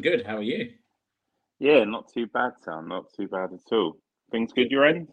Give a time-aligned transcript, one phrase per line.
[0.00, 0.26] I'm good.
[0.26, 0.70] How are you?
[1.58, 2.88] Yeah, not too bad, Sam.
[2.88, 3.98] Not too bad at all.
[4.32, 5.08] Things good your end?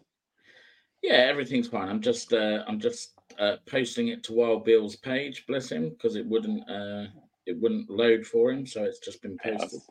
[1.02, 1.90] Yeah, everything's fine.
[1.90, 6.16] I'm just uh, I'm just uh, posting it to Wild Bill's page, bless him, because
[6.16, 7.04] it wouldn't uh,
[7.44, 9.72] it wouldn't load for him, so it's just been posted.
[9.72, 9.90] Yes.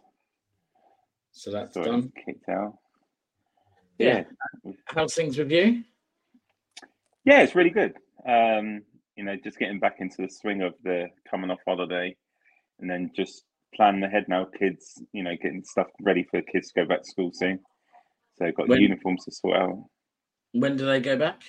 [1.32, 2.12] So that's So done.
[2.26, 2.74] kicked out.
[4.00, 4.24] Yeah.
[4.86, 5.84] How's things with you?
[7.24, 7.94] Yeah, it's really good.
[8.28, 8.82] Um,
[9.16, 12.16] you know, just getting back into the swing of the coming off holiday
[12.80, 13.44] and then just
[13.78, 17.10] planning ahead now, kids, you know, getting stuff ready for kids to go back to
[17.10, 17.60] school soon.
[18.38, 19.86] So got When- uniforms to sort out.
[20.52, 21.44] When do they go back?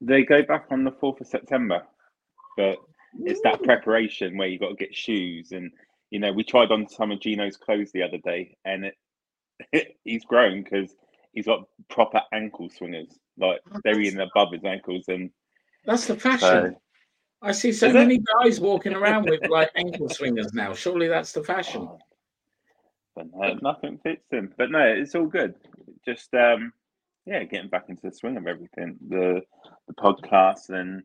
[0.00, 1.82] They go back on the 4th of September,
[2.56, 2.78] but
[3.20, 5.70] it's that preparation where you got to get shoes and
[6.10, 8.86] you know we tried on some of Gino's clothes the other day and
[9.72, 10.94] it, he's grown because
[11.34, 15.30] he's got proper ankle swingers like they're even above his ankles and
[15.84, 16.40] That's the fashion.
[16.40, 16.74] so
[17.42, 17.98] I see so Is it?
[17.98, 20.74] many guys walking around with like ankle swingers now.
[20.74, 21.82] Surely that's the fashion.
[21.90, 21.98] oh,
[23.16, 25.54] but no, nothing fits him but no it's all good
[26.02, 26.72] just um
[27.26, 29.42] yeah getting back into the swing of everything the
[29.86, 31.02] the podcast and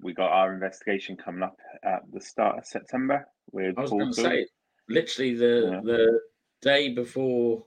[0.00, 4.12] we got our investigation coming up at the start of September with I was going
[4.12, 4.46] to say,
[4.88, 5.80] literally the Yeah.
[5.82, 6.20] the
[6.62, 7.64] day before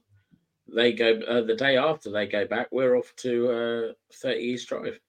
[0.73, 4.67] they go, uh, the day after they go back, we're off to uh, 30 East
[4.67, 4.99] Drive.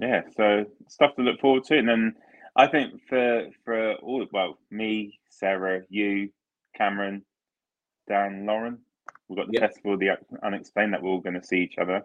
[0.00, 2.14] Yeah so stuff to look forward to and then
[2.56, 6.30] i think for for all well me sarah you
[6.76, 7.22] cameron
[8.08, 8.78] dan lauren
[9.28, 9.66] we've got the Yep.
[9.66, 10.10] festival the
[10.44, 12.02] unexplained that we're all going to see each other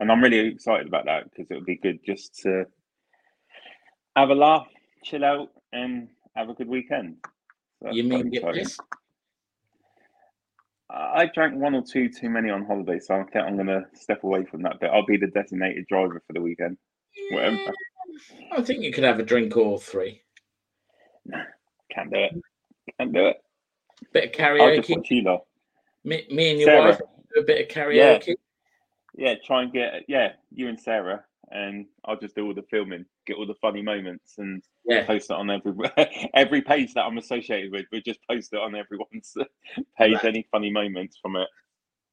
[0.00, 2.64] and i'm really excited about that because it would be good just to
[4.16, 4.68] have a laugh
[5.04, 7.16] chill out and have a good weekend
[7.82, 8.80] So you mean get pissed?
[10.90, 13.66] I I drank one or two too many on holiday, so I think I'm going
[13.68, 14.90] to step away from that bit.
[14.92, 16.78] I'll be the designated driver for the weekend.
[17.30, 17.72] Whatever.
[18.52, 20.22] I think you could have a drink or three.
[21.90, 22.32] Can't do it.
[22.98, 23.36] Can't do it.
[24.12, 24.96] Bit of karaoke.
[24.96, 25.44] watch you lot.
[26.04, 26.88] Me, me and your Sarah.
[26.90, 26.98] wife
[27.34, 28.34] do a bit of karaoke.
[29.16, 33.04] Yeah, try and get yeah you and Sarah, and I'll just do all the filming,
[33.26, 35.04] get all the funny moments, and Yeah.
[35.04, 35.72] post it on every
[36.34, 37.86] every page that I'm associated with.
[37.90, 39.34] We just post it on everyone's
[39.98, 40.14] page.
[40.14, 40.24] Right.
[40.24, 41.48] Any funny moments from it.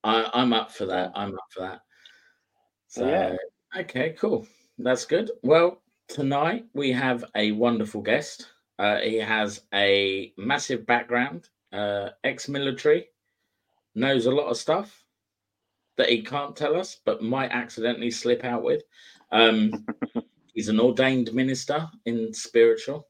[0.03, 1.11] I, I'm up for that.
[1.15, 1.81] I'm up for that.
[2.87, 3.35] So, So, yeah.
[3.81, 4.47] okay, cool.
[4.77, 5.31] That's good.
[5.41, 8.47] Well, tonight we have a wonderful guest.
[8.77, 13.07] Uh, he has a massive background, uh, ex military,
[13.95, 15.05] knows a lot of stuff
[15.97, 18.83] that he can't tell us, but might accidentally slip out with.
[19.31, 19.85] Um,
[20.53, 23.07] he's an ordained minister in spiritual,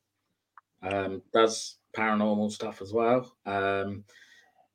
[0.83, 3.35] um, does paranormal stuff as well.
[3.47, 4.03] Um,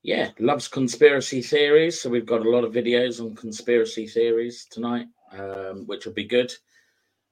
[0.03, 2.01] yeah, loves conspiracy theories.
[2.01, 6.25] So we've got a lot of videos on conspiracy theories tonight, um, which will be
[6.25, 6.53] good.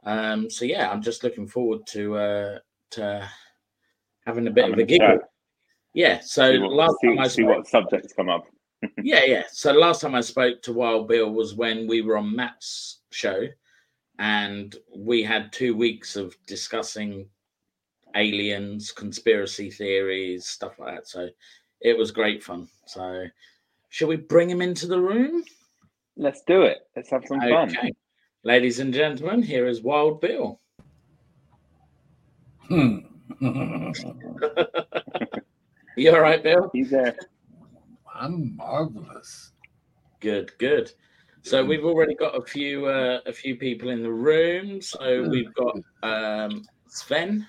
[0.04, 2.58] Um, so yeah, I'm just looking forward to uh,
[2.92, 3.28] to
[4.24, 5.06] having a bit Having of a a giggle.
[5.08, 5.20] chat.
[5.94, 6.20] Yeah.
[6.20, 8.46] So see what, last see, time I see spoke, what subjects come up.
[9.02, 9.42] yeah, yeah.
[9.50, 13.44] So last time I spoke to Wild Bill was when we were on Matt's show,
[14.18, 17.28] and we had two weeks of discussing
[18.14, 21.08] aliens, conspiracy theories, stuff like that.
[21.08, 21.28] So
[21.80, 22.68] it was great fun.
[22.86, 23.26] So
[23.88, 25.44] shall we bring him into the room?
[26.16, 26.78] Let's do it.
[26.96, 27.74] Let's have some fun.
[28.48, 28.54] Okay.
[28.54, 30.58] Ladies and gentlemen, here is Wild Bill.
[32.68, 32.98] Hmm.
[35.96, 36.70] You all right, Bill?
[36.72, 37.16] He's there.
[38.14, 39.50] I'm marvelous.
[40.20, 40.92] Good, good.
[41.42, 44.80] So we've already got a few uh, a few people in the room.
[44.80, 45.74] So we've got
[46.04, 47.48] um, Sven.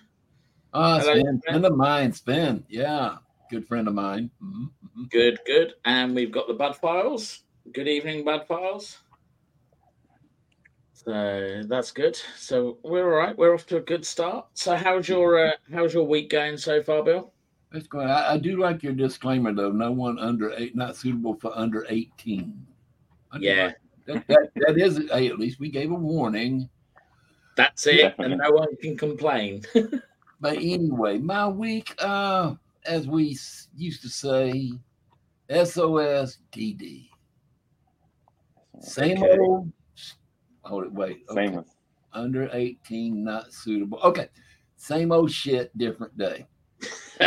[0.74, 1.42] Ah, Hello, Sven, Sven.
[1.46, 2.63] friend of mine, Sven.
[2.69, 3.18] Yeah,
[3.51, 4.31] good friend of mine.
[4.44, 5.10] Mhm, mhm.
[5.12, 5.75] Good, good.
[5.86, 7.44] And we've got the Bud Files.
[7.72, 8.98] Good evening, Bud Files.
[11.06, 12.19] So that's good.
[12.38, 13.38] So we're all right.
[13.38, 14.48] We're off to a good start.
[14.54, 17.31] So how's your uh, how's your week going so far, Bill?
[17.72, 18.07] That's good.
[18.07, 19.72] I, I do like your disclaimer though.
[19.72, 22.66] No one under eight, not suitable for under eighteen.
[23.40, 23.72] Yeah,
[24.07, 24.98] like that, that, that is.
[25.10, 26.69] Hey, at least we gave a warning.
[27.56, 28.34] that's it, Definitely.
[28.34, 29.63] and no one can complain.
[30.42, 32.56] But anyway, my week, uh,
[32.86, 33.38] as we
[33.75, 34.72] used to say,
[35.50, 37.10] SOS DD.
[38.80, 39.38] Same Okay.
[39.38, 39.69] old.
[40.69, 41.30] Hold it, wait.
[41.30, 41.57] Same okay.
[41.57, 41.75] with
[42.13, 44.27] under 18 not suitable okay
[44.77, 46.48] same old shit different day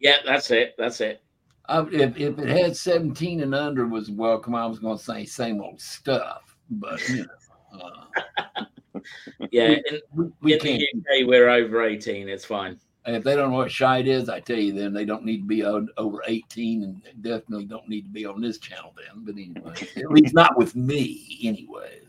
[0.00, 0.74] yeah, that's it.
[0.78, 1.20] That's it.
[1.68, 5.24] I, if, if it had 17 and under was welcome i was going to say
[5.24, 8.64] same old stuff but you know uh,
[9.50, 12.28] Yeah, in, we, we in the UK we're over eighteen.
[12.28, 12.78] It's fine.
[13.14, 15.46] If they don't know what shite is i tell you then they don't need to
[15.46, 19.34] be o- over 18 and definitely don't need to be on this channel then but
[19.36, 22.02] anyway at least not with me anyways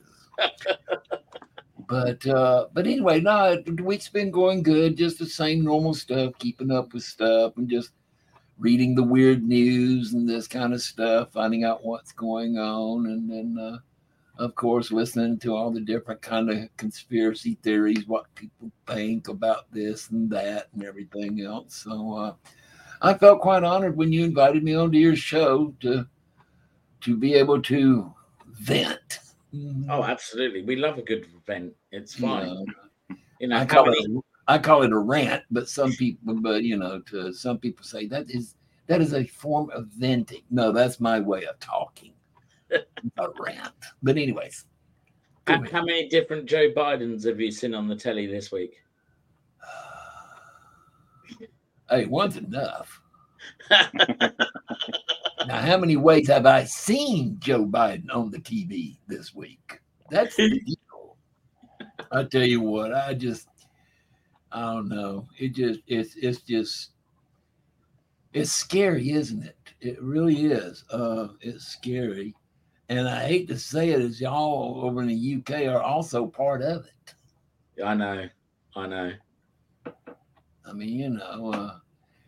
[1.87, 4.97] But uh, but anyway, no, week's been going good.
[4.97, 7.91] Just the same normal stuff, keeping up with stuff, and just
[8.59, 13.29] reading the weird news and this kind of stuff, finding out what's going on, and
[13.29, 13.77] then uh,
[14.39, 19.71] of course listening to all the different kind of conspiracy theories, what people think about
[19.71, 21.75] this and that and everything else.
[21.75, 22.33] So uh,
[23.01, 26.07] I felt quite honored when you invited me onto your show to
[27.01, 28.13] to be able to
[28.47, 29.19] vent.
[29.89, 30.63] Oh, absolutely.
[30.63, 31.73] We love a good vent.
[31.91, 32.65] It's fine.
[33.09, 33.15] Yeah.
[33.39, 36.63] You know, I call many- it I call it a rant, but some people, but
[36.63, 38.55] you know, to some people say that is
[38.87, 40.43] that is a form of venting.
[40.49, 42.13] No, that's my way of talking.
[42.71, 43.73] A rant.
[44.03, 44.65] But anyways,
[45.47, 48.75] how, how many different Joe Bidens have you seen on the telly this week?
[51.89, 53.01] hey, one's enough.
[55.47, 59.79] Now, how many ways have I seen Joe Biden on the TV this week?
[60.09, 61.17] That's the deal.
[62.11, 63.47] I tell you what, I just,
[64.51, 65.25] I don't know.
[65.37, 66.91] It just, it's, it's just,
[68.33, 69.57] it's scary, isn't it?
[69.79, 70.83] It really is.
[70.91, 72.35] Uh, it's scary,
[72.89, 76.61] and I hate to say it, as y'all over in the UK are also part
[76.61, 77.83] of it.
[77.83, 78.27] I know.
[78.75, 79.11] I know.
[80.65, 81.79] I mean, you know, uh,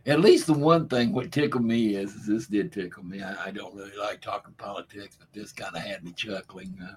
[0.06, 3.22] at least the one thing what tickled me is, is this did tickle me.
[3.22, 6.78] I, I don't really like talking politics, but this kind of had me chuckling.
[6.82, 6.96] Uh,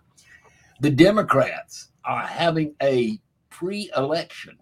[0.81, 4.59] the Democrats are having a pre-election.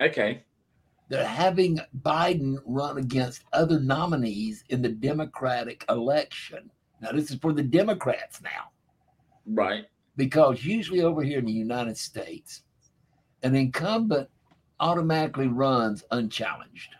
[0.00, 0.44] Okay.
[1.08, 6.70] They're having Biden run against other nominees in the Democratic election.
[7.00, 8.70] Now, this is for the Democrats now
[9.46, 9.84] Right.
[10.16, 12.62] because usually over here in the United States,
[13.42, 14.28] an incumbent
[14.80, 16.94] automatically runs unchallenged.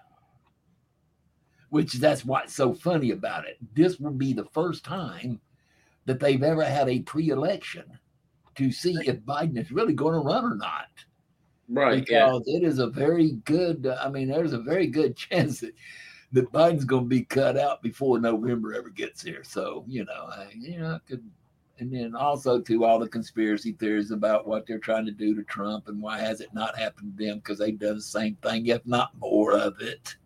[1.71, 3.59] Which that's what's so funny about it.
[3.75, 5.41] This will be the first time
[6.07, 7.85] that they've ever had a pre-election
[8.55, 10.87] to see if Biden is really going to run or not.
[11.69, 12.09] Right.
[12.09, 12.27] Yeah.
[12.27, 13.87] Because it is a very good.
[13.87, 15.75] I mean, there's a very good chance that
[16.33, 19.43] that Biden's going to be cut out before November ever gets here.
[19.45, 21.25] So you know, I, you know, I could
[21.81, 25.43] and then also to all the conspiracy theories about what they're trying to do to
[25.45, 28.67] Trump and why has it not happened to them because they've done the same thing,
[28.67, 30.17] if not more of it.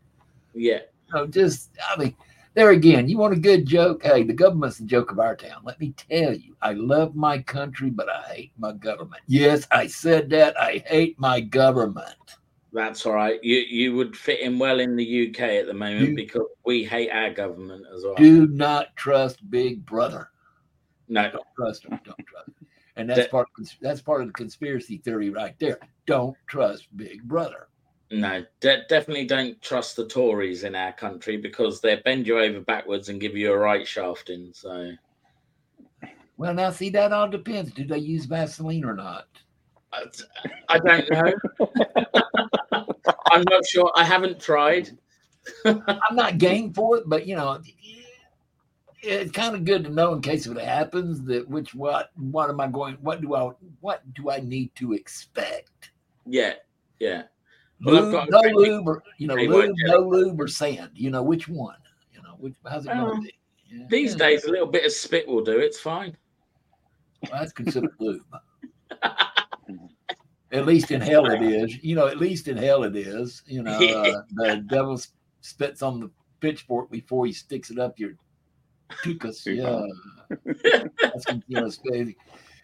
[0.55, 0.81] Yeah.
[1.13, 2.17] Know, just I mean,
[2.55, 4.03] there again, you want a good joke?
[4.03, 5.61] Hey, the government's the joke of our town.
[5.63, 9.23] Let me tell you, I love my country, but I hate my government.
[9.27, 10.59] Yes, I said that.
[10.59, 12.37] I hate my government.
[12.73, 13.43] That's all right.
[13.45, 16.85] You you would fit in well in the UK at the moment You- because we
[16.85, 18.15] hate our government as well.
[18.15, 20.31] Do not trust Big Brother.
[21.09, 21.31] no.
[21.31, 22.01] Don't trust him.
[22.05, 22.49] Don't trust.
[22.49, 22.67] Him.
[22.97, 23.49] And that's That- part.
[23.81, 25.79] That's part of the conspiracy theory right there.
[26.07, 27.69] Don't trust Big Brother.
[28.11, 32.61] No, de- definitely don't trust the Tories in our country because they bend you over
[32.61, 34.51] backwards and give you a right shafting.
[34.53, 34.93] So
[36.37, 37.73] Well, now see that all depends.
[37.73, 39.29] Do they use Vaseline or not?
[39.95, 40.05] I,
[40.69, 41.33] I don't know.
[43.31, 43.91] I'm not sure.
[43.95, 44.91] I haven't tried.
[45.65, 47.61] I'm not game for it, but you know,
[49.03, 52.49] it's kind of good to know in case if it happens that which what what
[52.51, 52.97] am I going?
[53.01, 53.51] What do I
[53.81, 55.91] what do I need to expect?
[56.27, 56.55] Yeah,
[57.01, 57.25] yeah.
[57.85, 60.91] Well, I've Lube, no great- lube, or you know, lube, what, no lube, or sand.
[60.95, 61.77] You know which one?
[62.15, 62.55] You know which?
[62.65, 63.35] How's it Well, going to um, be?
[63.77, 65.59] Yeah, These yeah, days, a little bit of spit will do.
[65.59, 66.17] It's fine.
[67.25, 68.23] well, that's considered lube.
[70.53, 71.83] At least in hell it is.
[71.83, 73.43] You know, at least in hell it is.
[73.47, 75.01] You know, uh, the devil
[75.41, 78.13] spits on the pitchfork before he sticks it up your
[79.03, 79.47] tuchus.
[79.47, 79.87] Yeah,
[81.03, 82.17] that's you know, crazy.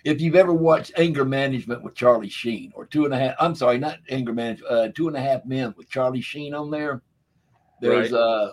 [0.05, 3.55] If you've ever watched Anger Management with Charlie Sheen, or Two and a Half, I'm
[3.55, 7.03] sorry, not Anger Management, uh, Two and a Half Men with Charlie Sheen on there,
[7.81, 8.21] there's Right.
[8.21, 8.53] uh,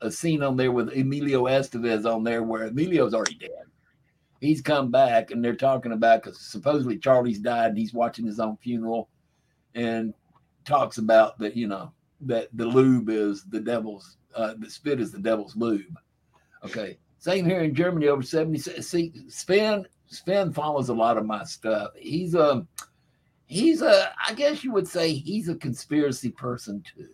[0.00, 3.67] a scene on there with Emilio Estevez on there where Emilio's already dead.
[4.40, 8.38] He's come back and they're talking about because supposedly Charlie's died and he's watching his
[8.38, 9.08] own funeral
[9.74, 10.14] and
[10.64, 11.92] talks about that, you know,
[12.22, 15.98] that the lube is the devil's, uh, the spit is the devil's lube.
[16.64, 16.98] Okay.
[17.18, 18.58] Same here in Germany over 70.
[18.58, 21.90] See, Sven, Sven follows a lot of my stuff.
[21.96, 22.64] He's a,
[23.46, 27.08] he's a, I guess you would say he's a conspiracy person too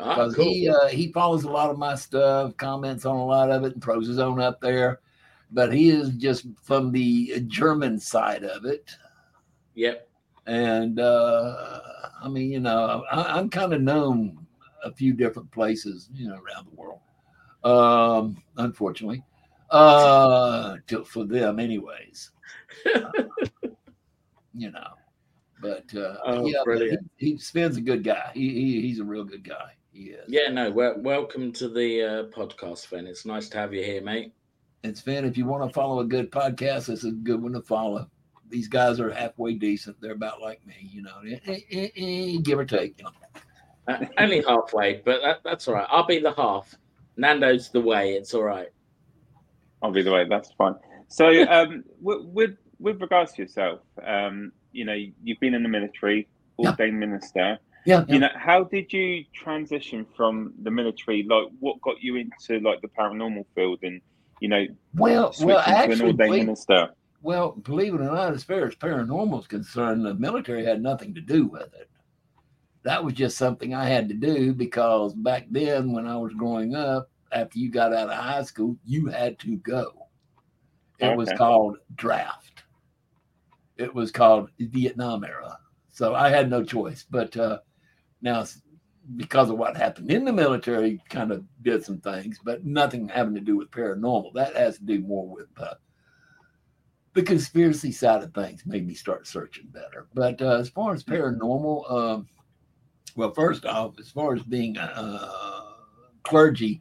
[0.00, 0.44] Ah, because cool.
[0.44, 3.74] he uh, he follows a lot of my stuff, comments on a lot of it,
[3.74, 5.00] and throws his own up there.
[5.52, 8.90] But he is just from the German side of it,
[9.74, 10.08] Yep.
[10.46, 11.80] and uh,
[12.22, 14.46] I mean, you know, I, I'm kind of known
[14.84, 17.00] a few different places, you know, around the world.
[17.64, 19.24] Um, unfortunately,
[19.70, 22.30] uh, to, for them, anyways.
[24.54, 24.88] you know,
[25.60, 27.10] but uh, Oh, yeah, but brilliant.
[27.16, 28.30] he, he Sven's a good guy.
[28.34, 29.72] He, he he's a real good guy.
[29.92, 30.24] He is.
[30.28, 30.48] Yeah.
[30.50, 30.70] No.
[30.70, 33.06] Well, welcome to the uh, podcast, Sven.
[33.06, 34.32] It's nice to have you here, mate.
[34.82, 37.62] And Sven, if you want to follow a good podcast, it's a good one to
[37.62, 38.08] follow.
[38.48, 40.00] these guys are halfway decent.
[40.00, 42.98] They're about like me, you know, eh, eh, eh, give or take.
[42.98, 43.10] You know.
[43.88, 45.86] Uh, only halfway, but that, that's all right.
[45.88, 46.74] I'll be the half.
[47.16, 48.12] Nando's the way.
[48.12, 48.68] It's all right.
[49.82, 50.26] I'll be the way.
[50.28, 50.74] That's fine.
[51.08, 55.68] So, um, with, with with regards to yourself, um, you know, you've been in the
[55.68, 57.06] military, ordained yeah.
[57.06, 57.58] minister.
[57.86, 61.22] Yeah, yeah, You know, how did you transition from the military?
[61.22, 64.00] Like, what got you into like the paranormal field, and
[64.40, 66.88] you know, well, well, actually, believe, minister?
[67.22, 71.14] Well, believe it or not, as far as paranormal is concerned, the military had nothing
[71.14, 71.90] to do with it.
[72.82, 76.74] That was just something I had to do because back then, when I was growing
[76.74, 80.08] up, after you got out of high school, you had to go.
[80.98, 81.16] It okay.
[81.16, 82.64] was called draft.
[83.76, 85.58] It was called Vietnam era.
[85.90, 87.04] So I had no choice.
[87.08, 87.58] But uh,
[88.22, 88.44] now,
[89.16, 93.34] because of what happened in the military, kind of did some things, but nothing having
[93.34, 94.32] to do with paranormal.
[94.34, 95.74] That has to do more with uh,
[97.14, 98.64] the conspiracy side of things.
[98.66, 100.06] Made me start searching better.
[100.14, 102.28] But uh, as far as paranormal, um,
[103.16, 105.60] well, first off, as far as being uh,
[106.22, 106.80] clergy,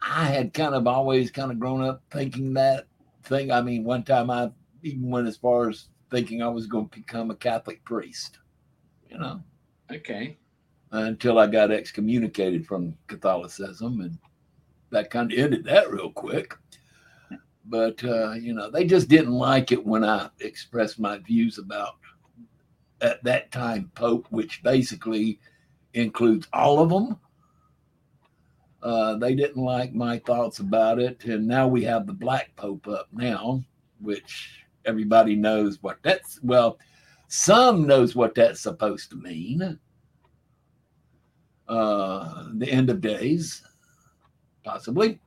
[0.00, 2.86] I had kind of always kind of grown up thinking that
[3.24, 3.50] thing.
[3.50, 4.50] I mean, one time I
[4.82, 8.38] even went as far as thinking I was going to become a Catholic priest,
[9.10, 9.42] you know.
[9.92, 10.38] Okay.
[10.92, 14.18] Until I got excommunicated from Catholicism, and
[14.90, 16.54] that kind of ended that real quick.
[17.64, 21.96] But, uh, you know, they just didn't like it when I expressed my views about,
[23.00, 25.40] at that time, Pope, which basically
[25.94, 27.18] includes all of them
[28.86, 31.24] uh, they didn't like my thoughts about it.
[31.24, 33.64] And now we have the Black Pope up now,
[34.00, 36.78] which everybody knows what that's, well,
[37.26, 39.76] some knows what that's supposed to mean.
[41.68, 43.62] Uh, the end of days,
[44.62, 45.18] possibly.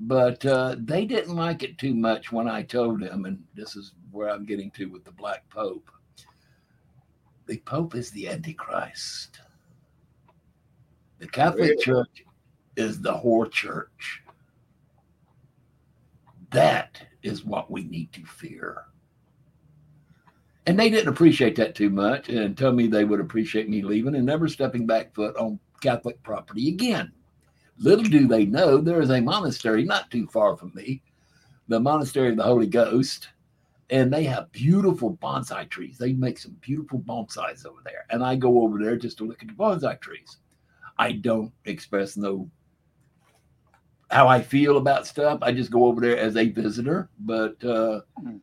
[0.00, 3.92] But uh, they didn't like it too much when I told them, and this is
[4.10, 5.90] where I'm getting to with the Black Pope.
[7.46, 9.40] The Pope is the Antichrist.
[11.18, 11.78] The Catholic?
[11.80, 12.24] Church
[12.76, 14.22] is the whore church.
[16.50, 18.84] That is what we need to fear.
[20.66, 24.14] And they didn't appreciate that too much and told me they would appreciate me leaving
[24.14, 27.12] and never stepping back foot on Catholic property again.
[27.78, 31.02] Little do they know there is a monastery not too far from me,
[31.68, 33.28] the Monastery of the Holy Ghost,
[33.88, 35.96] and they have beautiful bonsai trees.
[35.96, 38.04] They make some beautiful bonsais over there.
[38.10, 40.38] And I go over there just to look at the bonsai trees.
[40.98, 42.50] I don't express no
[44.10, 45.38] how I feel about stuff.
[45.40, 48.36] I just go over there as a visitor, but uh, hmm.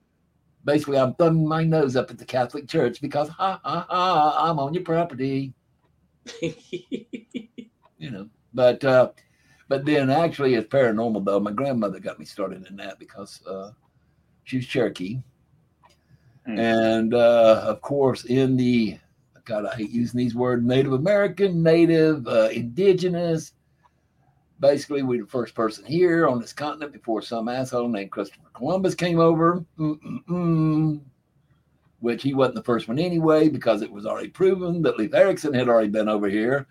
[0.67, 4.59] Basically, I'm thumbing my nose up at the Catholic Church because ha ha ha, I'm
[4.59, 5.53] on your property.
[6.41, 9.09] you know, but uh,
[9.69, 11.39] but then actually, it's paranormal though.
[11.39, 13.71] My grandmother got me started in that because uh,
[14.43, 15.21] she was Cherokee,
[16.47, 16.59] mm.
[16.59, 18.99] and uh, of course, in the
[19.45, 23.53] God, I hate using these words: Native American, Native, uh, Indigenous
[24.59, 28.49] basically we are the first person here on this continent before some asshole named Christopher
[28.53, 29.63] Columbus came over.
[29.79, 31.01] Mm-mm-mm.
[31.99, 35.53] Which he wasn't the first one anyway, because it was already proven that Leif Erikson
[35.53, 36.67] had already been over here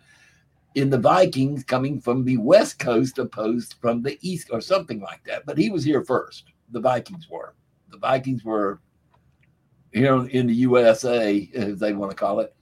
[0.77, 5.25] in the Vikings coming from the west coast opposed from the east or something like
[5.25, 5.45] that.
[5.47, 6.53] But he was here first.
[6.71, 7.55] The Vikings were.
[7.91, 8.81] The Vikings were
[9.93, 12.55] here in the USA, as they want to call it,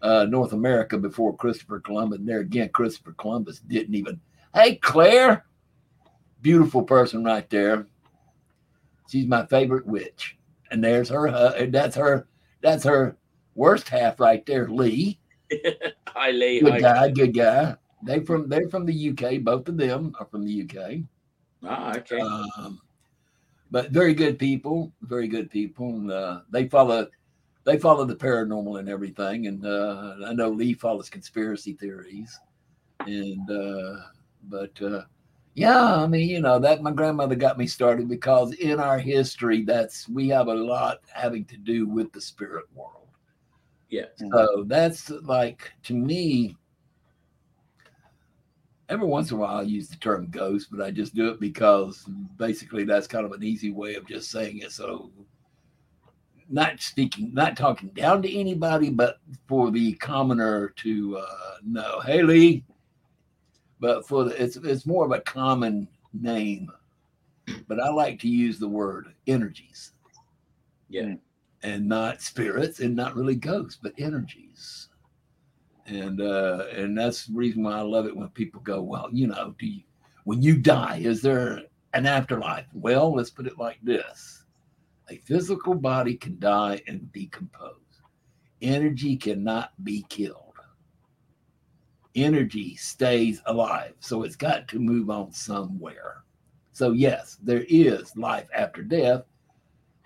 [0.00, 2.20] uh, North America before Christopher Columbus.
[2.20, 4.18] And there again, Christopher Columbus didn't even
[4.54, 5.44] Hey, Claire.
[6.40, 7.86] Beautiful person right there.
[9.10, 10.36] She's my favorite witch.
[10.70, 11.28] And there's her.
[11.28, 12.26] Uh, that's her.
[12.60, 13.16] That's her
[13.54, 15.20] worst half right there, Lee.
[16.08, 16.60] Hi, Lee.
[16.60, 16.80] Good Hi.
[16.80, 17.10] guy.
[17.10, 17.76] Good guy.
[18.02, 19.42] They from they're from the UK.
[19.42, 21.00] Both of them are from the UK.
[21.64, 22.20] Ah, okay.
[22.20, 22.80] Um,
[23.70, 24.92] but very good people.
[25.02, 27.08] Very good people, and uh, they follow
[27.64, 29.46] they follow the paranormal and everything.
[29.46, 32.38] And uh, I know Lee follows conspiracy theories,
[33.06, 33.96] and uh,
[34.44, 35.02] but uh,
[35.58, 39.62] yeah, I mean, you know, that my grandmother got me started because in our history,
[39.62, 43.08] that's we have a lot having to do with the spirit world.
[43.90, 44.04] Yeah.
[44.30, 46.56] So that's like to me.
[48.88, 51.40] Every once in a while, I use the term ghost, but I just do it
[51.40, 54.72] because basically that's kind of an easy way of just saying it.
[54.72, 55.10] So,
[56.48, 62.22] not speaking, not talking down to anybody, but for the commoner to uh, know, hey,
[62.22, 62.64] Lee,
[63.80, 66.70] but for the, it's it's more of a common name.
[67.66, 69.92] But I like to use the word energies.
[70.88, 71.14] Yeah.
[71.62, 74.88] And not spirits and not really ghosts, but energies.
[75.86, 79.26] And uh and that's the reason why I love it when people go, Well, you
[79.28, 79.82] know, do you
[80.24, 81.62] when you die, is there
[81.94, 82.66] an afterlife?
[82.74, 84.44] Well, let's put it like this.
[85.08, 88.02] A physical body can die and decompose.
[88.60, 90.47] Energy cannot be killed.
[92.14, 93.94] Energy stays alive.
[94.00, 96.24] So it's got to move on somewhere.
[96.72, 99.22] So, yes, there is life after death.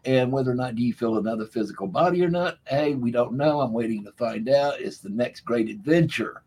[0.05, 3.35] And whether or not do you feel another physical body or not, hey, we don't
[3.35, 3.61] know.
[3.61, 4.81] I'm waiting to find out.
[4.81, 6.43] It's the next great adventure.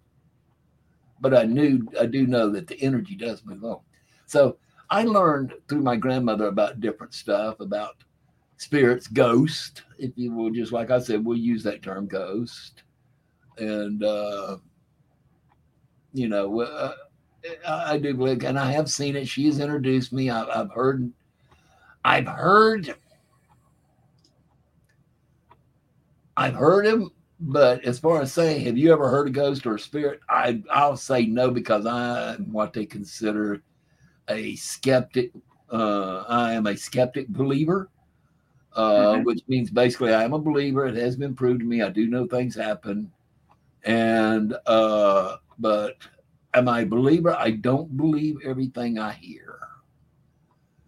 [1.21, 3.79] But I knew, I do know that the energy does move on.
[4.25, 4.57] So
[4.89, 7.95] I learned through my grandmother about different stuff about
[8.57, 12.83] spirits, ghost, if you will, just like I said, we'll use that term ghost.
[13.57, 14.57] And, uh,
[16.15, 16.93] you know, uh,
[17.67, 19.27] I do believe, and I have seen it.
[19.27, 20.29] She's introduced me.
[20.29, 21.11] I, I've heard,
[22.05, 22.95] I've heard,
[26.37, 27.11] I've heard him.
[27.37, 30.21] But as far as saying, have you ever heard a ghost or a spirit?
[30.29, 33.61] I I'll say no because I'm what they consider
[34.29, 35.33] a skeptic.
[35.69, 37.89] Uh, I am a skeptic believer,
[38.73, 39.23] uh, mm-hmm.
[39.23, 40.85] which means basically I am a believer.
[40.85, 41.81] It has been proved to me.
[41.81, 43.11] I do know things happen,
[43.83, 45.95] and uh, but
[46.53, 47.35] am I a believer?
[47.35, 49.59] I don't believe everything I hear.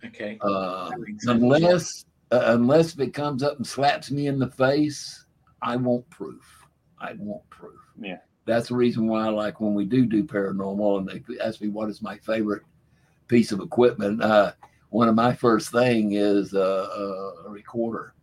[0.06, 0.38] Okay.
[0.42, 0.92] Uh,
[1.24, 5.26] unless uh, unless if it comes up and slaps me in the face,
[5.62, 6.66] I want proof.
[7.00, 7.80] I want proof.
[8.00, 8.18] Yeah.
[8.46, 11.68] That's the reason why I like when we do do paranormal and they ask me
[11.68, 12.64] what is my favorite
[13.28, 14.22] piece of equipment.
[14.22, 14.54] Uh,
[14.90, 18.14] one of my first thing is uh, a recorder,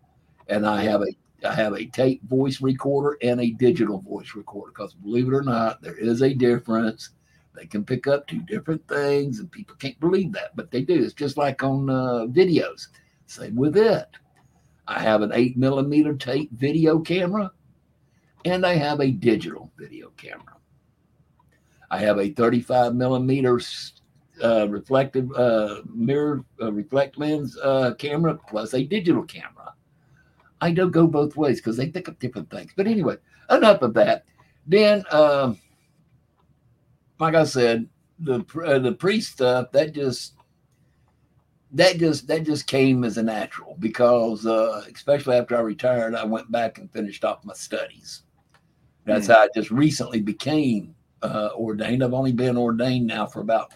[0.48, 4.72] and I have a I have a tape voice recorder and a digital voice recorder
[4.72, 7.10] because believe it or not, there is a difference.
[7.54, 11.02] They can pick up two different things, and people can't believe that, but they do.
[11.02, 12.88] It's just like on uh, videos.
[13.26, 14.08] Same with it.
[14.86, 17.52] I have an eight millimeter tape video camera,
[18.44, 20.56] and I have a digital video camera.
[21.90, 23.60] I have a 35 millimeter
[24.42, 29.63] uh, reflective uh, mirror uh, reflect lens uh, camera plus a digital camera.
[30.64, 32.72] I don't go both ways because they pick up different things.
[32.74, 33.16] But anyway,
[33.50, 34.24] enough of that.
[34.66, 35.58] Then, um,
[37.20, 37.86] like I said,
[38.18, 40.36] the uh, the priest stuff that just
[41.72, 46.24] that just that just came as a natural because uh, especially after I retired, I
[46.24, 48.22] went back and finished off my studies.
[49.04, 49.34] That's mm.
[49.34, 52.02] how I just recently became uh, ordained.
[52.02, 53.74] I've only been ordained now for about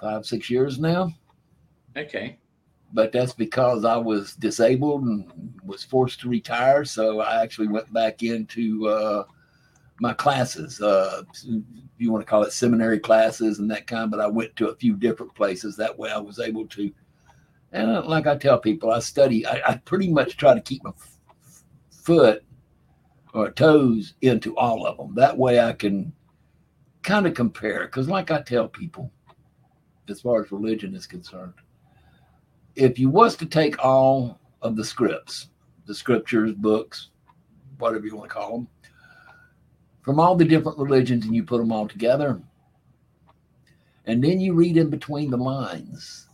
[0.00, 1.12] five, six years now.
[1.96, 2.38] Okay.
[2.94, 6.84] But that's because I was disabled and was forced to retire.
[6.84, 9.24] So I actually went back into uh,
[10.00, 10.80] my classes.
[10.80, 11.24] Uh,
[11.98, 14.76] you want to call it seminary classes and that kind, but I went to a
[14.76, 15.76] few different places.
[15.76, 16.92] That way I was able to.
[17.72, 20.84] And uh, like I tell people, I study, I, I pretty much try to keep
[20.84, 21.18] my f-
[21.90, 22.44] foot
[23.32, 25.12] or toes into all of them.
[25.16, 26.12] That way I can
[27.02, 27.86] kind of compare.
[27.86, 29.10] Because, like I tell people,
[30.08, 31.54] as far as religion is concerned.
[32.76, 35.48] If you was to take all of the scripts,
[35.86, 37.10] the scriptures, books,
[37.78, 38.68] whatever you want to call them,
[40.02, 42.40] from all the different religions and you put them all together,
[44.06, 46.28] and then you read in between the lines,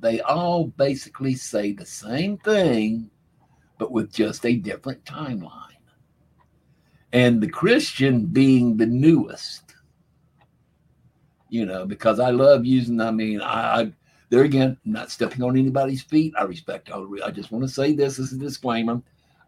[0.00, 3.10] they all basically say the same thing,
[3.78, 5.62] but with just a different timeline.
[7.12, 9.74] And the Christian being the newest,
[11.48, 13.00] you know, because I love using.
[13.00, 13.92] I mean, I, I
[14.28, 16.34] there again, I'm not stepping on anybody's feet.
[16.38, 17.08] I respect all.
[17.24, 19.00] I just want to say this as a disclaimer.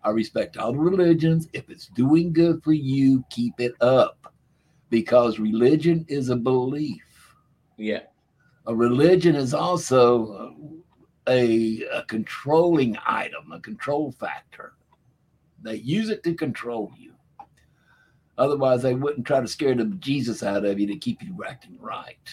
[0.05, 1.49] I respect all the religions.
[1.53, 4.33] If it's doing good for you, keep it up,
[4.91, 7.03] because religion is a belief.
[7.77, 8.03] Yeah,
[8.67, 10.55] a religion is also
[11.29, 14.75] a, a controlling item, a control factor.
[15.63, 17.13] They use it to control you.
[18.39, 21.77] Otherwise, they wouldn't try to scare the Jesus out of you to keep you acting
[21.81, 22.33] right,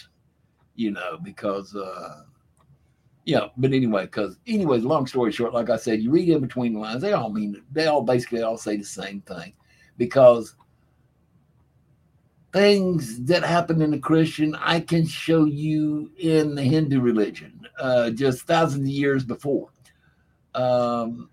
[0.76, 2.22] you know, because, uh,
[3.26, 6.74] yeah, but anyway, because, anyways, long story short, like I said, you read in between
[6.74, 9.52] the lines, they all mean, they all basically all say the same thing
[9.98, 10.54] because
[12.52, 18.10] things that happen in the Christian, I can show you in the Hindu religion uh,
[18.10, 19.70] just thousands of years before.
[20.54, 21.28] Um,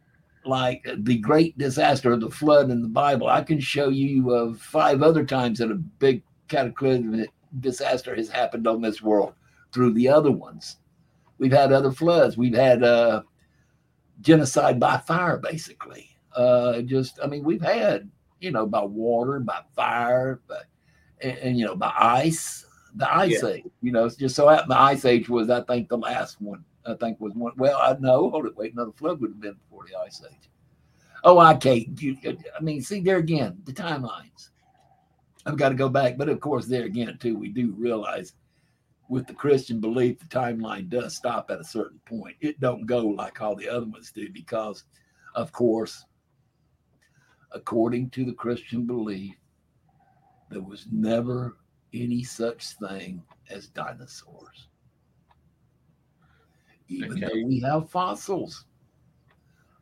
[0.46, 3.30] like the great disaster the flood in the Bible.
[3.30, 7.30] I can show you of five other times that a big cataclysmic
[7.60, 9.34] disaster has happened on this world
[9.72, 10.78] through the other ones.
[11.38, 12.38] We've had other floods.
[12.38, 13.24] We've had uh,
[14.22, 16.10] genocide by fire, basically.
[16.36, 20.66] Uh, just, I mean, we've had, you know, by water, by fire, but
[21.22, 22.66] and, and you know, by ice,
[22.96, 23.50] the ice yeah.
[23.50, 23.66] age.
[23.82, 27.20] You know, just so the ice age was, I think, the last one I think
[27.20, 27.54] was one.
[27.58, 28.30] Well, I know.
[28.30, 28.56] Hold it.
[28.56, 30.50] Wait, another flood would have been before the ice age.
[31.24, 32.02] Oh, I can't.
[32.02, 34.50] You, I mean, see there again, the timelines.
[35.46, 38.34] I've got to go back, but of course, there again too, we do realize
[39.14, 42.36] with the Christian belief, the timeline does stop at a certain point.
[42.42, 44.86] It don't go like all the other ones do because,
[45.36, 46.06] of course,
[47.52, 49.36] according to the Christian belief,
[50.50, 51.58] there was never
[51.94, 53.22] any such thing
[53.52, 54.68] as dinosaurs.
[56.88, 57.28] Even Okay.
[57.28, 58.66] though we have fossils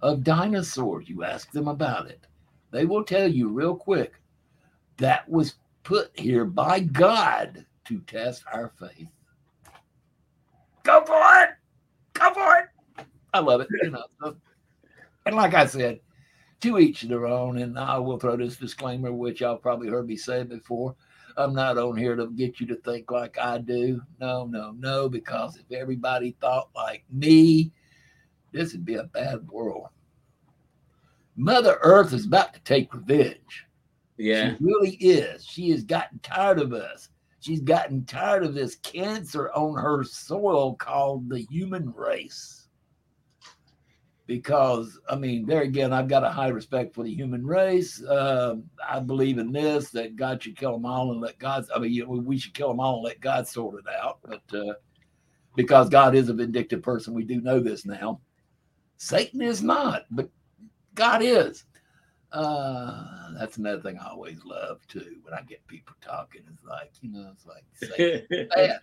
[0.01, 2.27] of dinosaurs, you ask them about it.
[2.71, 4.15] They will tell you real quick
[4.97, 9.07] that was put here by God to test our faith.
[10.83, 11.49] Go for it.
[12.13, 13.05] Go for it.
[13.33, 13.67] I love it.
[13.83, 14.03] You know.
[14.21, 14.37] so-
[15.25, 15.99] And like I said,
[16.61, 17.57] to each their own.
[17.57, 20.95] And I will throw this disclaimer, which y'all probably heard me say before.
[21.37, 24.01] I'm not on here to get you to think like I do.
[24.19, 27.71] No, no, no, because if everybody thought like me,
[28.51, 29.87] this would be a bad world.
[31.37, 33.65] Mother Earth is about to take revenge.
[34.17, 34.55] Yeah.
[34.57, 35.45] She really is.
[35.45, 37.09] She has gotten tired of us.
[37.41, 42.67] She's gotten tired of this cancer on her soil called the human race.
[44.27, 48.01] Because, I mean, there again, I've got a high respect for the human race.
[48.07, 51.79] Um, I believe in this that God should kill them all and let God, I
[51.79, 54.19] mean, we should kill them all and let God sort it out.
[54.23, 54.73] But uh,
[55.55, 58.21] because God is a vindictive person, we do know this now.
[58.97, 60.29] Satan is not, but
[60.93, 61.65] God is.
[62.31, 65.17] Uh, that's another thing I always love too.
[65.23, 67.65] When I get people talking, it's like, you know, it's like,
[67.97, 68.79] Satan, bad.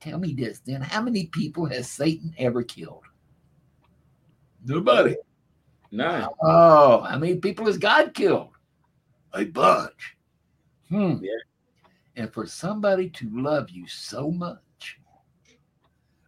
[0.00, 0.82] tell me this then.
[0.82, 3.04] How many people has Satan ever killed?
[4.64, 5.16] Nobody.
[5.90, 6.34] no.
[6.42, 8.50] Oh, how many people has God killed?
[9.32, 10.16] A bunch.
[10.88, 11.16] Hmm.
[11.22, 11.30] Yeah.
[12.16, 14.98] And for somebody to love you so much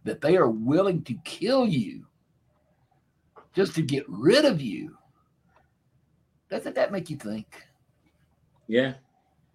[0.04, 2.06] that they are willing to kill you
[3.52, 4.96] just to get rid of you,
[6.50, 7.46] doesn't that make you think?
[8.66, 8.94] Yeah.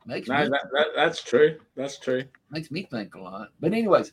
[0.05, 1.58] Makes No, me that, that, that's true.
[1.75, 2.23] That's true.
[2.51, 3.49] makes me think a lot.
[3.60, 4.12] But anyways,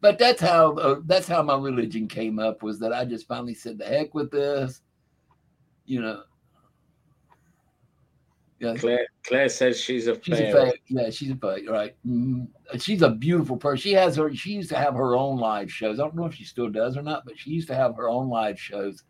[0.00, 3.54] but that's how uh, that's how my religion came up was that I just finally
[3.54, 4.80] said the heck with this,
[5.84, 6.22] you know.
[8.60, 10.70] Yeah, Claire Claire says she's a she's a fairy.
[10.70, 10.82] fake.
[10.88, 11.68] Yeah, she's a fake.
[11.68, 11.94] Right.
[12.06, 12.48] Mhm.
[12.78, 13.82] She's a beautiful person.
[13.82, 14.34] She has her.
[14.34, 16.00] She used to have her own live shows.
[16.00, 18.08] I don't know if she still does or not, but she used to have her
[18.08, 19.02] own live shows.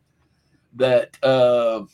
[0.74, 1.16] That.
[1.22, 1.85] uh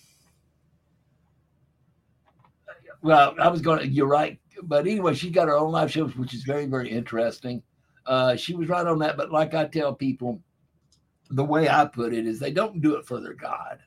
[3.03, 3.81] Well, I was going.
[3.81, 4.39] to You're right.
[4.63, 7.63] But anyway, she's got her own live shows, which is very, very interesting.
[8.07, 9.17] Uh, she was right on that.
[9.17, 10.41] But like I tell people,
[11.31, 13.81] the way I put it is they don't do it for their God.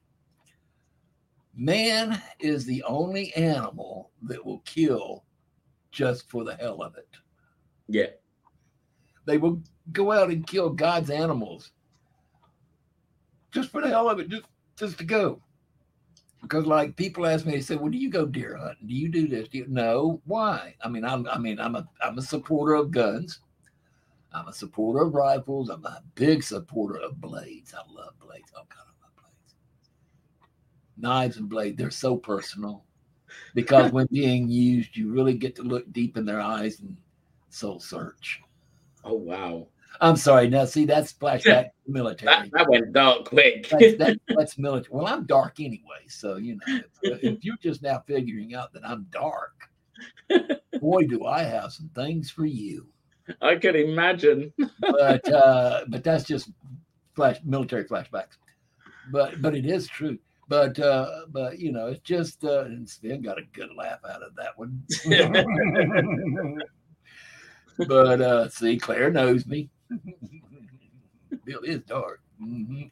[1.55, 5.23] Man is the only animal that will kill
[5.91, 7.07] just for the hell of it.
[7.87, 8.07] Yeah.
[9.25, 11.71] They will go out and kill God's animals
[13.51, 15.41] just for the hell of it, just just to go.
[16.45, 18.87] Because like people ask me, they say, "Well, do you go deer hunting?
[18.87, 19.47] Do you do this?
[19.47, 19.65] Do you?
[19.67, 20.21] No.
[20.25, 20.75] Why?
[20.83, 23.39] I mean, I'm I mean, I'm a I'm a supporter of guns.
[24.31, 25.69] I'm a supporter of rifles.
[25.69, 27.73] I'm a big supporter of blades.
[27.73, 28.51] I love blades.
[28.55, 29.55] Oh God, I love blades.
[30.97, 32.83] Knives and blades, they're so personal
[33.55, 36.95] because when being used, you really get to look deep in their eyes and
[37.49, 38.41] soul search.
[39.03, 39.67] Oh wow.
[40.01, 40.49] I'm sorry.
[40.49, 42.49] Now, see, that's flashback military.
[42.49, 43.69] That, that went dark quick.
[43.69, 44.89] That's, that, that's military.
[44.91, 48.87] Well, I'm dark anyway, so you know, if, if you're just now figuring out that
[48.87, 49.53] I'm dark,
[50.79, 52.87] boy, do I have some things for you.
[53.41, 54.53] I can imagine.
[54.79, 56.49] But uh, but that's just
[57.15, 58.37] flash military flashbacks.
[59.11, 60.17] But but it is true.
[60.47, 64.21] But uh, but you know, it's just uh, and Sven got a good laugh out
[64.21, 64.83] of that one.
[67.87, 69.69] but uh, see, Claire knows me.
[71.45, 72.21] Bill is dark.
[72.41, 72.91] Mhm.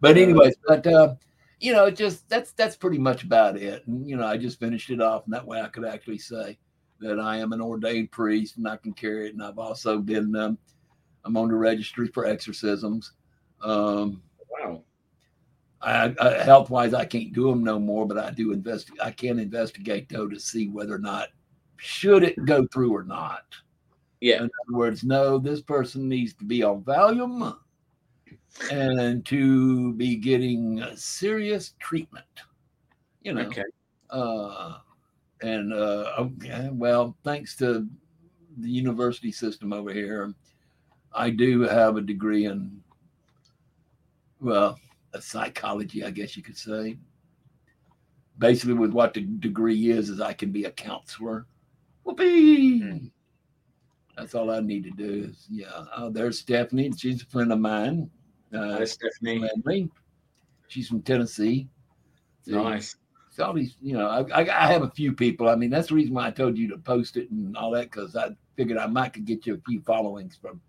[0.00, 1.14] But anyways, but uh,
[1.60, 3.86] you know, just that's that's pretty much about it.
[3.86, 6.58] And you know, I just finished it off, and that way I could actually say
[7.00, 9.34] that I am an ordained priest and I can carry it.
[9.34, 10.58] And I've also been um,
[11.24, 13.12] I'm on the registry for exorcisms.
[13.62, 14.82] Um, Wow.
[15.82, 18.90] I, I health wise, I can't do them no more, but I do invest.
[19.02, 21.28] I can investigate though to see whether or not
[21.76, 23.44] should it go through or not.
[24.24, 24.36] Yeah.
[24.36, 27.58] In other words, no, this person needs to be on Valium
[28.72, 32.24] and to be getting serious treatment.
[33.20, 33.64] You know, Okay.
[34.08, 34.78] uh,
[35.42, 37.86] and uh, okay, well, thanks to
[38.56, 40.32] the university system over here,
[41.12, 42.82] I do have a degree in,
[44.40, 44.78] well,
[45.12, 46.96] a psychology, I guess you could say.
[48.38, 51.44] Basically, with what the degree is, is I can be a counselor.
[52.04, 52.78] Whoopee!
[52.78, 53.06] Hmm.
[54.16, 55.28] That's all I need to do.
[55.30, 55.84] Is yeah.
[55.96, 56.92] Oh, there's Stephanie.
[56.96, 58.10] She's a friend of mine.
[58.52, 59.38] Uh, Hi, Stephanie.
[59.38, 59.90] Landry.
[60.68, 61.68] She's from Tennessee.
[62.42, 62.96] See, Nice.
[63.28, 65.48] it's all these, you know, I, I, I have a few people.
[65.48, 67.90] I mean, that's the reason why I told you to post it and all that
[67.90, 70.60] because I figured I might could get you a few followings from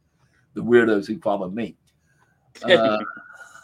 [0.53, 1.75] the weirdos who follow me.
[2.63, 2.97] Uh,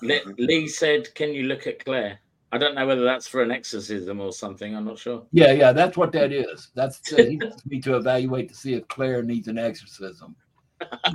[0.01, 2.19] Lee said, "Can you look at Claire?"
[2.53, 4.75] I don't know whether that's for an exorcism or something.
[4.75, 5.25] I'm not sure.
[5.31, 6.69] yeah, yeah, that's what that is.
[6.75, 10.35] That's uh, he wants me to evaluate to see if Claire needs an exorcism.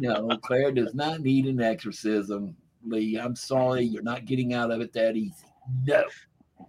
[0.01, 2.57] No, Claire does not need an exorcism.
[2.85, 5.47] Lee, I'm sorry, you're not getting out of it that easy.
[5.85, 6.05] No.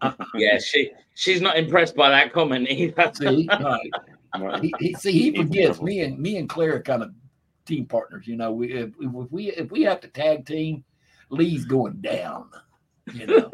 [0.36, 3.12] Yeah, she she's not impressed by that comment either.
[3.16, 3.92] See, right.
[4.38, 4.62] Right.
[4.62, 7.12] he, he see he forgets me and me and Claire are kind of
[7.66, 8.28] team partners.
[8.28, 10.84] You know, we if, if we if we have to tag team,
[11.30, 12.50] Lee's going down.
[13.14, 13.52] You know.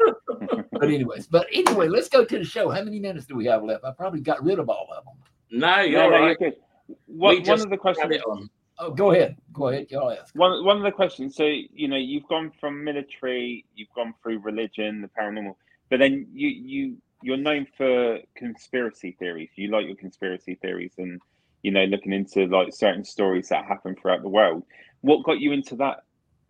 [0.72, 2.70] but anyways, but anyway, let's go to the show.
[2.70, 3.84] How many minutes do we have left?
[3.84, 5.14] I probably got rid of all of them.
[5.50, 6.36] No, you're No, no, right.
[6.40, 6.60] you're good.
[7.06, 8.12] One, We one just of the questions.
[8.14, 8.50] it on.
[8.78, 9.36] Oh, go ahead.
[9.52, 9.86] Go ahead.
[9.90, 10.34] Y'all ask.
[10.34, 11.36] One one of the questions.
[11.36, 15.54] So you know, you've gone from military, you've gone through religion, the paranormal,
[15.90, 19.50] but then you you you're known for conspiracy theories.
[19.54, 21.20] You like your conspiracy theories, and
[21.62, 24.64] you know, looking into like certain stories that happen throughout the world.
[25.02, 26.02] What got you into that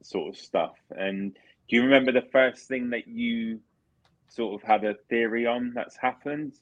[0.03, 0.75] sort of stuff?
[0.91, 1.37] And
[1.69, 3.61] do you remember the first thing that you
[4.29, 6.55] sort of had a theory on that's happened?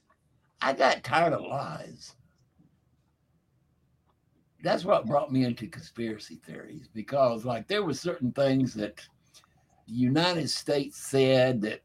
[0.61, 2.15] I got tired of lies.
[4.63, 9.01] That's what brought me into conspiracy theories because, like, there were certain things that
[9.87, 11.81] the United States said that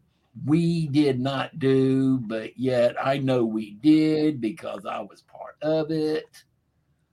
[0.46, 5.90] we did not do, but yet I know we did because I was part of
[5.90, 6.44] it.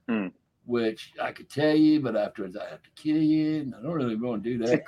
[0.08, 0.28] Hmm.
[0.66, 3.92] Which I could tell you, but afterwards I have to kill you, and I don't
[3.92, 4.84] really want to do that.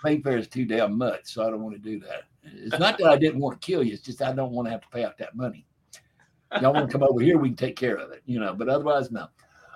[0.00, 2.24] Plane fare is too damn much, so I don't want to do that.
[2.42, 4.72] It's not that I didn't want to kill you; it's just I don't want to
[4.72, 5.66] have to pay out that money.
[6.60, 8.54] Y'all want to come over here, we can take care of it, you know.
[8.54, 9.28] But otherwise, no.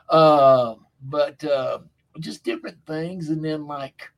[0.09, 1.79] Uh, but uh,
[2.19, 4.11] just different things, and then like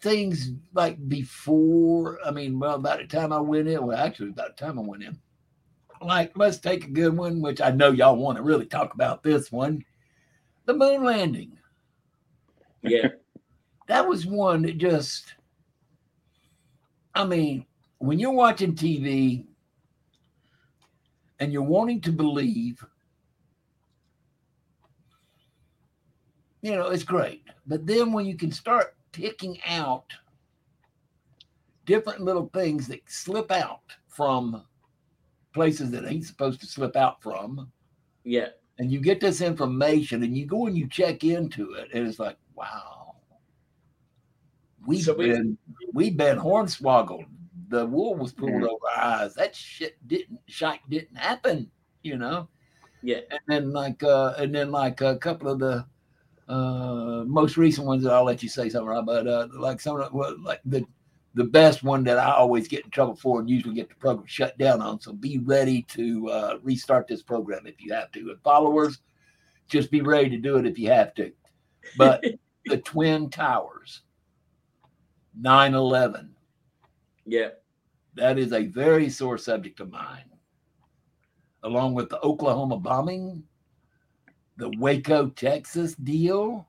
[0.00, 2.18] things like before.
[2.24, 4.82] I mean, well, by the time I went in, well, actually, by the time I
[4.82, 5.18] went in,
[6.00, 9.22] like let's take a good one, which I know y'all want to really talk about
[9.22, 9.84] this one,
[10.64, 11.58] the moon landing.
[12.82, 13.08] Yeah,
[13.88, 15.34] That was one that just.
[17.14, 17.66] I mean,
[17.98, 19.44] when you're watching TV
[21.40, 22.84] and you're wanting to believe,
[26.62, 27.42] you know, it's great.
[27.66, 30.04] But then when you can start picking out
[31.86, 34.62] different little things that slip out from
[35.54, 37.72] places that ain't supposed to slip out from,
[38.22, 38.48] yeah,
[38.78, 42.18] and you get this information and you go and you check into it, and it's
[42.18, 42.97] like, wow.
[44.88, 45.58] We've So we- been
[45.92, 47.26] we've been hornswoggled.
[47.68, 48.68] The wool was pulled Mhm.
[48.68, 49.34] over our eyes.
[49.34, 51.70] That shit didn't shite didn't happen,
[52.02, 52.48] you know.
[53.02, 53.20] yeah.
[53.30, 55.84] And then like uh and then like a couple of the
[56.48, 60.00] uh most recent ones that I'll let you say something, Rob, but uh like some
[60.00, 60.86] of the, well, like the
[61.34, 64.26] the best one that I always get in trouble for and usually get the program
[64.26, 64.98] shut down on.
[65.00, 68.30] So be ready to uh, restart this program if you have to.
[68.30, 69.02] And followers,
[69.68, 71.30] just be ready to do it if you have to.
[71.98, 72.24] But
[72.64, 74.02] the Twin Towers,
[75.40, 76.34] 9 11,
[77.26, 77.48] yeah,
[78.14, 80.24] that is a very sore subject of mine.
[81.62, 83.44] Along with the Oklahoma bombing,
[84.56, 86.66] the Waco, Texas deal,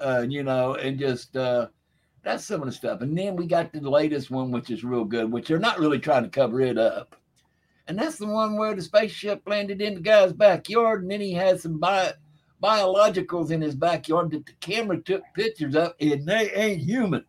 [0.00, 1.68] uh, you know, and just uh,
[2.22, 3.00] that's some of the stuff.
[3.00, 5.98] And then we got the latest one, which is real good, which they're not really
[5.98, 7.16] trying to cover it up.
[7.88, 11.32] And that's the one where the spaceship landed in the guy's backyard, and then he
[11.32, 12.14] had some bi-
[12.62, 17.24] biologicals in his backyard that the camera took pictures of, and they ain't human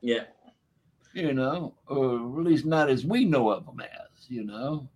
[0.00, 0.24] yeah.
[1.12, 4.88] you know, or at least not as we know of them as, you know.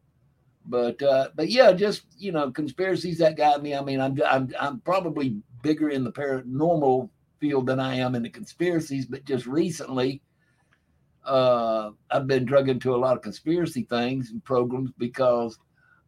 [0.64, 3.74] But uh, but yeah, just you know, conspiracies that got me.
[3.74, 7.08] I mean, I'm I'm I'm probably bigger in the paranormal
[7.40, 10.22] field than I am in the conspiracies, but just recently,
[11.24, 15.58] uh, I've been drug into a lot of conspiracy things and programs because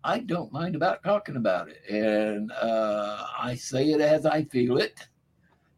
[0.07, 4.77] I don't mind about talking about it, and uh, I say it as I feel
[4.77, 5.09] it.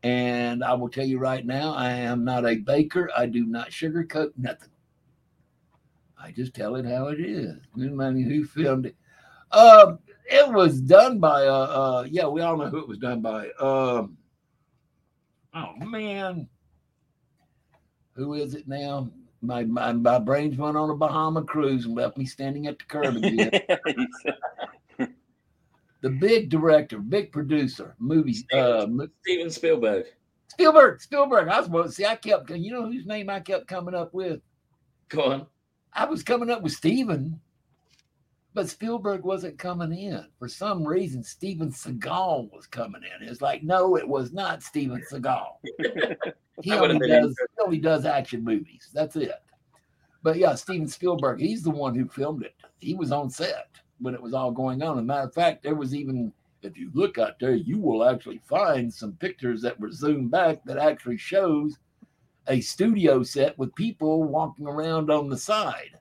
[0.02, 3.08] And I will tell you right now, I am not a baker.
[3.16, 4.70] I do not sugarcoat nothing.
[6.20, 7.56] I just tell it how it is.
[7.76, 8.96] Mean, who filmed it?
[9.52, 13.20] Um, it was done by uh, uh yeah, we all know who it was done
[13.20, 13.48] by.
[13.60, 14.16] Um
[15.54, 16.48] oh man.
[18.14, 19.08] Who is it now?
[19.42, 22.84] My my, my brains went on a Bahama cruise and left me standing at the
[22.84, 23.50] curb again.
[26.00, 28.86] the big director, big producer, movies, uh,
[29.22, 30.06] Steven Spielberg.
[30.48, 31.48] Spielberg, Spielberg.
[31.48, 32.06] I was supposed to see.
[32.06, 34.40] I kept, you know, whose name I kept coming up with.
[35.08, 35.46] Go on.
[35.92, 37.40] I was coming up with Steven,
[38.54, 41.22] but Spielberg wasn't coming in for some reason.
[41.22, 43.28] Steven Seagal was coming in.
[43.28, 45.46] It's like, no, it was not Steven Seagal.
[46.62, 48.88] He only does, he only does action movies.
[48.94, 49.32] That's it.
[50.22, 52.54] But yeah, Steven Spielberg, he's the one who filmed it.
[52.78, 53.68] He was on set.
[53.98, 54.98] when it was all going on.
[54.98, 58.04] As a matter of fact, there was even if you look out there, you will
[58.04, 61.76] actually find some pictures that were zoomed back that actually shows
[62.48, 65.98] a studio set with people walking around on the side.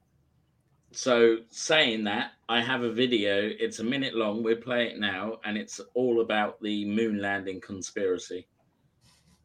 [0.92, 3.52] So, saying that, I have a video.
[3.60, 4.44] It's a minute long.
[4.44, 8.48] We're playing it now, and it's all about the moon landing conspiracy.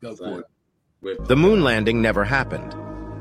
[0.01, 0.47] Go So, for it.
[1.03, 2.75] The moon landing never happened.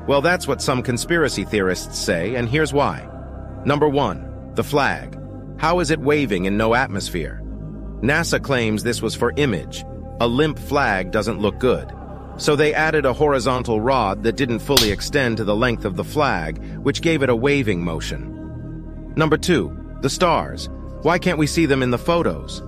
[0.06, 3.08] Well, that's what some conspiracy theorists say, and here's why.
[3.64, 5.18] Number one, the flag.
[5.56, 7.40] How is it waving in no atmosphere?
[8.02, 9.82] NASA claims this was for image.
[10.20, 11.90] A limp flag doesn't look good.
[12.36, 16.04] So they added a horizontal rod that didn't fully extend to the length of the
[16.04, 19.14] flag, which gave it a waving motion.
[19.16, 20.68] Number two, the stars.
[21.00, 22.62] Why can't we see them in the photos?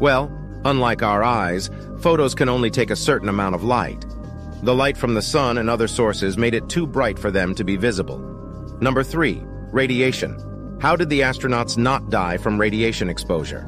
[0.00, 0.32] Well,
[0.64, 4.04] unlike our eyes, photos can only take a certain amount of light.
[4.62, 7.64] The light from the sun and other sources made it too bright for them to
[7.64, 8.18] be visible.
[8.80, 9.40] Number three,
[9.70, 10.78] radiation.
[10.80, 13.66] How did the astronauts not die from radiation exposure?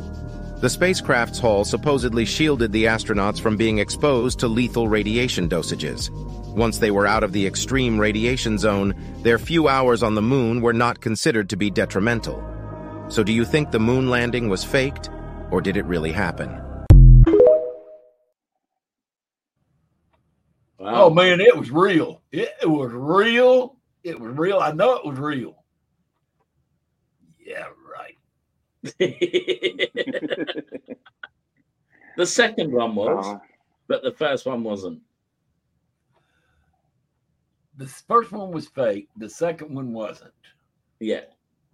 [0.60, 6.10] The spacecraft's hull supposedly shielded the astronauts from being exposed to lethal radiation dosages.
[6.54, 10.60] Once they were out of the extreme radiation zone, their few hours on the moon
[10.60, 12.44] were not considered to be detrimental.
[13.08, 15.08] So do you think the moon landing was faked,
[15.52, 16.60] or did it really happen?
[20.80, 21.04] Oh, wow.
[21.04, 22.22] Oh man, it was real.
[22.32, 23.76] It, it was real.
[24.02, 24.58] It was real.
[24.60, 25.62] I know it was real.
[27.38, 28.16] Yeah, right.
[32.16, 33.40] the second one was, Oh,
[33.88, 35.00] but the first one wasn't.
[37.76, 39.08] The first one was fake.
[39.16, 40.32] The second one wasn't.
[40.98, 41.22] Yeah.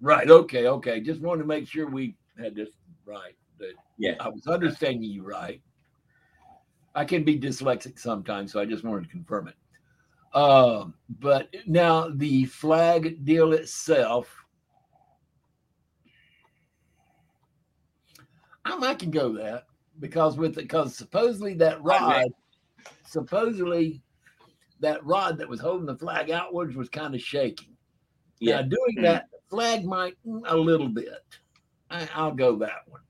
[0.01, 0.29] Right.
[0.31, 0.67] Okay.
[0.69, 1.01] Okay.
[1.01, 2.71] Just wanted to make sure we had this
[3.05, 3.35] right.
[3.59, 4.15] That Yeah.
[4.21, 5.61] I was understanding you right.
[6.97, 9.55] I can be dyslexic sometimes, so I just wanted to confirm it.
[10.37, 14.35] Um, but now the flag deal itself,
[18.65, 19.67] I might can go that
[20.01, 22.25] because with because supposedly that rod,
[23.05, 24.03] supposedly
[24.81, 27.77] that rod that was holding the flag outwards was kind of shaking.
[28.41, 28.57] Yeah.
[28.57, 29.03] Now, doing Mm.
[29.03, 31.11] that, flag might mm, a little bit.
[31.91, 33.03] I, I'll go that one.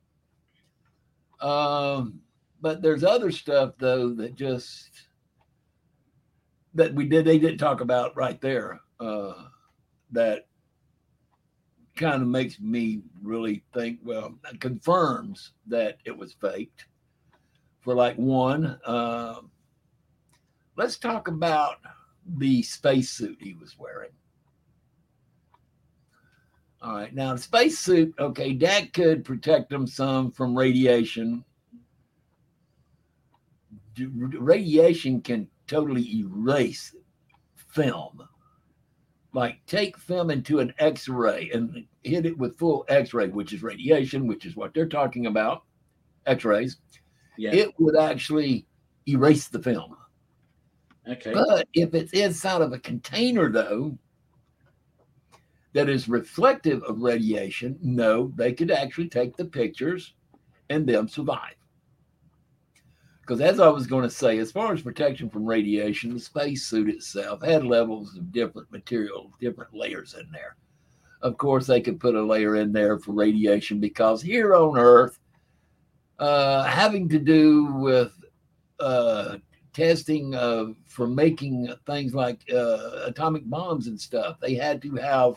[1.40, 2.20] Um,
[2.60, 4.90] but there's other stuff though that just
[6.74, 8.80] that we did they didn't talk about right there.
[9.00, 9.34] Uh,
[10.12, 10.46] that
[11.96, 13.98] kind of makes me really think.
[14.04, 16.86] Well, confirms that it was faked.
[17.80, 19.40] For like one, uh,
[20.76, 21.76] let's talk about
[22.38, 24.10] the spacesuit he was wearing.
[26.82, 27.14] All right.
[27.14, 31.44] Now, the spacesuit, okay, that could protect him some from radiation.
[33.98, 36.94] Radiation can totally erase
[37.68, 38.26] film.
[39.32, 43.52] Like, take film into an X ray and hit it with full X ray, which
[43.52, 45.64] is radiation, which is what they're talking about
[46.24, 46.78] X rays.
[47.36, 47.52] Yeah.
[47.52, 48.66] It would actually
[49.06, 49.96] erase the film.
[51.06, 51.32] okay.
[51.34, 53.98] But if it's inside of a container, though,
[55.74, 60.14] that is reflective of radiation, no, they could actually take the pictures
[60.70, 61.55] and them survive.
[63.26, 66.88] Because as I was going to say, as far as protection from radiation, the spacesuit
[66.88, 70.54] itself had levels of different material, different layers in there.
[71.22, 75.18] Of course, they could put a layer in there for radiation because here on Earth,
[76.20, 78.12] uh, having to do with
[78.78, 79.38] uh,
[79.72, 84.38] testing uh, for making things like uh, atomic bombs and stuff.
[84.38, 85.34] They had to have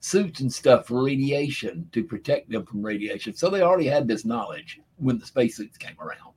[0.00, 3.32] suits and stuff for radiation to protect them from radiation.
[3.32, 6.36] So they already had this knowledge when the spacesuits came around.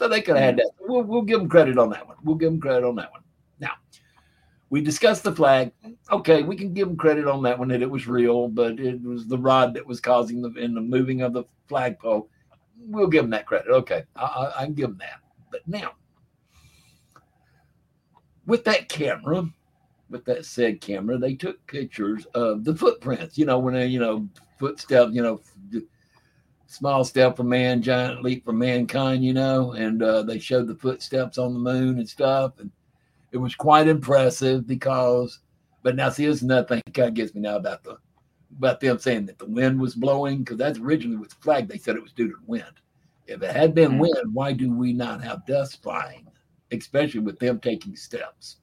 [0.00, 0.70] So they could have had that.
[0.80, 0.90] Mm-hmm.
[0.90, 2.16] We'll, we'll give them credit on that one.
[2.24, 3.20] We'll give them credit on that one.
[3.58, 3.72] Now,
[4.70, 5.72] we discussed the flag.
[6.10, 9.02] Okay, we can give them credit on that one that it was real, but it
[9.02, 12.30] was the rod that was causing the in the moving of the flagpole.
[12.78, 13.70] We'll give them that credit.
[13.70, 15.20] Okay, I, I, I can give them that.
[15.50, 15.92] But now,
[18.46, 19.50] with that camera,
[20.08, 23.36] with that said camera, they took pictures of the footprints.
[23.36, 24.26] You know, when they, you know,
[24.58, 25.42] footsteps, you know,
[26.70, 30.74] small step for man, giant leap for mankind, you know, and uh, they showed the
[30.76, 32.52] footsteps on the moon and stuff.
[32.60, 32.70] And
[33.32, 35.40] it was quite impressive because,
[35.82, 37.98] but now see, there's another thing kind of gets me now about the,
[38.56, 41.66] about them saying that the wind was blowing because that's originally with the flag.
[41.66, 42.80] They said it was due to the wind.
[43.26, 44.00] If it had been Mm.
[44.00, 46.28] wind, why do we not have dust flying,
[46.70, 48.58] especially with them taking steps?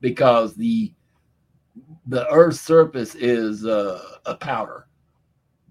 [0.00, 0.92] Because the
[2.06, 4.86] the Earth's surface is uh, a powder,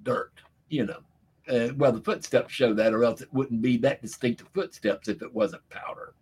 [0.04, 0.32] dirt,
[0.70, 1.00] you know.
[1.48, 5.22] Uh, well, the footsteps show that, or else it wouldn't be that distinctive footsteps if
[5.24, 6.14] it wasn't powder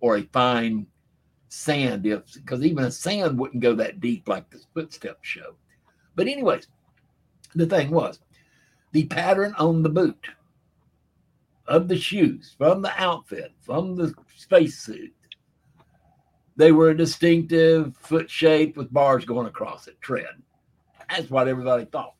[0.00, 0.86] or a fine
[1.48, 2.04] sand.
[2.04, 5.54] If because even a sand wouldn't go that deep like the footsteps show.
[6.16, 6.66] But anyways,
[7.54, 8.18] the thing was
[8.92, 10.28] the pattern on the boot
[11.66, 15.14] of the shoes, from the outfit, from the spacesuit,
[16.56, 20.42] they were a distinctive foot shape with bars going across it, tread.
[21.08, 22.14] That's what everybody thought.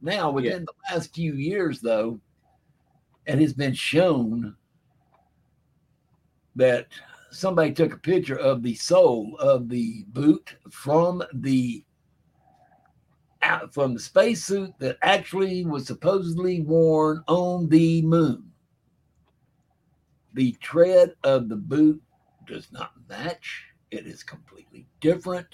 [0.00, 0.58] Now, within Yeah.
[0.66, 2.20] the last few years, though,
[3.26, 4.56] it has been shown
[6.54, 6.88] that
[7.30, 11.84] somebody took a picture of the sole of the boot from the
[13.42, 18.50] out from the spacesuit that actually was supposedly worn on the moon.
[20.34, 22.02] The tread of the boot
[22.46, 23.66] does not match.
[23.90, 25.46] It is completely different.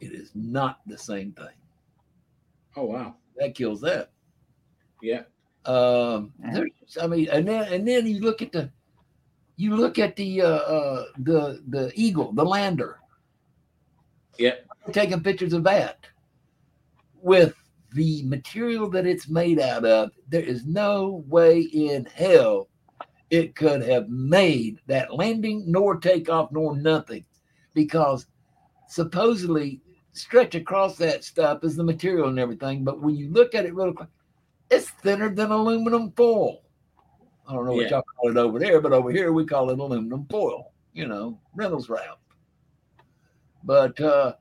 [0.00, 1.56] It is not the same thing.
[2.76, 3.16] Oh wow.
[3.36, 4.10] That kills that.
[5.00, 5.22] Yeah.
[5.64, 8.70] Um, there's, I mean, and then and then you look at the,
[9.56, 12.98] you look at the uh, uh the the eagle, the lander.
[14.38, 14.54] Yeah.
[14.92, 16.06] taking pictures of that
[17.20, 17.54] with
[17.92, 20.10] the material that it's made out of.
[20.28, 22.68] There is no way in hell
[23.30, 27.24] it could have made that landing, nor takeoff, nor nothing,
[27.74, 28.26] because
[28.88, 29.80] supposedly
[30.12, 32.84] stretch across that stuff is the material and everything.
[32.84, 34.08] But when you look at it real quick,
[34.70, 36.62] it's thinner than aluminum foil.
[37.46, 37.90] I don't know what Yeah.
[37.90, 41.38] y'all call it over there, but over here we call it aluminum foil, you know,
[41.54, 42.18] Reynolds wrap.
[43.64, 44.34] But uh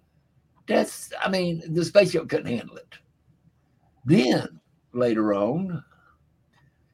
[0.68, 2.96] that's I mean, the spaceship couldn't handle it.
[4.06, 4.60] Then
[4.94, 5.84] later on,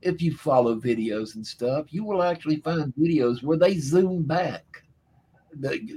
[0.01, 4.83] if you follow videos and stuff, you will actually find videos where they zoom back.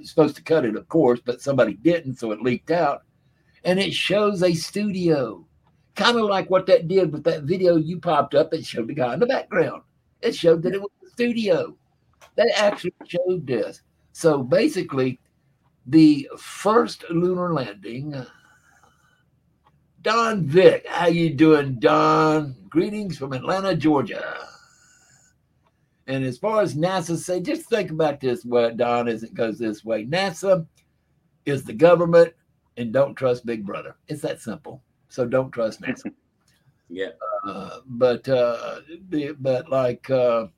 [0.04, 3.02] Supposed to cut it, of course, but somebody didn't, so it leaked out.
[3.64, 5.46] And it shows a studio,
[5.94, 8.54] kind of like what that did with that video you popped up.
[8.54, 9.82] It showed the guy in the background.
[10.22, 11.76] It showed that it was a studio.
[12.36, 13.82] They actually showed this.
[14.12, 15.18] So basically,
[15.86, 18.14] the first lunar landing.
[18.14, 18.26] Uh,
[20.02, 22.56] Don Vick, how you doing, Don?
[22.70, 24.38] Greetings from Atlanta, Georgia.
[26.10, 29.60] And as far as NASA say, just think about this way, Don, as it goes
[29.60, 30.06] this way.
[30.06, 30.66] NASA
[31.46, 32.34] is the government,
[32.76, 33.94] and don't trust Big Brother.
[34.08, 34.82] It's that simple.
[35.08, 36.12] So don't trust NASA.
[36.88, 37.10] Yeah.
[37.46, 38.80] Uh, but uh,
[39.38, 40.48] but like uh,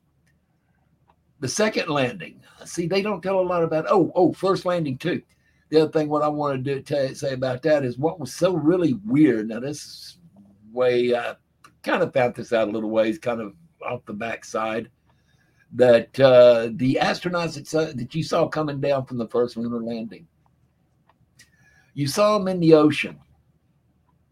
[1.39, 3.85] the second landing, see, they don't tell a lot about.
[3.87, 5.21] Oh, oh, first landing too.
[5.69, 8.55] The other thing, what I wanted to tell, say about that is what was so
[8.55, 9.49] really weird.
[9.49, 10.17] Now this
[10.71, 11.35] way I
[11.83, 13.53] kind of found this out a little ways, kind of
[13.85, 14.89] off the backside.
[15.75, 19.81] That uh, the astronauts that, saw, that you saw coming down from the first lunar
[19.81, 20.27] landing,
[21.95, 23.19] you saw them in the ocean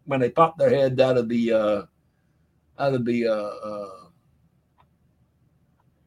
[0.05, 1.81] when they popped their heads out of the uh,
[2.77, 3.89] out of the uh, uh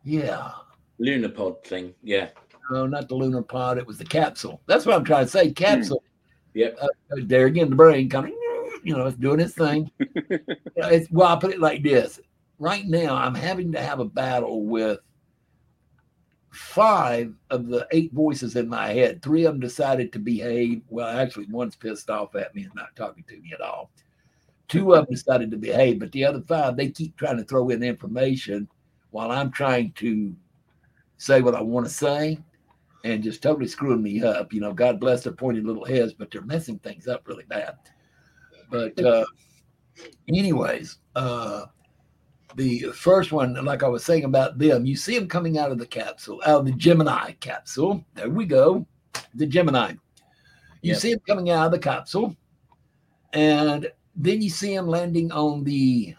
[0.04, 0.50] yeah
[0.98, 1.94] Lunar pod thing.
[2.02, 2.28] Yeah.
[2.70, 5.50] no not the lunar pod it was the capsule that's what i'm trying to say
[5.50, 6.02] capsule
[6.54, 6.78] Yep.
[6.80, 6.88] uh,
[7.24, 8.36] there again the brain coming.
[8.84, 10.38] you know it's doing its thing You
[10.76, 12.20] know, it's well i put it like this
[12.58, 15.00] right now i'm having to have a battle with
[16.54, 20.82] five of the eight voices in my head three of them decided to behave.
[20.88, 23.90] Well actually one's pissed off at me and not talking to me at all.
[24.68, 27.70] Two of them decided to behave but the other five they keep trying to throw
[27.70, 28.68] in information
[29.10, 30.34] while i'm trying to
[31.18, 32.38] say what i want to say
[33.04, 34.52] and just totally screwing me up.
[34.52, 37.76] You know god bless their pointed little heads but they're messing things up really bad.
[38.70, 39.24] But uh
[40.28, 41.66] anyways uh
[42.56, 45.78] the first one like i was saying about them you see them coming out of
[45.78, 48.04] the capsule out of the gemini capsule.
[48.14, 48.86] There we go
[49.34, 49.94] the gemini.
[50.82, 50.98] You Yep.
[50.98, 52.36] see them coming out of the capsule
[53.32, 56.14] and then you see them landing on the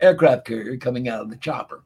[0.00, 1.82] aircraft carrier coming out of the chopper.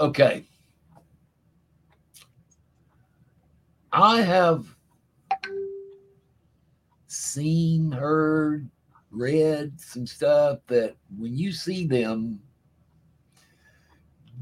[0.00, 0.44] Okay.
[3.92, 4.76] I have
[7.06, 8.68] seen heard
[9.16, 12.38] read some stuff that when you see them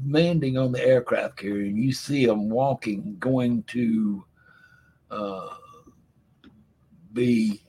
[0.05, 4.23] landing on the aircraft carrier and you see them walking going to
[5.09, 5.49] uh,
[7.13, 7.61] be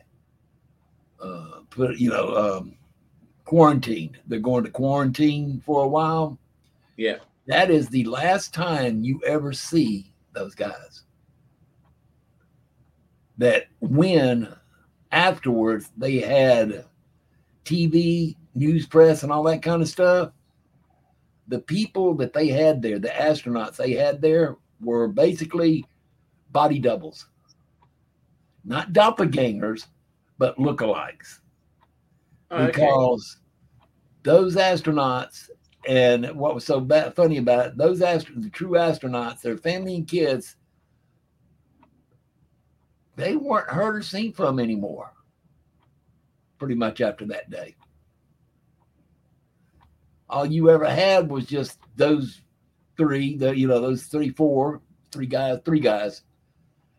[1.22, 2.76] uh, put you know um,
[3.44, 4.18] quarantined.
[4.26, 6.38] They're going to quarantine for a while.
[6.96, 7.18] Yeah.
[7.46, 11.02] that is the last time you ever see those guys.
[13.38, 14.54] That when
[15.12, 16.86] afterwards they had
[17.66, 20.32] TV, news press, and all that kind of stuff.
[21.48, 25.84] The people that they had there, the astronauts they had there, were basically
[26.52, 27.28] body doubles,
[28.64, 29.86] not doppelgangers,
[30.38, 31.40] but lookalikes.
[32.50, 32.66] Oh, okay.
[32.66, 33.38] Because
[34.22, 35.50] those astronauts,
[35.86, 39.96] and what was so bad, funny about it, those astronauts, the true astronauts, their family
[39.96, 40.56] and kids,
[43.16, 45.12] they weren't heard or seen from anymore
[46.58, 47.74] pretty much after that day.
[50.28, 52.40] All you ever had was just those
[52.96, 54.80] three, the you know, those three, four,
[55.12, 56.22] three guys, three guys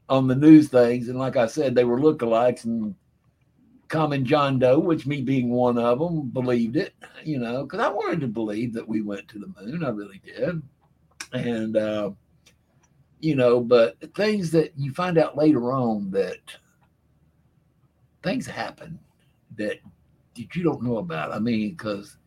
[0.10, 1.10] on the news things.
[1.10, 2.96] And like I said, they were lookalikes and
[3.88, 6.94] common John Doe, which me being one of them, believed it,
[7.24, 9.84] you know, because I wanted to believe that we went to the moon.
[9.84, 10.62] I really did.
[11.34, 12.12] And, uh,
[13.20, 16.40] you know, but things that you find out later on that
[18.24, 19.00] things happen
[19.58, 19.80] that,
[20.36, 21.34] that you don't know about.
[21.34, 22.18] I mean, because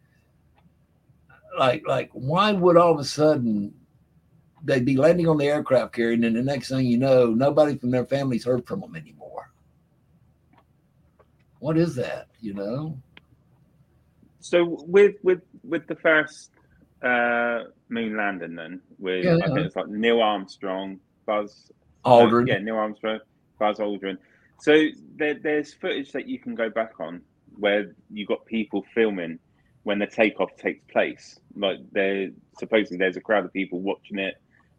[1.58, 3.74] like, like, why would all of a sudden
[4.62, 7.76] they'd be landing on the aircraft carrier, and then the next thing you know, nobody
[7.76, 9.50] from their families heard from them anymore.
[11.58, 12.28] What is that?
[12.40, 12.98] You know.
[14.40, 16.50] So with with with the first
[17.02, 21.70] uh, moon landing, then with yeah, I think it's like Neil Armstrong, Buzz
[22.04, 23.20] Aldrin, uh, yeah, Neil Armstrong,
[23.58, 24.16] Buzz Aldrin.
[24.60, 27.22] So there, there's footage that you can go back on
[27.56, 29.38] where you got people filming
[29.84, 31.38] when the takeoff takes place.
[31.56, 34.34] Like there, supposedly there's a crowd of people watching it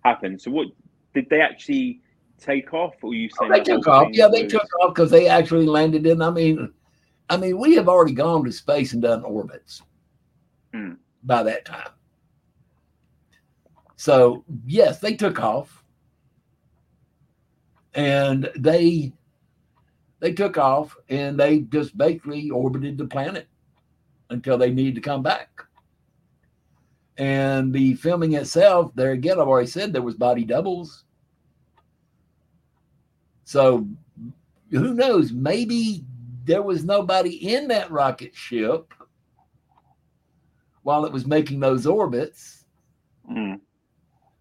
[0.05, 0.37] happen.
[0.37, 0.67] So what
[1.13, 2.01] did they actually
[2.39, 4.09] take off, or you saying oh, they took off?
[4.11, 4.39] Yeah, was...
[4.39, 6.21] they took off because they actually landed in.
[6.21, 6.71] I mean,
[7.29, 9.81] I mean, we have already gone to space and done orbits
[10.73, 10.93] hmm.
[11.23, 11.89] by that time.
[13.95, 15.83] So yes, they took off,
[17.93, 19.13] and they
[20.21, 23.47] they took off and they just basically orbited the planet
[24.29, 25.49] until they needed to come back.
[27.17, 31.03] And the filming itself, there again, I've already said there was body doubles.
[33.43, 33.87] So
[34.69, 35.33] who knows?
[35.33, 36.05] Maybe
[36.45, 38.93] there was nobody in that rocket ship
[40.83, 42.65] while it was making those orbits.
[43.29, 43.59] Mm.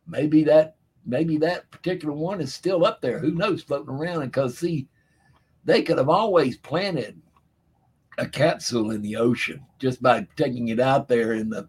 [0.07, 0.77] Maybe that
[1.07, 3.19] maybe that particular one is still up there.
[3.19, 4.27] Who knows, floating around?
[4.27, 4.87] Because see,
[5.71, 7.21] they could have always planted
[8.19, 11.69] a capsule in the ocean just by taking it out there in the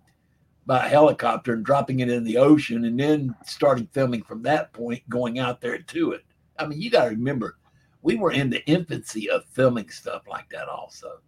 [0.65, 5.01] by helicopter and dropping it in the ocean and then starting filming from that point
[5.09, 6.23] going out there to it.
[6.57, 7.57] I mean you got to remember
[8.01, 11.19] we were in the infancy of filming stuff like that also.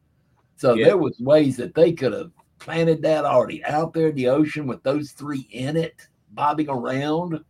[0.56, 0.86] So yeah.
[0.86, 4.66] there was ways that they could have planted that already out there in the ocean
[4.66, 7.44] with those three in it bobbing around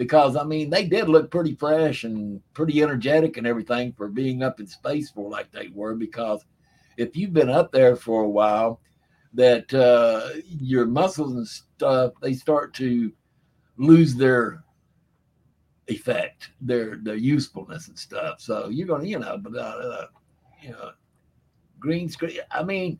[0.00, 4.42] because i mean they did look pretty fresh and pretty energetic and everything for being
[4.42, 6.42] up in space for like they were because
[6.96, 8.80] if you've been up there for a while
[9.34, 10.28] that uh,
[10.58, 13.12] your muscles and stuff they start to
[13.76, 14.64] lose their
[15.90, 18.40] effect, their their usefulness and stuff.
[18.40, 20.06] So you're gonna, you know, but uh, uh,
[20.62, 20.92] you know,
[21.78, 22.38] green screen.
[22.50, 22.98] I mean,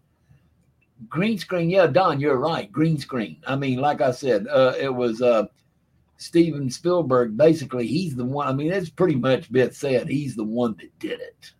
[1.09, 1.70] green screen.
[1.70, 2.70] Yeah, Don, you're right.
[2.70, 3.38] Green screen.
[3.46, 5.44] I mean, like I said, uh, it was uh,
[6.20, 7.36] Steven Spielberg.
[7.36, 8.46] Basically, he's the one.
[8.46, 10.08] I mean, it's pretty much been said.
[10.08, 11.52] He's the one that did it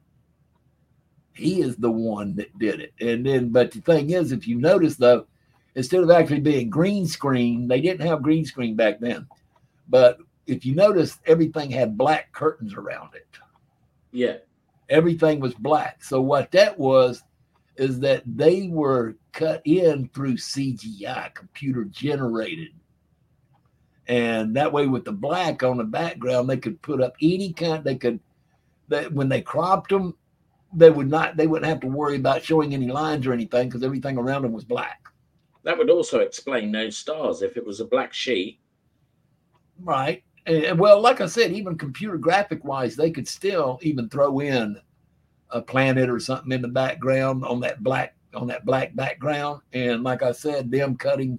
[1.41, 2.93] he is the one that did it.
[3.01, 5.27] And then, but the thing is, if you notice though,
[5.75, 9.27] instead of actually being green screen, they didn't have green screen back then.
[9.89, 13.27] But if you notice, everything had black curtains around it.
[14.13, 14.37] Yeah.
[14.89, 16.05] Everything was black.
[16.05, 17.23] So what that was
[17.77, 22.73] is that they were cut in through CGI, computer generated.
[24.11, 27.85] And that way, with the black on the background, they could put up any kind.
[27.85, 28.19] They could,
[28.89, 30.17] that when they cropped them,
[30.73, 33.85] they would not they wouldn't have to worry about showing any lines or anything because
[33.85, 35.07] everything around them was black.
[35.63, 38.59] That would also explain those stars if it was a black sheet.
[39.79, 40.25] Right.
[40.45, 44.77] And, well, like I said, even computer graphic wise, they could still even throw in
[45.51, 49.61] a planet or something in the background on that black on that black background.
[49.73, 51.39] And like I said, them cutting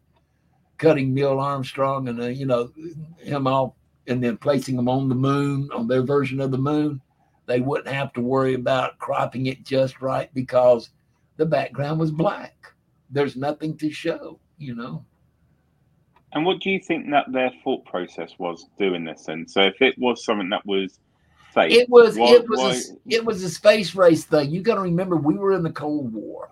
[0.82, 2.72] cutting Neil Armstrong and uh, you know
[3.20, 3.74] him off
[4.08, 7.00] and then placing them on the moon on their version of the moon
[7.46, 10.92] they wouldn't have to worry about cropping it just right because
[11.38, 12.74] the background was black.
[13.10, 15.04] There's nothing to show, you know.
[16.34, 19.28] And what do you think that their thought process was doing this?
[19.28, 21.00] And so, if it was something that was
[21.54, 22.72] fake, it was why, it was why...
[22.72, 24.50] a, it was a space race thing.
[24.50, 26.52] You got to remember, we were in the Cold War.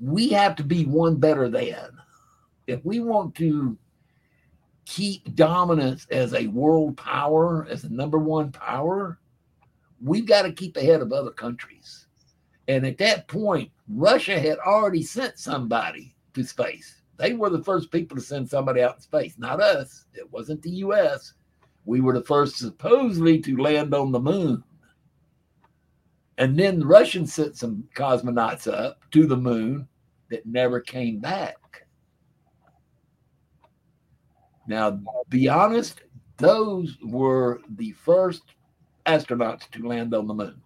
[0.00, 1.97] We have to be one better than.
[2.68, 3.76] If we want to
[4.84, 9.18] keep dominance as a world power, as a number one power,
[10.02, 12.06] we've got to keep ahead of other countries.
[12.68, 17.00] And at that point, Russia had already sent somebody to space.
[17.16, 20.04] They were the first people to send somebody out in space, not us.
[20.12, 21.32] It wasn't the US.
[21.86, 24.62] We were the first supposedly to land on the moon.
[26.36, 29.88] And then the Russians sent some cosmonauts up to the moon
[30.30, 31.56] that never came back.
[34.68, 35.00] Now,
[35.30, 36.02] be honest,
[36.36, 38.42] those were the first
[39.06, 40.60] astronauts to land on the moon.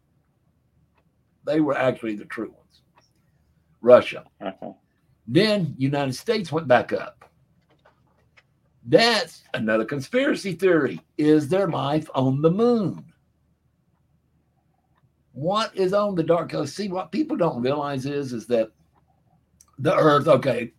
[1.47, 2.83] They were actually the true ones.
[3.81, 4.25] Russia.
[4.43, 4.73] Okay.
[5.27, 7.25] Then United States went back up.
[8.85, 11.01] That's another conspiracy theory.
[11.17, 13.05] Is there life on the moon?
[15.33, 16.49] What is on the dark?
[16.49, 18.71] Because see, what people don't realize is is that
[19.79, 20.27] the Earth.
[20.27, 20.73] Okay,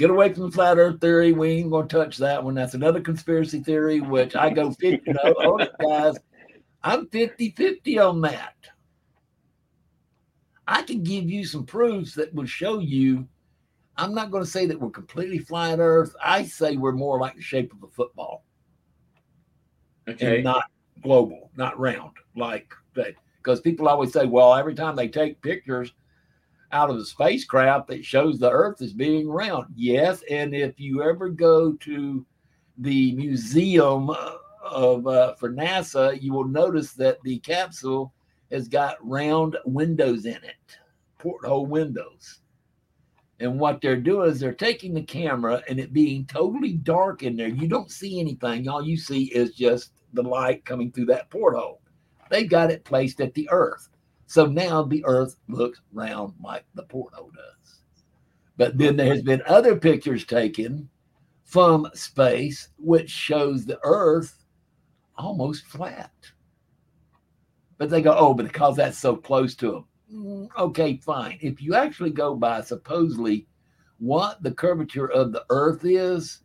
[0.00, 1.32] get away from the flat Earth theory.
[1.32, 2.54] We ain't gonna touch that one.
[2.54, 5.02] That's another conspiracy theory, which I go 50.
[5.12, 6.16] No, hold it, guys.
[6.82, 8.54] I'm 50-50 on that.
[10.66, 13.28] I can give you some proofs that will show you.
[13.98, 16.14] I'm not going to say that we're completely flat Earth.
[16.24, 18.44] I say we're more like the shape of a football
[20.08, 20.36] Okay.
[20.36, 20.64] and not
[21.02, 23.14] global, not round, like that.
[23.36, 25.92] Because people always say, well, every time they take pictures
[26.72, 29.66] out of the spacecraft, that shows the Earth is being round.
[29.74, 32.24] Yes, and if you ever go to
[32.78, 34.32] the museum uh,
[34.64, 38.12] of uh, for NASA, you will notice that the capsule
[38.50, 40.78] has got round windows in it,
[41.18, 42.40] porthole windows.
[43.40, 47.36] And what they're doing is they're taking the camera and it being totally dark in
[47.36, 47.48] there.
[47.48, 48.68] You don't see anything.
[48.68, 51.80] All you see is just the light coming through that porthole.
[52.30, 53.88] They've got it placed at the earth.
[54.30, 57.80] So now the earth looks round like the porthole does.
[58.56, 60.88] But then there has been other pictures taken
[61.42, 64.44] from space which shows the earth
[65.18, 66.12] almost flat.
[67.76, 69.84] But they go, oh, but because that's so close to them.
[70.14, 71.36] Mm, Okay, fine.
[71.40, 73.48] If you actually go by supposedly
[73.98, 76.42] what the curvature of the earth is,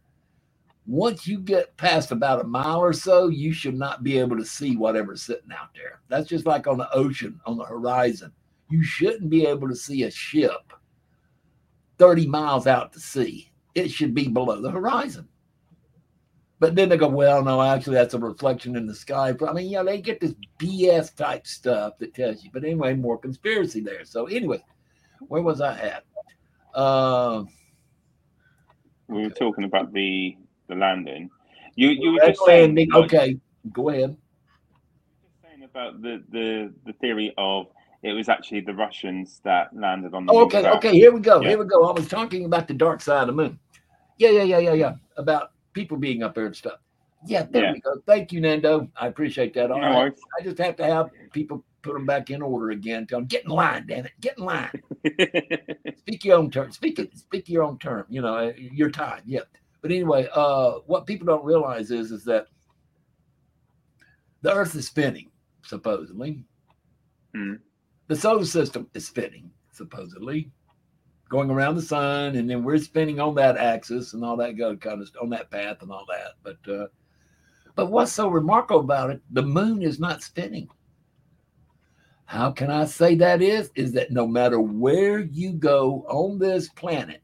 [0.88, 4.46] once you get past about a mile or so, you should not be able to
[4.46, 6.02] see whatever's sitting out there.
[6.10, 8.32] That's just like on the ocean, on the horizon.
[8.70, 10.74] You shouldn't be able to see a ship
[12.00, 13.52] 30 miles out to sea.
[13.76, 15.28] It should be below the horizon.
[16.60, 19.34] But then they go, well, no, actually, that's a reflection in the sky.
[19.48, 22.52] I mean, yeah, they get this BS type stuff that tells you.
[22.54, 24.06] But anyway, more conspiracy there.
[24.06, 24.64] So, anyway,
[25.28, 26.04] where was I at?
[26.74, 27.44] Uh,
[29.08, 31.30] We were talking about the the landing.
[31.76, 32.90] You you were just saying landing.
[32.92, 33.38] like, Okay,
[33.72, 34.16] go ahead.
[35.44, 37.68] saying about the the the theory of
[38.04, 40.92] it was actually the Russians that landed on the Oh, moon okay, okay.
[40.94, 41.42] Here we go.
[41.42, 41.50] Yeah.
[41.50, 41.86] Here we go.
[41.86, 43.60] I was talking about the dark side of the moon.
[44.18, 44.94] Yeah, yeah, yeah, yeah, yeah.
[45.18, 46.80] About people being up there and stuff.
[47.26, 47.72] Yeah, there Yeah.
[47.74, 47.96] we go.
[48.06, 48.88] Thank you, Nando.
[48.96, 49.72] I appreciate that.
[49.72, 49.98] All No right.
[49.98, 50.20] worries.
[50.40, 53.08] I just have to have people put them back in order again.
[53.08, 54.12] Tell them, get in line, damn it.
[54.22, 54.70] Get in line.
[55.98, 56.72] Speak your own term.
[56.72, 57.18] Speak it.
[57.18, 58.06] Speak your own term.
[58.10, 59.22] You know, uh, your time.
[59.26, 59.42] Yeah.
[59.86, 62.48] But anyway, uh, what people don't realize is is that
[64.42, 65.30] the Earth is spinning,
[65.62, 66.44] supposedly.
[67.36, 67.58] Hmm.
[68.08, 70.50] The solar system is spinning, supposedly,
[71.30, 74.76] going around the sun, and then we're spinning on that axis and all that go
[74.76, 76.32] kind of on that path and all that.
[76.42, 76.88] But uh,
[77.76, 79.22] but what's so remarkable about it?
[79.34, 80.68] The moon is not spinning.
[82.26, 83.70] How can I say that is?
[83.76, 87.22] Is that no matter where you go on this planet,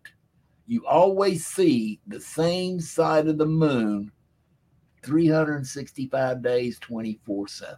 [0.72, 4.10] you always see the same side of the moon
[5.04, 7.78] 365 days, 24 7.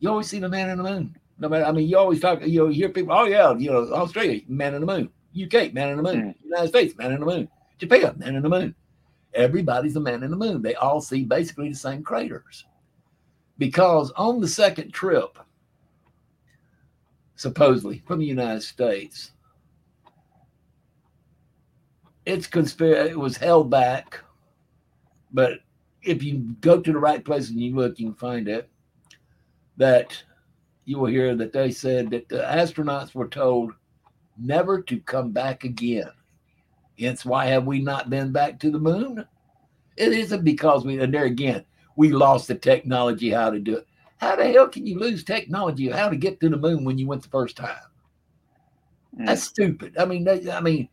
[0.00, 1.16] You always see the man in the moon.
[1.38, 3.70] No matter, I mean, you always talk, you know, you hear people, oh, yeah, you
[3.70, 5.08] know, Australia, man in the moon.
[5.34, 6.20] UK, man in the moon.
[6.20, 6.34] Mm.
[6.44, 7.48] United States, man in the moon.
[7.78, 8.74] Japan, man in the moon.
[9.32, 10.60] Everybody's a man in the moon.
[10.60, 12.66] They all see basically the same craters.
[13.56, 15.38] Because on the second trip,
[17.36, 19.32] supposedly from the United States,
[22.24, 23.10] it's conspiracy.
[23.10, 24.20] It was held back,
[25.32, 25.60] but
[26.02, 28.68] if you go to the right place and you look, you can find it.
[29.76, 30.22] That
[30.84, 33.72] you will hear that they said that the astronauts were told
[34.36, 36.10] never to come back again.
[36.98, 39.24] Hence, why have we not been back to the moon?
[39.96, 41.64] It isn't because we, and there again,
[41.96, 43.86] we lost the technology how to do it.
[44.18, 47.06] How the hell can you lose technology how to get to the moon when you
[47.06, 47.76] went the first time?
[49.18, 49.26] Mm.
[49.26, 49.96] That's stupid.
[49.98, 50.88] I mean, I mean,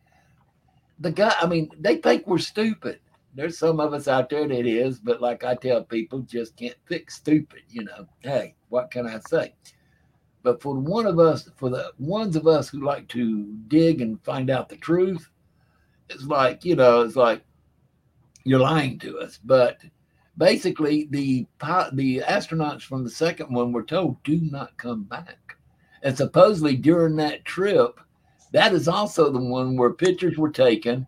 [1.00, 1.34] the guy.
[1.40, 3.00] I mean, they think we're stupid.
[3.34, 6.76] There's some of us out there that is, but like I tell people, just can't
[6.86, 7.62] fix stupid.
[7.68, 9.54] You know, hey, what can I say?
[10.42, 14.22] But for one of us, for the ones of us who like to dig and
[14.24, 15.28] find out the truth,
[16.08, 17.42] it's like you know, it's like
[18.44, 19.38] you're lying to us.
[19.44, 19.78] But
[20.36, 21.46] basically, the
[21.92, 25.56] the astronauts from the second one were told do not come back,
[26.02, 28.00] and supposedly during that trip,
[28.52, 31.06] that is also the one where pictures were taken.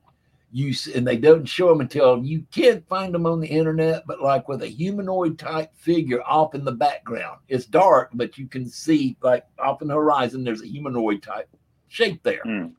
[0.55, 4.21] You and they don't show them until you can't find them on the internet, but
[4.21, 7.39] like with a humanoid type figure off in the background.
[7.49, 10.45] It's dark, but you can see like off in the horizon.
[10.45, 11.49] There's a humanoid type
[11.89, 12.43] shape there.
[12.45, 12.73] Mm.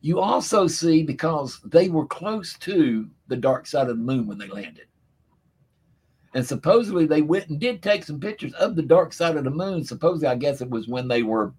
[0.00, 4.38] You also see because they were close to the dark side of the moon when
[4.38, 4.86] they landed.
[6.34, 9.50] And supposedly they went and did take some pictures of the dark side of the
[9.50, 9.84] moon.
[9.84, 11.52] Supposedly, I guess it was when they were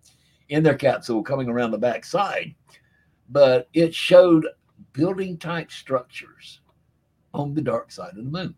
[0.49, 2.53] in their capsule coming around the back side.
[3.29, 4.47] But it showed
[4.93, 6.61] building type structures
[7.33, 8.55] on the dark side of the moon.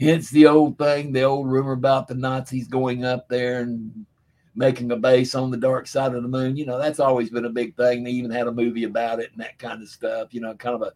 [0.00, 4.06] Hence the old thing, the old rumor about the Nazis going up there and
[4.54, 6.56] making a base on the dark side of the moon.
[6.56, 8.02] You know, that's always been a big thing.
[8.02, 10.74] They even had a movie about it and that kind of stuff, you know, kind
[10.74, 10.92] of a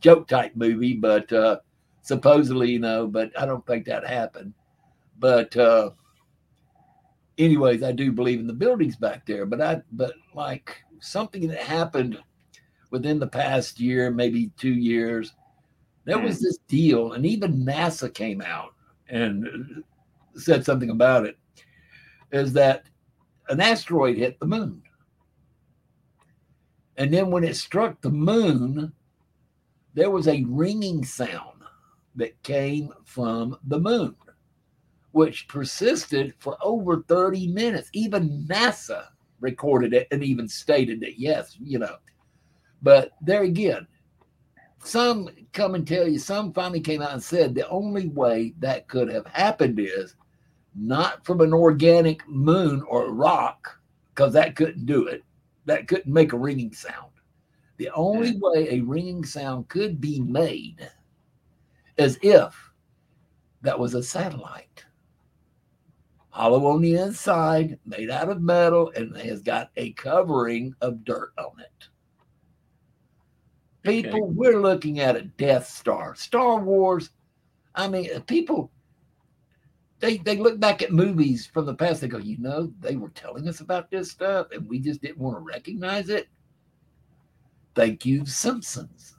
[0.00, 1.58] joke type movie, but uh,
[2.02, 4.54] supposedly, you know, but I don't think that happened.
[5.18, 5.90] But uh,
[7.38, 11.62] anyways, I do believe in the buildings back there, but I, but like something that
[11.62, 12.18] happened
[12.90, 15.34] within the past year, maybe two years,
[16.04, 18.74] there was this deal, and even NASA came out
[19.08, 19.82] and
[20.36, 21.36] said something about it.
[22.30, 22.84] Is that
[23.48, 24.82] an asteroid hit the moon?
[26.96, 28.92] And then when it struck the moon,
[29.94, 31.62] there was a ringing sound
[32.14, 34.14] that came from the moon,
[35.16, 37.88] which persisted for over 30 minutes.
[37.94, 39.06] Even NASA
[39.40, 41.96] recorded it and even stated that, yes, you know.
[42.82, 43.86] But there again,
[44.84, 48.88] some come and tell you, some finally came out and said the only way that
[48.88, 50.16] could have happened is
[50.74, 53.80] not from an organic moon or rock,
[54.14, 55.24] because that couldn't do it.
[55.64, 57.12] That couldn't make a ringing sound.
[57.78, 60.90] The only way a ringing sound could be made
[61.96, 62.54] is if
[63.62, 64.84] that was a satellite.
[66.36, 71.32] Hollow on the inside, made out of metal, and has got a covering of dirt
[71.38, 71.88] on it.
[73.82, 74.32] People, okay.
[74.34, 76.14] we're looking at a Death Star.
[76.14, 77.08] Star Wars,
[77.74, 78.70] I mean, uh, people,
[80.00, 82.02] they, they look back at movies from the past.
[82.02, 85.16] They go, you know, they were telling us about this stuff and we just didn't
[85.16, 86.28] want to recognize it.
[87.74, 89.16] Thank you, Simpsons.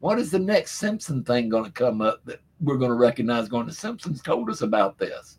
[0.00, 3.48] What is the next Simpson thing going to come up that we're going to recognize?
[3.48, 5.38] Going, the Simpsons told us about this.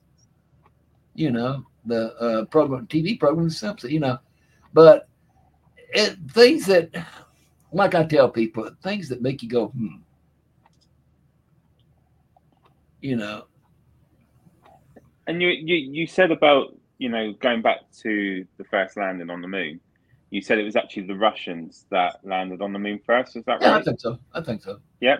[1.13, 3.91] You know, the uh, program, TV program, Simpson.
[3.91, 4.17] You know,
[4.73, 5.07] but
[5.93, 6.89] it, things that
[7.71, 9.97] like I tell people, things that make you go, hmm.
[13.01, 13.45] You know.
[15.27, 19.41] And you you you said about you know going back to the first landing on
[19.41, 19.79] the moon.
[20.29, 23.35] You said it was actually the Russians that landed on the moon first.
[23.35, 23.63] Is that right?
[23.63, 24.17] Yeah, I think so.
[24.33, 24.79] I think so.
[25.01, 25.17] Yeah.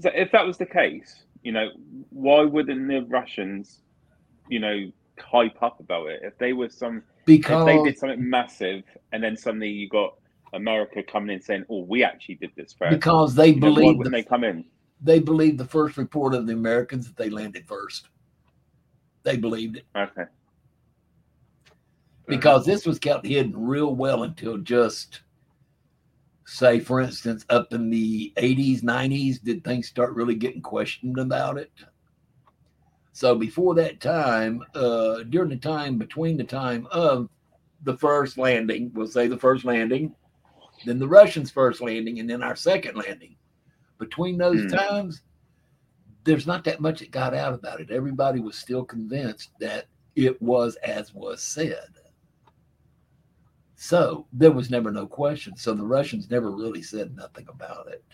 [0.00, 1.70] So if that was the case, you know,
[2.10, 3.81] why wouldn't the Russians,
[4.52, 8.28] you know, hype up about it if they were some because if they did something
[8.28, 8.82] massive
[9.12, 10.14] and then suddenly you got
[10.52, 12.90] America coming in saying, "Oh, we actually did this first.
[12.90, 14.66] because they believe when they come in.
[15.00, 18.08] They believe the first report of the Americans that they landed first.
[19.22, 19.86] They believed it.
[19.96, 20.24] Okay.
[22.26, 25.22] Because this was kept hidden real well until just,
[26.44, 31.58] say, for instance, up in the 80s, 90s, did things start really getting questioned about
[31.58, 31.72] it?
[33.12, 37.28] So before that time, uh, during the time between the time of
[37.82, 40.14] the first landing, we'll say the first landing,
[40.86, 43.36] then the Russians' first landing, and then our second landing.
[43.98, 44.76] Between those mm.
[44.76, 45.22] times,
[46.24, 47.90] there's not that much that got out about it.
[47.90, 49.86] Everybody was still convinced that
[50.16, 51.88] it was as was said.
[53.76, 55.56] So there was never no question.
[55.56, 58.04] So the Russians never really said nothing about it.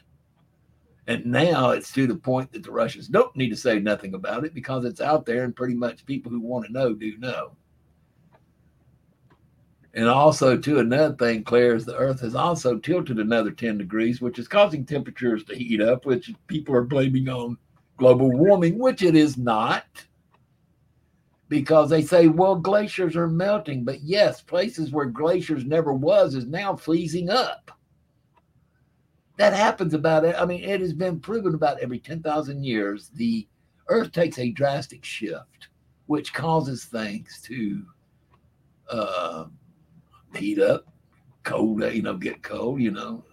[1.09, 4.45] And now it's to the point that the Russians don't need to say nothing about
[4.45, 7.57] it because it's out there and pretty much people who want to know do know.
[9.95, 14.21] And also, too, another thing, Claire, is the Earth has also tilted another 10 degrees,
[14.21, 17.57] which is causing temperatures to heat up, which people are blaming on
[17.97, 19.87] global warming, which it is not.
[21.49, 23.83] Because they say, well, glaciers are melting.
[23.83, 27.78] But yes, places where glaciers never was is now freezing up.
[29.39, 30.35] That happens about it.
[30.37, 33.47] I mean, it has been proven about every 10,000 years, the
[33.89, 35.69] Earth takes a drastic shift,
[36.07, 37.83] which causes things to
[38.91, 39.45] uh,
[40.35, 40.87] heat up,
[41.45, 43.25] cold, you know, get cold, you know.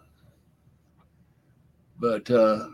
[2.00, 2.68] But uh,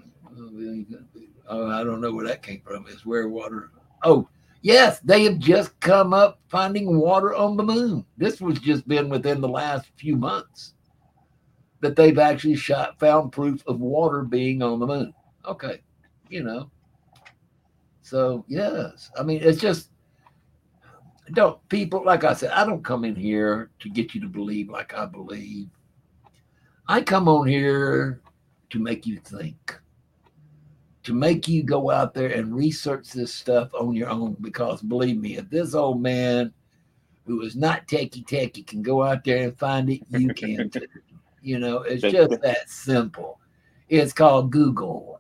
[1.47, 2.85] oh, I don't know where that came from.
[2.89, 3.71] It's where water.
[4.03, 4.27] Oh,
[4.61, 8.05] yes, they have just come up finding water on the moon.
[8.17, 10.73] This was just been within the last few months
[11.81, 15.13] that they've actually shot found proof of water being on the moon.
[15.45, 15.81] Okay,
[16.29, 16.71] you know.
[18.01, 19.89] So yes, I mean it's just
[21.33, 24.69] don't people like I said, I don't come in here to get you to believe
[24.69, 25.67] like I believe.
[26.87, 28.21] I come on here
[28.69, 29.79] to make you think,
[31.03, 34.35] to make you go out there and research this stuff on your own.
[34.41, 36.53] Because believe me, if this old man
[37.25, 40.81] who is not techie techie can go out there and find it, you can too.
[41.41, 43.39] You know, it's just that simple.
[43.89, 45.19] It's called Google.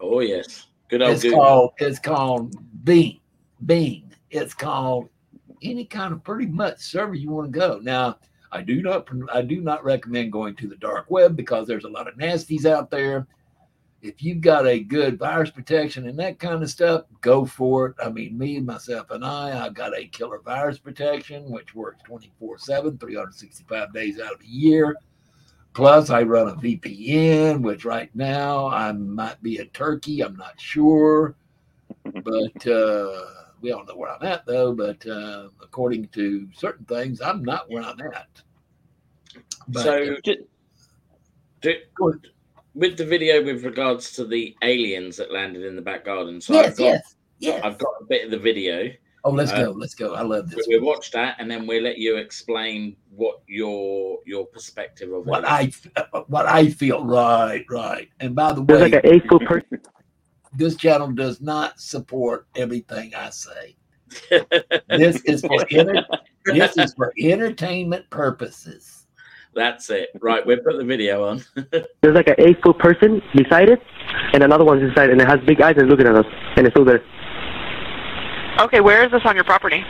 [0.00, 1.38] Oh yes, Good old It's Google.
[1.38, 3.20] called it's called Bing.
[3.64, 4.12] Bing.
[4.30, 5.08] It's called
[5.62, 7.78] any kind of pretty much server you want to go.
[7.82, 8.18] Now,
[8.50, 11.88] I do not I do not recommend going to the dark web because there's a
[11.88, 13.26] lot of nasties out there.
[14.02, 17.94] If you've got a good virus protection and that kind of stuff, go for it.
[18.04, 22.58] I mean, me, myself, and I, I've got a killer virus protection, which works 24
[22.58, 24.96] 7, 365 days out of the year.
[25.74, 30.22] Plus, I run a VPN, which right now I might be a turkey.
[30.22, 31.34] I'm not sure.
[32.04, 33.24] But uh,
[33.60, 34.74] we all know where I'm at, though.
[34.74, 38.42] But uh, according to certain things, I'm not where I'm at.
[39.68, 40.46] But, so, Ju-
[41.62, 42.14] do, Go
[42.74, 46.54] with the video with regards to the aliens that landed in the back garden, so
[46.54, 47.60] yes, I've got yes, yes.
[47.64, 48.90] I've got a bit of the video.
[49.24, 49.70] Oh, let's uh, go.
[49.72, 50.14] Let's go.
[50.14, 50.66] I love this.
[50.68, 55.44] We'll watch that, and then we'll let you explain what your your perspective of What
[55.44, 55.68] it.
[55.68, 55.88] is.
[55.96, 57.04] I what I feel.
[57.04, 58.08] Right, right.
[58.20, 59.80] And by the There's way, like an eight foot person.
[60.56, 63.76] this channel does not support everything I say.
[64.88, 66.04] This is for enter-
[66.44, 69.06] this is for entertainment purposes.
[69.54, 70.08] That's it.
[70.20, 71.44] Right, we'll put the video on.
[72.00, 73.80] There's like an eight foot person beside it,
[74.32, 76.24] and another one's inside, and it has big eyes and looking at us,
[76.56, 77.02] and it's still there.
[78.60, 79.84] Okay, where is this on your property?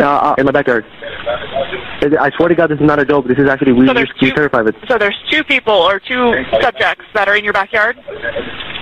[0.00, 0.84] Uh, uh, in my backyard.
[0.88, 3.26] I swear to God, this is not a joke.
[3.28, 4.74] This is actually we So there's we two- terrified it.
[4.88, 7.96] So there's two people or two subjects that are in your backyard?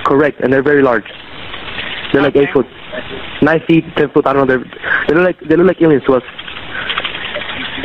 [0.04, 1.04] Correct, and they're very large.
[2.12, 2.66] They're like eight foot,
[3.42, 4.26] nine feet, ten foot.
[4.26, 4.56] I don't know.
[4.56, 4.64] They're
[5.08, 6.22] they look like they look like aliens to us.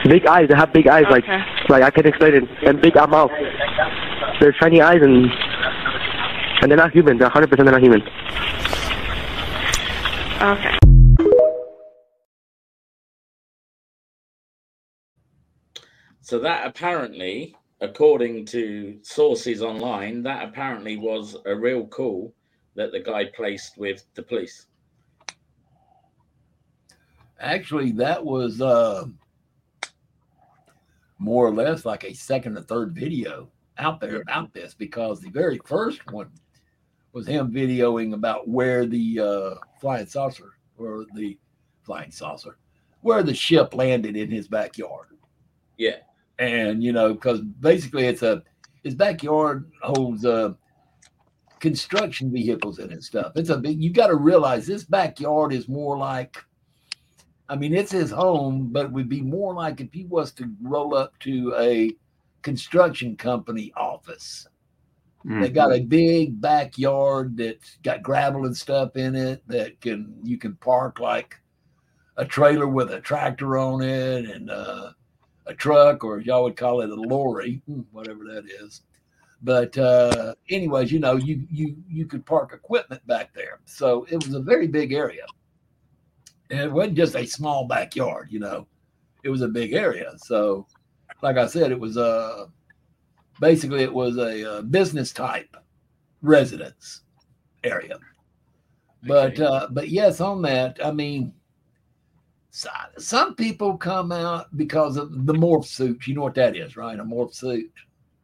[0.07, 0.47] Big eyes.
[0.49, 1.03] They have big eyes.
[1.09, 1.41] Like Okay.
[1.70, 2.43] like I can't explain it.
[2.66, 3.32] And big mouth.
[4.39, 5.26] They're shiny eyes and
[6.61, 7.18] and they're not human.
[7.18, 8.01] They're 100 percent they're not human.
[10.41, 10.78] Okay.
[16.26, 22.34] So that apparently, according to sources online, that apparently was a real call
[22.73, 24.65] that the guy placed with the police.
[27.39, 29.05] Actually, that was uh,
[31.19, 33.47] more or less like a second or third video
[33.78, 36.32] out there about this because the very first one
[37.13, 41.38] was him videoing about where the uh, flying saucer or the
[41.84, 42.57] flying saucer,
[43.01, 45.09] where the ship landed in his backyard.
[45.78, 45.97] Yeah.
[46.40, 48.44] And, you know, because basically it's a,
[48.84, 50.54] his backyard holds uh,
[51.60, 53.32] construction vehicles in it and stuff.
[53.36, 56.38] It's a big, you got to realize this backyard is more like,
[57.48, 60.52] I mean, it's his home, but it would be more like if he was to
[60.62, 61.96] roll up to a
[62.42, 64.48] construction company office.
[65.42, 70.38] They got a big backyard that's got gravel and stuff in it that can you
[70.38, 71.42] can park like
[72.18, 74.92] a trailer with a tractor on it and uh,
[75.48, 78.82] a truck, or y'all would call it a lorry, hmm, whatever that is.
[79.41, 84.18] But uh, anyways, you know, you you you could park equipment back there, so it
[84.18, 85.26] was a very big area.
[86.50, 88.68] And it wasn't just a small backyard, you know,
[89.24, 90.14] it was a big area.
[90.18, 90.68] So,
[91.22, 92.48] like I said, it was a
[93.39, 95.56] basically it was a, uh business type
[96.22, 97.02] residence
[97.64, 98.00] area.
[99.04, 99.43] But Okay.
[99.43, 101.34] uh, but yes, on that, I mean,
[102.56, 106.08] so, some people come out because of the morph suit.
[106.08, 106.97] You know what that is, right?
[106.97, 107.70] A morph suit.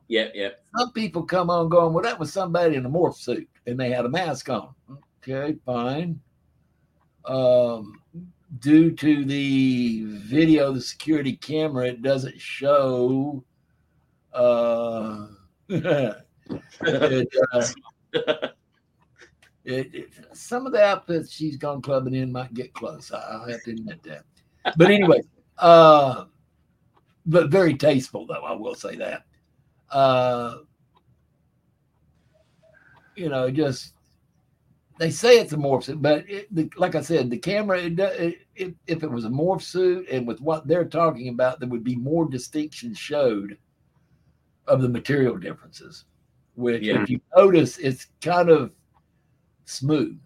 [0.07, 0.51] yeah, yeah.
[0.77, 3.89] Some people come on going, well, that was somebody in a morph suit, and they
[3.89, 4.69] had a mask on.
[5.17, 6.17] Okay, fine.
[7.25, 7.99] Um,
[8.59, 13.43] due to the video, the security camera, it doesn't show.
[14.31, 15.27] Uh,
[15.67, 17.67] it, uh,
[19.65, 23.11] it, it- some of the outfits she's gone clubbing in might get close.
[23.11, 24.23] I, I'll have to admit that.
[24.77, 25.21] But anyway,
[25.57, 26.25] uh,
[27.25, 28.43] but very tasteful though.
[28.45, 29.25] I will say that.
[29.89, 30.57] Uh,
[33.15, 33.93] you know, just
[34.99, 37.79] they say it's a morph suit, but it, the, like I said, the camera.
[37.79, 41.59] It, it, it, if it was a morph suit, and with what they're talking about,
[41.59, 43.57] there would be more distinction showed
[44.67, 46.05] of the material differences.
[46.53, 47.01] Which, Yeah.
[47.01, 48.73] if you notice, it's kind of
[49.71, 50.19] smooth.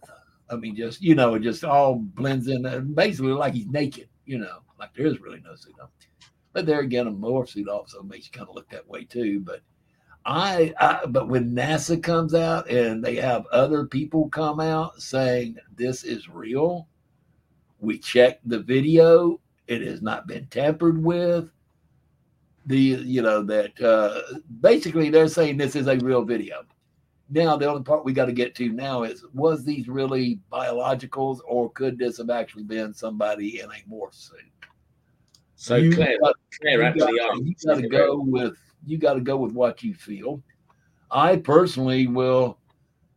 [0.50, 4.10] I mean, just you know, it just all blends in, uh, basically like he's naked.
[4.26, 5.88] You know, like there is really no suit on.
[6.54, 9.42] But there again, a morph suit also makes you kind of look that way too.
[9.42, 9.62] But
[10.26, 15.58] I, I, but when NASA comes out and they have other people come out saying
[15.76, 16.88] this is real,
[17.80, 21.50] we checked the video, it has not been tampered with.
[22.68, 24.22] The you know that uh,
[24.60, 26.64] basically they're saying this is a real video.
[27.30, 31.40] Now the only part we got to get to now is was these really biologicals
[31.48, 34.40] or could this have actually been somebody in a morph suit?
[35.56, 39.38] So You Claire, got- Claire you actually gotta, you gotta go with you gotta go
[39.38, 40.42] with what you feel.
[41.10, 42.60] I personally will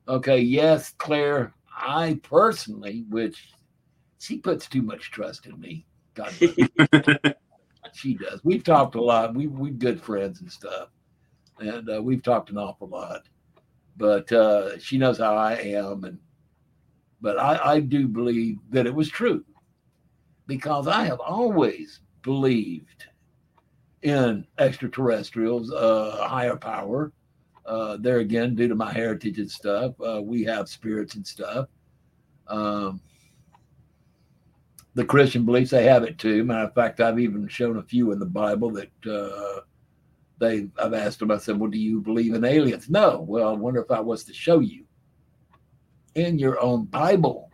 [0.09, 3.51] okay, yes, Claire, I personally, which
[4.19, 5.85] she puts too much trust in me.
[6.15, 6.33] God
[7.93, 8.41] she does.
[8.43, 9.35] We've talked a lot.
[9.35, 10.89] We we're good friends and stuff,
[11.59, 13.29] and uh, we've talked an awful lot.
[13.99, 16.19] But uh, she knows how I am, and
[17.21, 19.45] but I, I do believe that it was true
[20.47, 23.07] because I have always believed
[24.03, 27.13] in extraterrestrials, uh, higher power.
[27.67, 31.69] Uh, there again, due to my heritage and stuff, uh, we have spirits and stuff.
[32.47, 33.01] Um,
[34.95, 36.45] the Christian beliefs they have it too.
[36.45, 39.61] Matter of fact, I've even shown a few in the Bible that uh,
[40.39, 40.69] they.
[40.79, 41.31] I've asked them.
[41.31, 43.21] I said, "Well, do you believe in aliens?" No.
[43.21, 44.85] Well, I wonder if I was to show you
[46.15, 47.51] in your own Bible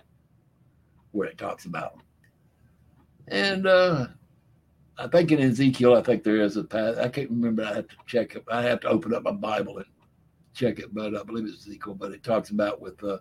[1.13, 2.03] where it talks about them.
[3.29, 4.07] And uh,
[4.99, 6.99] I think in Ezekiel, I think there is a path.
[6.99, 7.65] I can't remember.
[7.65, 8.45] I have to check it.
[8.51, 9.87] I have to open up my Bible and
[10.55, 11.95] check it, but I believe it's Ezekiel.
[11.95, 13.19] But it talks about with uh,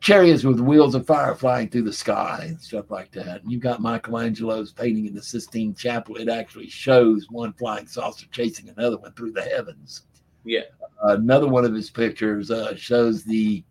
[0.00, 3.42] chariots with wheels of fire flying through the sky and stuff like that.
[3.42, 6.16] And you've got Michelangelo's painting in the Sistine Chapel.
[6.16, 10.02] It actually shows one flying saucer chasing another one through the heavens.
[10.44, 10.62] Yeah.
[11.04, 13.64] Uh, another one of his pictures uh, shows the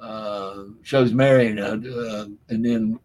[0.00, 2.98] uh, shows Mary, uh, uh, and then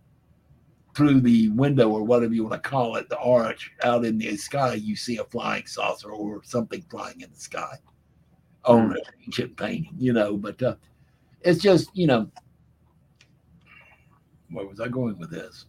[0.93, 4.35] through the window or whatever you want to call it, the arch out in the
[4.35, 7.75] sky, you see a flying saucer or something flying in the sky
[8.65, 10.35] on an ancient painting, you know.
[10.35, 10.75] But uh,
[11.43, 12.29] it's just, you know,
[14.49, 15.65] where was I going with this?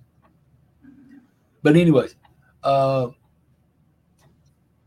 [1.63, 2.17] But, anyways,
[2.63, 3.09] uh,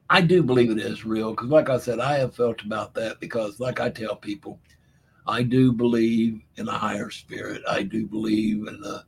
[0.10, 3.20] I do believe it is real because, like I said, I have felt about that
[3.20, 4.60] because, like I tell people,
[5.26, 7.64] I do believe in a higher spirit.
[7.68, 9.06] I do believe in a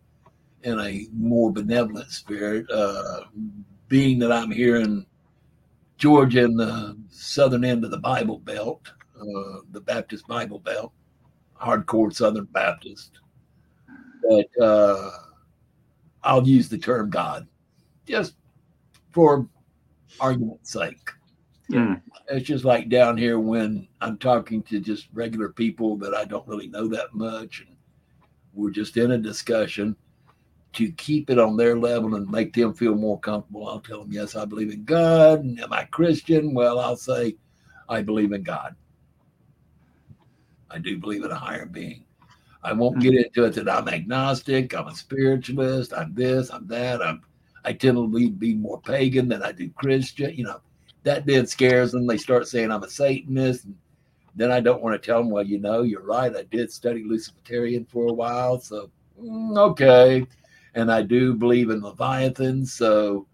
[0.63, 2.69] in a more benevolent spirit.
[2.71, 3.25] Uh,
[3.87, 5.05] being that I'm here in
[5.97, 10.91] Georgia, in the southern end of the Bible Belt, uh, the Baptist Bible Belt,
[11.61, 13.19] hardcore Southern Baptist.
[14.27, 15.11] But uh,
[16.23, 17.47] I'll use the term God
[18.05, 18.35] just
[19.11, 19.47] for
[20.19, 21.11] argument's sake.
[21.71, 22.01] Mm.
[22.29, 26.47] It's just like down here when I'm talking to just regular people that I don't
[26.47, 27.75] really know that much, and
[28.53, 29.95] we're just in a discussion
[30.73, 33.67] to keep it on their level and make them feel more comfortable.
[33.67, 35.43] I'll tell them, yes, I believe in God.
[35.43, 36.53] And am I Christian?
[36.53, 37.35] Well, I'll say,
[37.89, 38.75] I believe in God.
[40.69, 42.03] I do believe in a higher being.
[42.63, 47.01] I won't get into it that I'm agnostic, I'm a spiritualist, I'm this, I'm that.
[47.01, 47.21] I'm
[47.67, 50.33] I tend to be, be more pagan than I do Christian.
[50.33, 50.61] You know,
[51.03, 52.07] that then scares them.
[52.07, 53.65] They start saying I'm a Satanist.
[53.65, 53.75] And
[54.35, 56.33] then I don't want to tell them, well, you know, you're right.
[56.33, 58.59] I did study Luciferian for a while.
[58.61, 58.89] So,
[59.21, 60.25] mm, okay.
[60.75, 62.65] And I do believe in Leviathan.
[62.65, 63.27] So,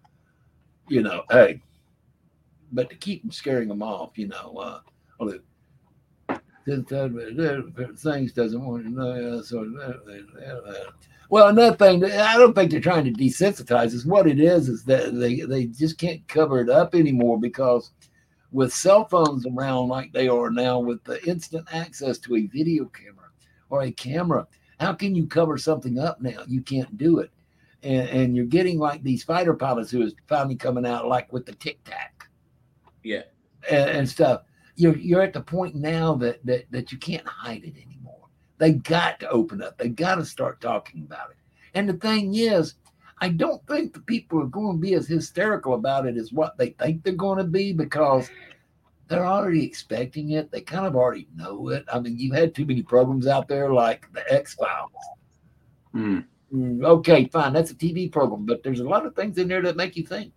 [0.88, 1.62] you know, hey,
[2.72, 4.80] but to keep them scaring them off, you know, uh,
[6.66, 9.42] things doesn't want to know.
[9.42, 9.66] So,
[11.30, 14.06] well, another thing, I don't think they're trying to desensitize us.
[14.06, 17.92] What it is is that they, they just can't cover it up anymore because
[18.52, 22.86] with cell phones around like they are now, with the instant access to a video
[22.86, 23.30] camera
[23.70, 24.48] or a camera,
[24.80, 26.44] how can you cover something up now?
[26.48, 27.32] You can't do it.
[27.82, 31.46] And, and you're getting like these fighter pilots who is finally coming out like with
[31.46, 32.28] the tic tac
[33.04, 33.24] Yeah.
[33.70, 34.44] and, and stuff.
[34.76, 38.28] You're you're at the point now that that that you can't hide it anymore.
[38.58, 39.78] They got to open up.
[39.78, 41.38] They got to start talking about it.
[41.74, 42.76] And the thing is,
[43.20, 46.58] I don't think the people are going to be as hysterical about it as what
[46.58, 48.30] they think they're going to be because
[49.08, 50.52] they're already expecting it.
[50.52, 51.86] They kind of already know it.
[51.92, 54.92] I mean, you've had too many programs out there like the X Files.
[55.96, 56.26] Mm.
[56.84, 59.76] Okay, fine, that's a TV program, but there's a lot of things in there that
[59.76, 60.34] make you think.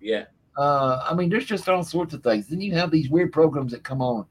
[0.00, 0.24] Yeah.
[0.58, 2.48] Uh, I mean, there's just all sorts of things.
[2.48, 4.26] Then you have these weird programs that come on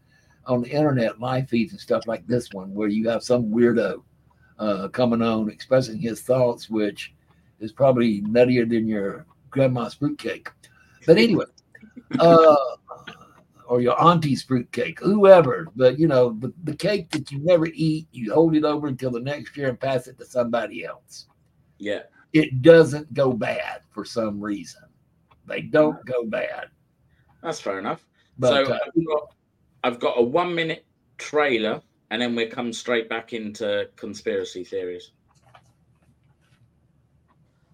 [0.46, 4.04] on the internet, live feeds and stuff like this one, where you have some weirdo
[4.60, 7.14] uh, coming on expressing his thoughts, which
[7.62, 10.50] is probably nuttier than your grandma's fruitcake.
[11.06, 11.46] But anyway,
[12.20, 12.56] uh,
[13.66, 15.68] or your auntie's fruitcake, whoever.
[15.78, 19.12] But you know, the, the cake that you never eat, you hold it over until
[19.12, 21.28] the next year and pass it to somebody else.
[21.78, 22.04] Yeah.
[22.34, 24.82] It doesn't go bad for some reason.
[25.48, 26.68] They don't go bad.
[27.42, 28.06] That's fair enough.
[28.38, 29.34] But so uh, I've, got,
[29.84, 30.86] I've got a one minute
[31.18, 31.82] trailer
[32.12, 35.12] and then we'll come straight back into conspiracy theories.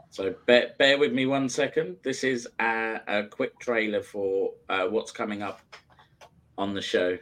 [0.10, 1.98] So bear, bear with me one second.
[2.04, 5.62] This is a, a quick trailer for uh, what's coming up
[6.58, 7.18] on the show.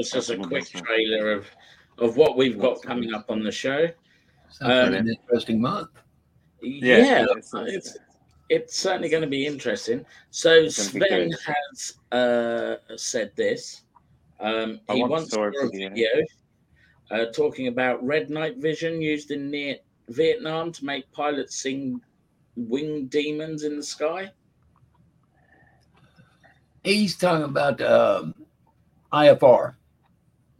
[0.00, 1.46] Was just a quick trailer of
[1.98, 3.86] of what we've got coming up on the show.
[4.48, 5.90] Sounds like Um, an interesting month.
[6.62, 7.98] Yeah, Yeah, it's, it's-
[8.48, 10.04] it's certainly going to be interesting.
[10.30, 13.82] So It's Sven has uh, said this.
[14.40, 15.88] Um, he once once saw saw a a video.
[15.90, 16.08] video
[17.12, 19.76] uh, talking about red night vision used in near
[20.08, 22.00] Vietnam to make pilots sing
[22.56, 24.30] winged demons in the sky.
[26.82, 28.34] He's talking about um,
[29.12, 29.74] IFR,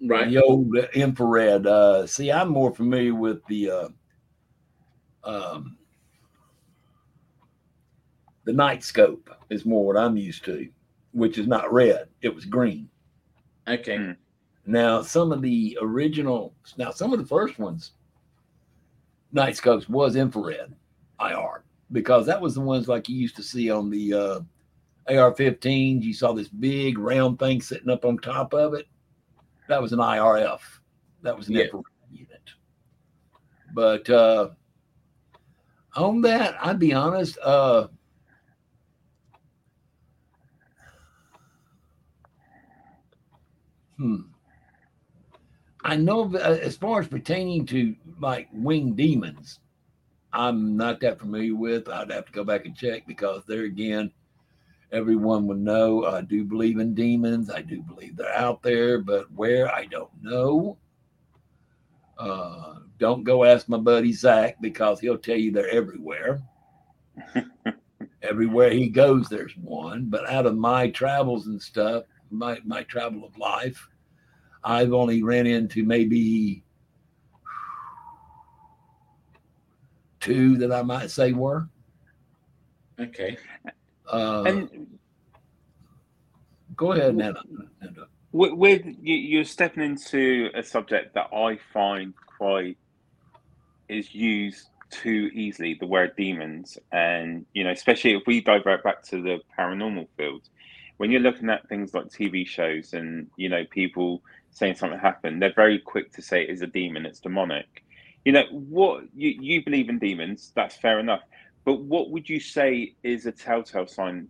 [0.03, 0.31] Right.
[0.31, 1.67] the old infrared.
[1.67, 3.89] Uh, see, I'm more familiar with the uh,
[5.25, 5.77] um,
[8.45, 10.69] the night scope is more what I'm used to,
[11.13, 12.89] which is not red; it was green.
[13.69, 13.97] Okay.
[13.97, 14.13] Hmm.
[14.67, 17.93] Now, some of the original, now some of the first ones,
[19.33, 20.73] night scopes was infrared
[21.21, 24.41] IR because that was the ones like you used to see on the uh,
[25.09, 26.03] AR-15s.
[26.03, 28.87] You saw this big round thing sitting up on top of it.
[29.71, 30.59] That was an IRF.
[31.23, 31.63] That was an Yeah.
[31.67, 32.43] infrared unit.
[33.73, 34.51] But uh,
[35.95, 37.39] on that, I'd be honest.
[37.39, 37.87] Uh,
[43.97, 44.23] hmm.
[45.85, 49.61] I know uh, as far as pertaining to like winged demons,
[50.33, 51.89] I'm not that familiar with.
[51.89, 54.11] I'd have to go back and check because there again,
[54.93, 56.05] everyone would know.
[56.07, 57.51] I do believe in demons.
[57.51, 60.79] I do believe they're out there, but where I don't know.
[62.19, 66.43] Uh, don't go ask my buddy Zach because he'll tell you they're everywhere.
[68.23, 70.07] everywhere he goes, there's one.
[70.07, 73.89] But out of my travels and stuff, my my travel of life,
[74.63, 76.63] I've only ran into maybe
[80.21, 81.69] two that I might say were.
[83.01, 83.39] Okay.
[84.11, 84.99] Uh, and
[86.77, 87.17] go ahead.
[87.17, 87.41] Nana.
[88.33, 92.77] with, with you, you're stepping into a subject that I find quite
[93.89, 95.77] is used too easily.
[95.79, 100.43] The word demons, and you know, especially if we divert back to the paranormal field,
[100.97, 105.41] when you're looking at things like TV shows and you know people saying something happened,
[105.41, 107.85] they're very quick to say it is a demon, it's demonic.
[108.25, 111.23] You know what you you believe in demons, that's fair enough.
[111.65, 114.29] But what would you say is a telltale sign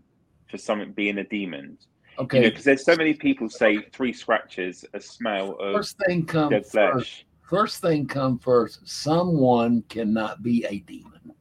[0.49, 1.79] for something being a demon?
[2.19, 2.39] Okay.
[2.39, 6.27] You know, because there's so many people say three scratches, a smell of first thing
[6.27, 7.25] come dead first.
[7.43, 8.87] First thing come first.
[8.87, 11.33] Someone cannot be a demon.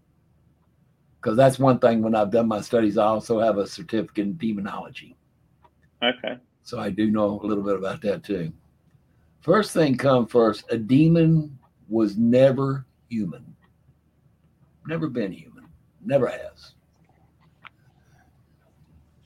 [1.22, 4.38] Because that's one thing when I've done my studies, I also have a certificate in
[4.38, 5.18] demonology.
[6.02, 6.38] Okay.
[6.64, 8.54] So I do know a little bit about that too.
[9.42, 11.58] First thing come first, a demon
[11.90, 13.56] was never human.
[14.88, 15.49] Never been human.
[16.10, 16.74] Never has.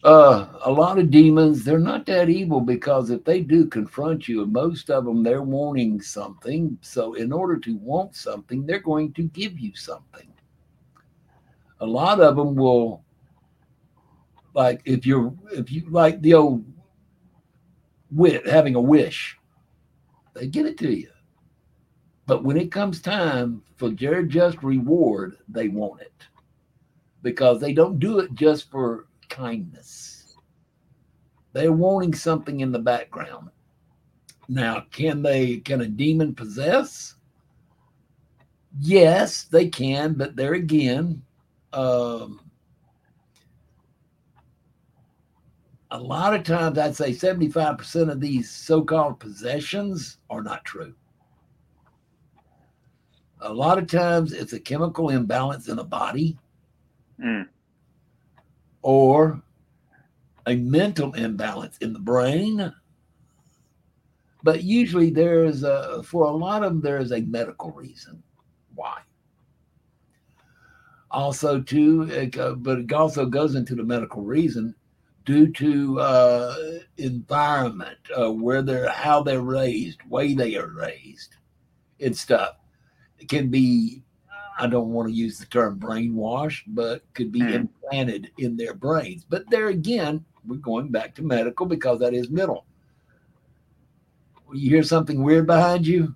[0.03, 4.43] Uh, a lot of demons, they're not that evil because if they do confront you,
[4.43, 6.77] and most of them, they're wanting something.
[6.81, 10.27] So, in order to want something, they're going to give you something.
[11.79, 13.05] A lot of them will,
[14.53, 16.65] like, if you're, if you like the old
[18.11, 19.39] wit, having a wish,
[20.33, 21.11] they give it to you.
[22.25, 26.27] But when it comes time for their just reward, they want it
[27.23, 30.35] because they don't do it just for kindness.
[31.53, 33.49] They're wanting something in the background.
[34.49, 37.15] Now, can they can a demon possess?
[38.79, 41.23] Yes, they can, but there again,
[41.71, 42.41] um,
[45.91, 50.95] a lot of times I'd say 75% of these so-called possessions are not true.
[53.41, 56.37] A lot of times it's a chemical imbalance in the body
[57.19, 57.47] Mm.
[58.81, 59.41] or
[60.45, 62.73] a mental imbalance in the brain.
[64.41, 68.21] But usually there is a, for a lot of them, there is a medical reason
[68.75, 68.99] why.
[71.11, 74.75] Also, too, it, but it also goes into the medical reason
[75.23, 76.55] due to uh,
[76.97, 81.37] environment, uh, where they're, how they're raised, way they are raised,
[82.01, 82.57] and stuff.
[83.19, 84.03] It can be
[84.59, 87.53] I don't want to use the term brainwashed, but could be Hmm.
[87.53, 89.25] implanted in their brains.
[89.27, 92.65] But there again, we're going back to medical because that is mental.
[94.53, 96.15] You hear something weird behind you?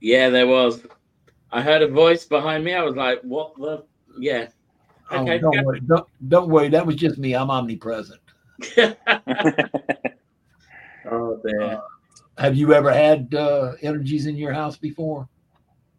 [0.00, 0.84] Yeah, there was.
[1.50, 2.74] I heard a voice behind me.
[2.74, 3.84] I was like, "What the?
[4.18, 4.48] Yeah."
[5.10, 5.80] Oh, don't worry.
[5.80, 6.68] Don't, don't worry.
[6.68, 7.34] That was just me.
[7.34, 8.20] I'm omnipresent.
[11.10, 11.80] oh dear.
[12.38, 15.28] Have you ever had uh, energies in your house before?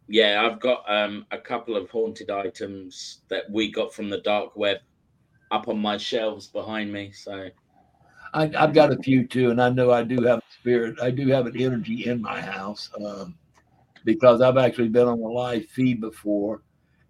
[0.08, 4.54] Yeah, I've got um, a couple of haunted items that we got from the dark
[4.56, 4.78] web
[5.50, 7.12] up on my shelves behind me.
[7.12, 7.48] So
[8.34, 11.00] I, I've got a few too, and I know I do have a spirit.
[11.00, 13.38] I do have an energy in my house um,
[14.04, 16.62] because I've actually been on a live feed before,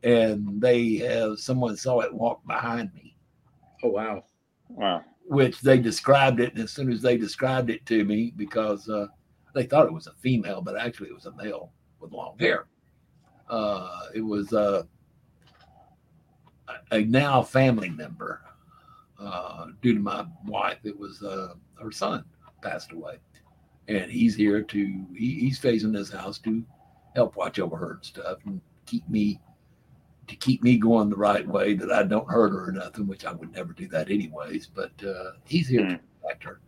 [0.03, 3.17] and they have someone saw it walk behind me,
[3.83, 4.25] Oh wow.
[4.69, 5.05] Wow.
[5.27, 6.53] which they described it.
[6.55, 9.07] And as soon as they described it to me, because uh,
[9.55, 12.67] they thought it was a female, but actually it was a male with long hair.
[13.49, 14.83] Uh, it was uh,
[16.69, 18.41] a- a now family member.
[19.19, 22.25] Uh, due to my wife, it was uh, her son
[22.63, 23.17] passed away,
[23.89, 26.65] and he's here to he, he's facing this house to
[27.15, 29.41] help watch over her and stuff and keep me
[30.27, 33.25] to keep me going the right way that I don't hurt her or nothing, which
[33.25, 34.67] I would never do that anyways.
[34.67, 36.61] But uh, he's here to protect her,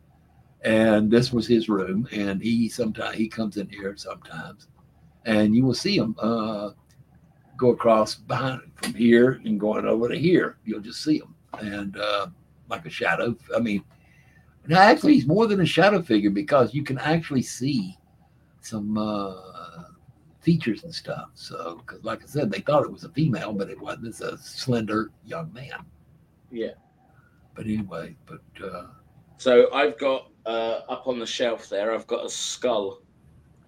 [0.62, 4.68] and this was his room, and he sometimes he comes in here sometimes,
[5.26, 6.70] and you will see him uh,
[7.56, 10.56] go across behind from here and going over to here.
[10.64, 12.28] You'll just see him, and uh,
[12.68, 13.36] like a shadow.
[13.54, 13.84] I mean,
[14.66, 17.98] now actually, he's more than a shadow figure because you can actually see
[18.60, 19.34] some uh,
[20.40, 21.30] features and stuff.
[21.34, 24.06] So, because like I said, they thought it was a female, but it wasn't.
[24.06, 25.84] It's a slender young man.
[26.50, 26.72] Yeah.
[27.54, 28.86] But anyway, but uh,
[29.38, 31.92] So I've got uh, up on the shelf there.
[31.94, 33.00] I've got a skull,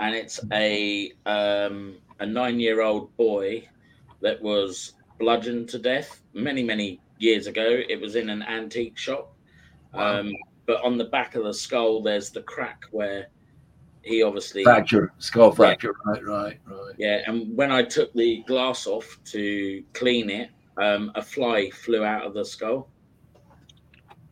[0.00, 3.66] and it's a um, a nine year old boy
[4.20, 7.80] that was bludgeoned to death many many years ago.
[7.88, 9.34] It was in an antique shop,
[9.94, 10.20] Wow.
[10.20, 10.32] um,
[10.66, 13.28] but on the back of the skull there's the crack where
[14.02, 15.94] he obviously fracture, skull fracture.
[16.06, 16.94] Right, right, right.
[16.98, 17.22] yeah.
[17.26, 22.24] And when I took the glass off to clean it, um, a fly flew out
[22.24, 22.88] of the skull.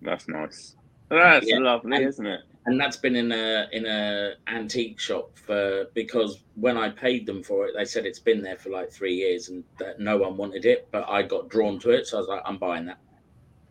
[0.03, 0.77] That's nice.
[1.09, 1.59] That's Yeah.
[1.59, 2.41] lovely, And- isn't it?
[2.67, 7.43] And that's been in a in a antique shop for because when I paid them
[7.43, 10.37] for it, they said it's been there for like three years and that no one
[10.37, 12.99] wanted it, but I got drawn to it, so I was like, I'm buying that.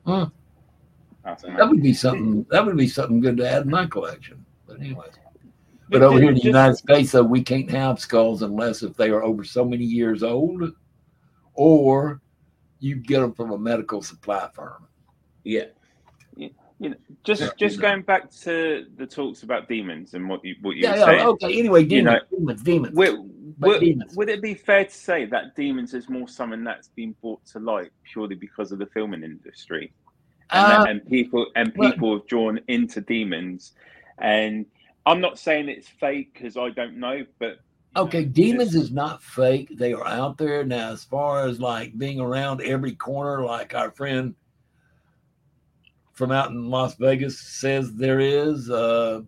[0.05, 0.23] Hmm.
[1.23, 2.45] That's So- That would be something.
[2.49, 4.45] That would be something good to add in my collection.
[4.67, 5.07] But anyway.
[5.89, 8.81] But But over here in the just- United States, though, we can't have skulls unless
[8.81, 10.73] if they are over so many years old,
[11.53, 12.21] or
[12.79, 14.87] you get them from a medical supply firm.
[15.43, 15.65] Yeah,
[16.79, 17.49] you know, just Yeah.
[17.57, 20.97] just going back to the talks about demons and what you what you Yeah, were
[20.97, 21.05] yeah.
[21.05, 21.27] saying.
[21.27, 21.59] Okay.
[21.59, 22.95] Anyway, You demons, know, demons, demons.
[22.95, 23.15] Would,
[23.57, 24.15] But would, demons.
[24.17, 27.59] would it be fair to say that demons is more something that's been brought to
[27.59, 29.93] light purely because of the filming industry,
[30.51, 33.73] and, Uh, that, and people and well- people have drawn into demons,
[34.19, 34.65] and
[35.05, 37.59] I'm not saying it's fake because I don't know, but
[37.95, 39.69] Okay, know, demons just- is not fake.
[39.77, 40.91] They are out there now.
[40.91, 44.35] As far as like being around every corner, like our friend
[46.15, 49.21] from out in Las Vegas says there is, uh,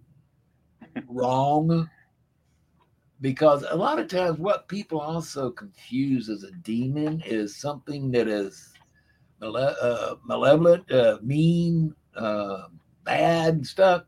[1.08, 1.90] wrong.
[3.20, 8.28] Because a lot of times, what people also confuse as a demon is something that
[8.28, 8.74] is
[9.42, 12.68] male- uh, malevolent, uh, mean, uh,
[13.04, 14.04] bad stuff.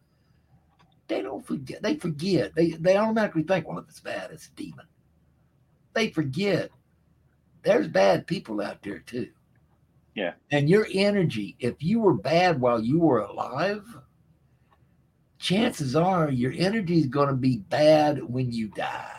[1.07, 1.81] They don't forget.
[1.81, 2.53] They forget.
[2.53, 4.85] They they automatically think, well, if it's bad, it's a demon.
[5.93, 6.69] They forget.
[7.63, 9.29] There's bad people out there too.
[10.19, 10.33] Yeah.
[10.51, 13.85] And your energy, if you were bad while you were alive,
[15.37, 19.15] chances are your energy is going to be bad when you die.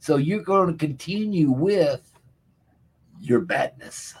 [0.00, 2.00] So you're going to continue with
[3.20, 4.14] your badness.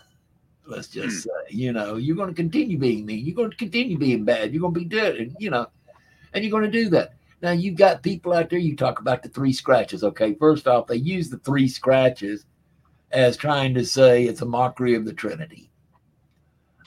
[0.64, 1.30] Let's just hmm.
[1.30, 3.26] say, you know, you're going to continue being mean.
[3.26, 4.52] You're going to continue being bad.
[4.52, 5.66] You're going to be good, and you know,
[6.32, 7.14] and you're going to do that.
[7.42, 8.60] Now you've got people out there.
[8.60, 10.04] You talk about the three scratches.
[10.04, 12.46] Okay, first off, they use the three scratches
[13.12, 15.70] as trying to say it's a mockery of the Trinity.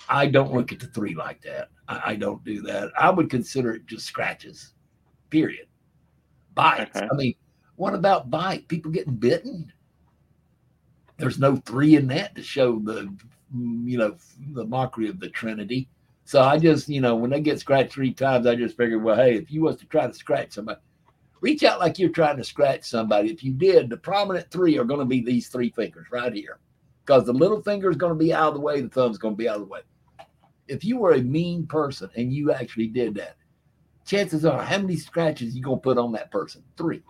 [0.09, 1.69] I don't look at the three like that.
[1.87, 2.91] I, I don't do that.
[2.99, 4.73] I would consider it just scratches.
[5.29, 5.67] Period.
[6.53, 6.95] Bites.
[6.95, 7.07] Okay.
[7.11, 7.35] I mean,
[7.75, 8.67] what about bite?
[8.67, 9.71] People getting bitten.
[11.17, 13.13] There's no three in that to show the,
[13.55, 14.15] mm, you know,
[14.53, 15.89] the mockery of the Trinity.
[16.25, 19.15] So I just, you know, when they get scratched three times, I just figured, well,
[19.15, 20.79] hey, if you was to try to scratch somebody,
[21.45, 23.31] reach out like you're trying to scratch somebody.
[23.31, 26.57] If you did, the prominent three are going to be these three fingers right here,
[27.05, 29.35] because the little finger is going to be out of the way, the thumb's going
[29.35, 29.81] to be out of the way.
[30.67, 33.35] If you were a mean person and you actually did that,
[34.07, 36.63] chances are, how many scratches you going to put on that person?
[36.77, 37.03] Three.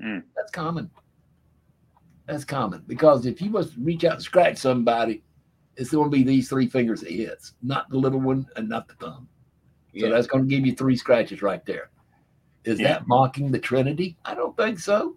[0.00, 0.22] Mm.
[0.36, 0.88] That's common.
[2.26, 5.24] That's common because if you was to reach out and scratch somebody,
[5.76, 8.86] it's going to be these three fingers it hits, not the little one and not
[8.86, 9.26] the thumb.
[9.98, 11.90] So that's going to give you three scratches right there.
[12.64, 12.94] Is Yeah.
[12.94, 14.16] that mocking the Trinity?
[14.24, 15.16] I don't think so.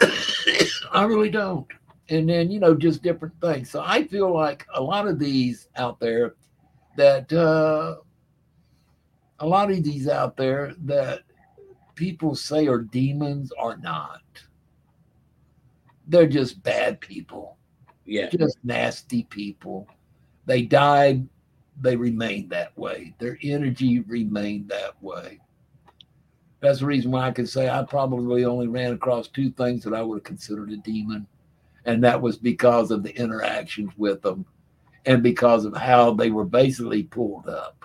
[0.92, 1.66] I really don't.
[2.08, 3.70] And then, you know, just different things.
[3.70, 6.34] So I feel like a lot of these out there
[6.96, 7.96] that, uh,
[9.40, 11.20] a lot of these out there that
[11.94, 14.22] people say are demons are not.
[16.06, 17.56] They're just bad people
[18.04, 19.88] yeah, just nasty people.
[20.46, 21.26] They died
[21.80, 23.14] they remained that way.
[23.18, 25.40] Their energy remained that way.
[26.64, 29.92] That's the reason why I can say I probably only ran across two things that
[29.92, 31.26] I would have considered a demon.
[31.84, 34.46] And that was because of the interactions with them
[35.04, 37.84] and because of how they were basically pulled up.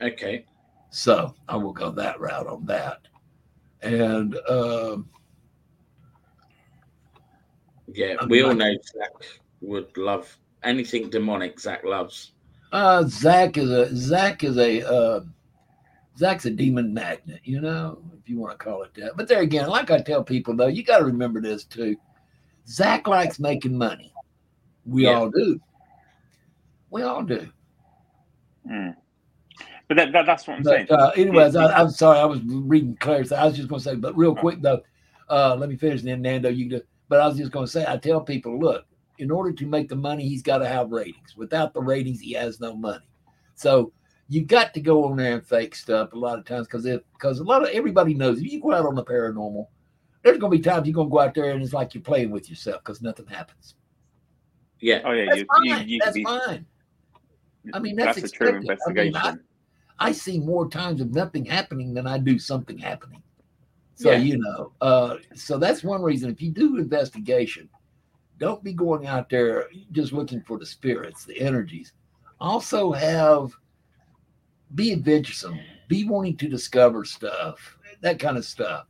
[0.00, 0.46] Okay.
[0.88, 3.00] So I will go that route on that.
[3.82, 5.10] And um,
[7.92, 9.12] Yeah, Um, we all know Zach
[9.60, 11.60] would love anything demonic.
[11.60, 12.32] Zach loves.
[12.72, 15.20] uh, Zach is a Zach is a uh,
[16.16, 19.16] Zach's a demon magnet, you know, if you want to call it that.
[19.16, 21.96] But there again, like I tell people though, you got to remember this too.
[22.68, 24.12] Zach likes making money.
[24.84, 25.14] We Yeah.
[25.14, 25.60] all do.
[26.90, 27.48] We all do.
[28.68, 28.94] Mm.
[29.88, 30.86] But that, that, that's what I'm But saying.
[30.90, 33.32] uh, anyways, I, I'm sorry, I was reading Claire's.
[33.32, 34.82] I was just going to say, but real quick though,
[35.28, 36.00] uh, let me finish.
[36.00, 36.84] And then Nando, you can do.
[37.08, 38.86] But I was just going to say, I tell people, look,
[39.18, 41.36] in order to make the money, he's got to have ratings.
[41.36, 43.04] Without the ratings, he has no money.
[43.54, 43.92] So
[44.32, 47.02] you got to go on there and fake stuff a lot of times because if
[47.12, 49.66] because a lot of everybody knows if you go out on the paranormal,
[50.22, 52.02] there's going to be times you're going to go out there and it's like you're
[52.02, 53.74] playing with yourself because nothing happens.
[54.80, 55.02] Yeah.
[55.04, 55.64] oh yeah, That's you, fine.
[55.64, 56.64] you, you that's be, fine.
[57.74, 58.78] I mean, that's, that's a true expected.
[58.86, 59.44] I mean, investigation.
[59.98, 63.22] I see more times of nothing happening than I do something happening.
[63.96, 64.16] So Yeah.
[64.16, 66.30] you know, uh, so that's one reason.
[66.30, 67.68] If you do investigation,
[68.38, 71.92] don't be going out there just looking for the spirits, the energies.
[72.40, 73.52] Also have
[74.74, 75.58] be adventuresome,
[75.88, 78.86] be wanting to discover stuff, that kind of stuff.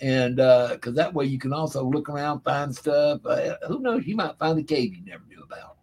[0.00, 3.20] And because that way you can also look around, find stuff.
[3.26, 4.06] Uh, who knows?
[4.06, 5.76] You might find a cave you never knew about.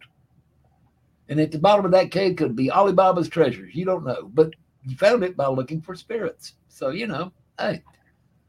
[1.27, 3.75] And at the bottom of that cave could be Ali Baba's treasures.
[3.75, 4.53] You don't know, but
[4.85, 6.53] you found it by looking for spirits.
[6.67, 7.83] So, you know, hey,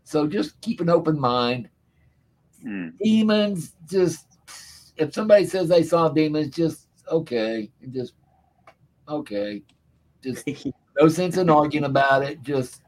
[0.05, 1.69] so just keep an open mind.
[2.65, 2.97] Mm.
[2.99, 4.27] Demons, just
[4.97, 8.15] if somebody says they saw demons, just okay, just
[9.09, 9.63] okay,
[10.23, 10.49] just
[10.99, 12.43] no sense in arguing about it.
[12.43, 12.83] Just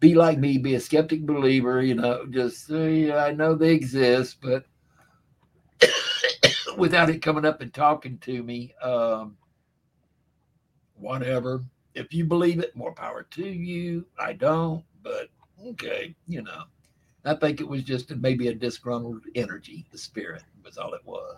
[0.00, 4.38] be like me, be a skeptic believer, you know, just say, I know they exist,
[4.42, 4.64] but
[6.76, 9.36] without it coming up and talking to me, um,
[10.94, 11.62] whatever.
[11.94, 14.06] If you believe it, more power to you.
[14.18, 15.28] I don't, but
[15.66, 16.64] okay, you know.
[17.24, 21.36] I think it was just maybe a disgruntled energy, the spirit was all it was.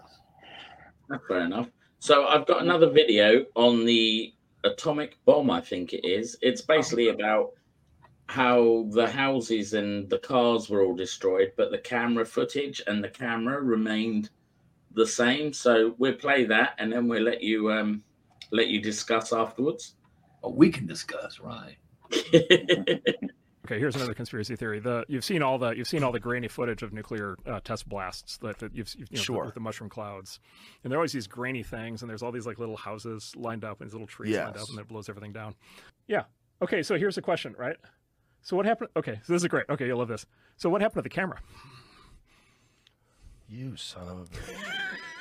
[1.26, 1.68] Fair enough.
[1.98, 4.32] So I've got another video on the
[4.64, 5.50] atomic bomb.
[5.50, 6.36] I think it is.
[6.42, 7.52] It's basically about
[8.26, 13.08] how the houses and the cars were all destroyed, but the camera footage and the
[13.08, 14.30] camera remained
[14.94, 15.52] the same.
[15.52, 18.02] So we'll play that, and then we'll let you um,
[18.50, 19.94] let you discuss afterwards.
[20.42, 21.76] Oh, we can discuss, right?
[23.64, 24.80] Okay, here's another conspiracy theory.
[24.80, 27.88] The you've seen all the you've seen all the grainy footage of nuclear uh, test
[27.88, 29.44] blasts that, that you've, you've you know, Sure.
[29.44, 30.40] with the mushroom clouds,
[30.82, 33.64] and there are always these grainy things, and there's all these like little houses lined
[33.64, 35.54] up and these little trees lined up, and it blows everything down.
[36.08, 36.24] Yeah.
[36.60, 37.76] Okay, so here's the question, right?
[38.42, 38.90] So what happened?
[38.96, 39.66] Okay, so this is great.
[39.70, 40.26] Okay, you'll love this.
[40.56, 41.38] So what happened to the camera?
[43.48, 44.56] You son of a bitch.
[44.56, 44.98] What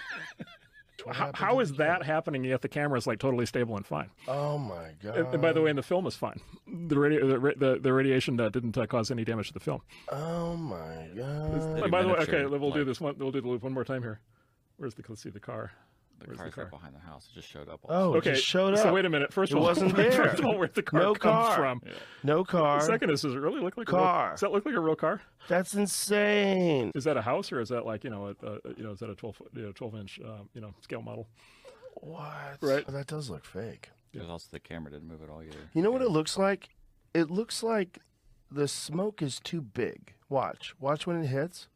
[1.07, 3.75] How, happened how to is the that happening yet the camera is like totally stable
[3.75, 4.09] and fine?
[4.27, 5.17] Oh my god.
[5.17, 6.39] And, and by the way, in the film is fine.
[6.67, 9.81] The radio, the, the, the radiation uh, didn't uh, cause any damage to the film.
[10.11, 11.91] Oh my god.
[11.91, 13.15] By the way, okay, we'll do this one.
[13.17, 14.19] We'll do the loop one more time here.
[14.77, 15.03] Where's the?
[15.07, 15.71] Let's see the car.
[16.21, 17.27] The Where's car's the right behind the house.
[17.31, 17.79] It just showed up.
[17.89, 18.79] Oh, it Okay, just showed up.
[18.79, 19.33] So wait a minute.
[19.33, 20.27] First It of all, it wasn't first there.
[20.27, 21.55] of all, where'd the car No come car.
[21.55, 21.81] from?
[22.23, 22.79] No car.
[22.79, 24.23] The second is, does it really look like a Car.
[24.25, 25.21] real, does that look like a real car?
[25.47, 26.91] That's insane.
[26.95, 28.99] Is that a house or is that like you know, a, a, you know, is
[28.99, 31.27] that a twelve foot, you know, twelve inch, um, you know, scale model?
[31.95, 32.57] What?
[32.61, 32.85] Right.
[32.87, 33.89] That does look fake.
[34.13, 35.57] There's also the camera didn't move at all either.
[35.73, 36.69] You know what it looks like?
[37.13, 37.99] It looks like
[38.51, 40.13] the smoke is too big.
[40.29, 40.73] Watch.
[40.79, 41.67] Watch when it hits.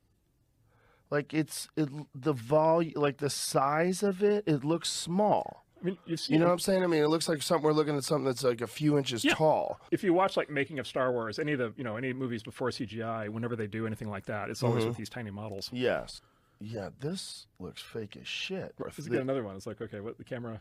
[1.12, 5.64] Like it's it the volume like the size of it, it looks small.
[5.82, 6.34] I mean, you've seen.
[6.36, 6.84] You know what I'm saying?
[6.84, 9.24] I mean, it looks like something we're looking at something that's like a few inches
[9.24, 9.36] Yeah.
[9.36, 9.80] tall.
[9.92, 12.42] if you watch like making of Star Wars, any of the you know any movies
[12.42, 14.88] before CGI, whenever they do anything like that, it's always Mhm.
[14.90, 15.70] with these tiny models.
[15.72, 16.22] Yes.
[16.60, 18.74] Yeah, this looks fake as shit.
[18.80, 19.56] Let's The- get another one.
[19.56, 20.60] It's like okay, what the camera,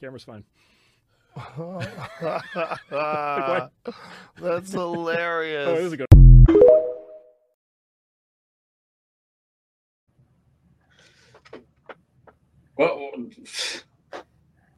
[0.00, 0.44] camera's fine.
[4.40, 5.68] That's hilarious.
[5.68, 6.06] Oh, this is a good.
[12.76, 13.10] Well,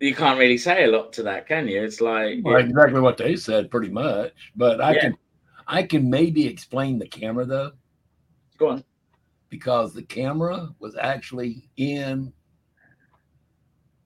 [0.00, 1.82] you can't really say a lot to that, can you?
[1.82, 4.32] It's like Well, exactly what they said, pretty much.
[4.56, 5.00] But I Yeah.
[5.02, 5.16] can,
[5.66, 7.72] I can maybe explain the camera though,
[8.58, 8.84] go on.
[9.50, 12.32] because the camera was actually in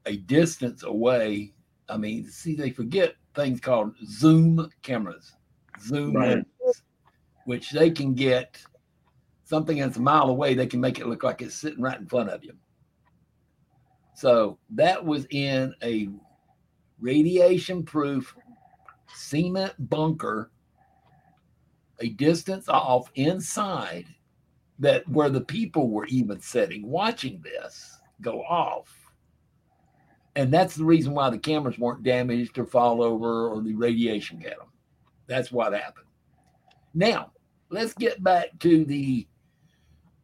[0.07, 1.55] a distance away.
[1.89, 5.33] I mean, see, they forget things called zoom cameras,
[5.81, 6.45] zoom Right.
[6.61, 6.83] lenses,
[7.45, 8.63] which they can get
[9.45, 10.55] something that's a mile away.
[10.55, 12.53] They can make it look like it's sitting right in front of you.
[14.19, 16.09] So that was in a
[16.99, 18.35] radiation proof
[19.15, 20.51] cement bunker
[22.01, 24.07] a distance off inside
[24.81, 28.93] that where the people were even sitting watching this go off.
[30.35, 34.41] And that's the reason why the cameras weren't damaged or fall over or the radiation
[34.41, 34.73] got them.
[35.29, 36.09] That's what happened.
[36.93, 37.31] Now,
[37.71, 39.29] let's get back to the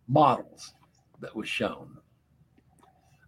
[0.09, 0.75] models
[1.21, 1.99] that was shown.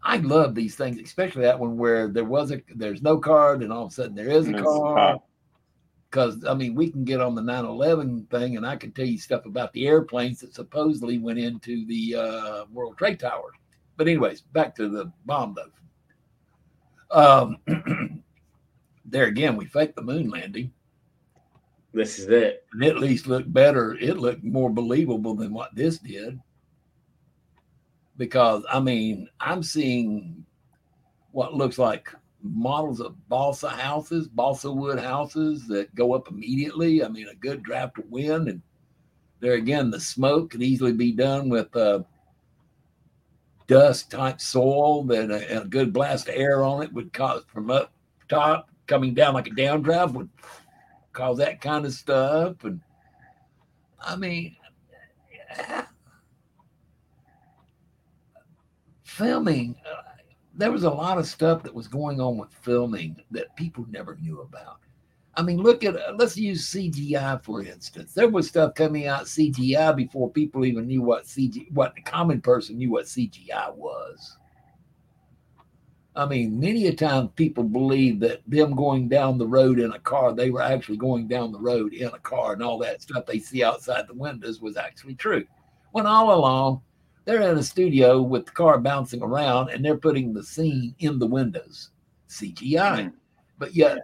[0.08, 3.72] I love these things, especially that one where there was a there's no card and
[3.72, 5.18] all of a sudden there is a card.
[6.08, 9.18] Because I mean, we can get on the 9/11 thing, and I can tell you
[9.18, 13.50] stuff about the airplanes that supposedly went into the uh, World Trade Tower.
[13.96, 15.72] But anyways, back to the bomb though.
[17.10, 17.58] Um,
[19.04, 20.72] there again, we faked the moon landing,
[21.92, 22.64] This is it.
[22.72, 23.94] and it at least looked better.
[23.94, 26.40] It looked more believable than what this did.
[28.16, 30.44] Because I mean, I'm seeing
[31.32, 32.08] what looks like
[32.42, 37.04] models of balsa houses, balsa wood houses that go up immediately.
[37.04, 38.62] I mean, a good draft of wind, and
[39.40, 42.00] there again, the smoke can easily be done with uh,
[43.66, 47.42] dust type soil that a, and a good blast of air on it would cause
[47.52, 47.92] from up
[48.28, 50.28] top coming down like a downdraft would
[51.12, 52.64] cause that kind of stuff.
[52.64, 52.80] And
[54.00, 54.56] I mean,
[59.16, 60.02] filming, uh,
[60.54, 64.16] there was a lot of stuff that was going on with filming that people never
[64.16, 64.78] knew about.
[65.34, 68.14] I mean, look at uh, let's use CGI for instance.
[68.14, 72.40] There was stuff coming out CGI before people even knew what CG, what the common
[72.40, 74.38] person knew what CGI was.
[76.14, 79.98] I mean, many a time people believe that them going down the road in a
[79.98, 83.26] car, they were actually going down the road in a car, and all that stuff
[83.26, 85.44] they see outside the windows was actually true.
[85.92, 86.80] When all along,
[87.26, 91.18] they're in a studio with the car bouncing around and they're putting the scene in
[91.18, 91.90] the windows,
[92.30, 93.12] CGI.
[93.58, 93.98] But yet,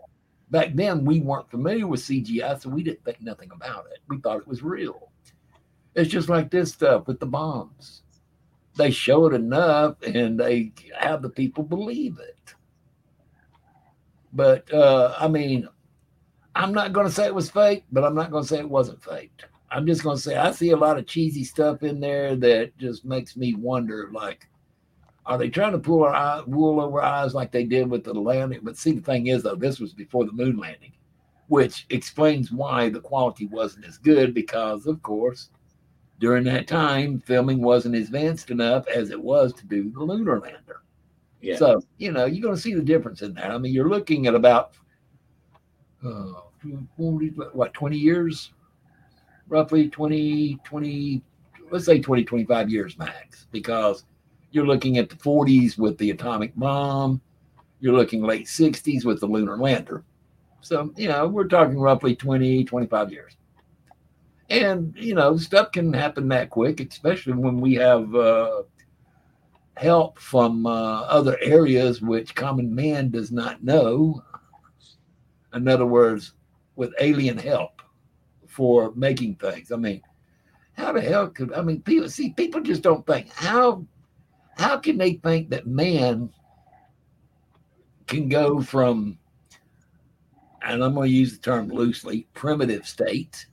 [0.50, 4.00] back then, we weren't familiar with CGI, so we didn't think nothing about it.
[4.08, 5.10] We thought it was real.
[5.94, 8.02] It's just like this stuff with the bombs
[8.76, 12.54] they show it enough and they have the people believe it.
[14.32, 15.68] But uh, I mean,
[16.54, 18.68] I'm not going to say it was fake, but I'm not going to say it
[18.68, 19.42] wasn't fake.
[19.72, 22.76] I'm just going to say I see a lot of cheesy stuff in there that
[22.78, 24.48] just makes me wonder like,
[25.24, 28.04] are they trying to pull our eye, wool over our eyes like they did with
[28.04, 28.60] the landing?
[28.62, 30.92] But see, the thing is, though, this was before the moon landing,
[31.46, 35.50] which explains why the quality wasn't as good because, of course,
[36.18, 40.82] during that time, filming wasn't advanced enough as it was to do the lunar lander.
[41.40, 41.56] Yeah.
[41.56, 43.50] So, you know, you're going to see the difference in that.
[43.50, 44.74] I mean, you're looking at about,
[46.04, 46.32] uh,
[46.96, 48.52] 40, what, 20 years?
[49.52, 51.22] Roughly 20, 20,
[51.70, 54.04] let's say 20, 25 years max, because
[54.50, 57.20] you're looking at the 40s with the atomic bomb.
[57.80, 60.04] You're looking late 60s with the lunar lander.
[60.62, 63.36] So, you know, we're talking roughly 20, 25 years
[64.52, 68.62] and you know stuff can happen that quick especially when we have uh,
[69.76, 74.22] help from uh, other areas which common man does not know
[75.54, 76.34] in other words
[76.76, 77.81] with alien help
[78.52, 80.00] for making things i mean
[80.74, 83.84] how the hell could i mean people see people just don't think how
[84.56, 86.30] how can they think that man
[88.06, 89.18] can go from
[90.62, 93.46] and i'm going to use the term loosely primitive state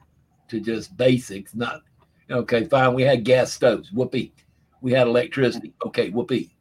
[0.49, 1.81] to just basics, not
[2.29, 2.93] okay, fine.
[2.93, 4.33] We had gas stoves, whoopee.
[4.81, 6.55] We had electricity, okay, whoopee.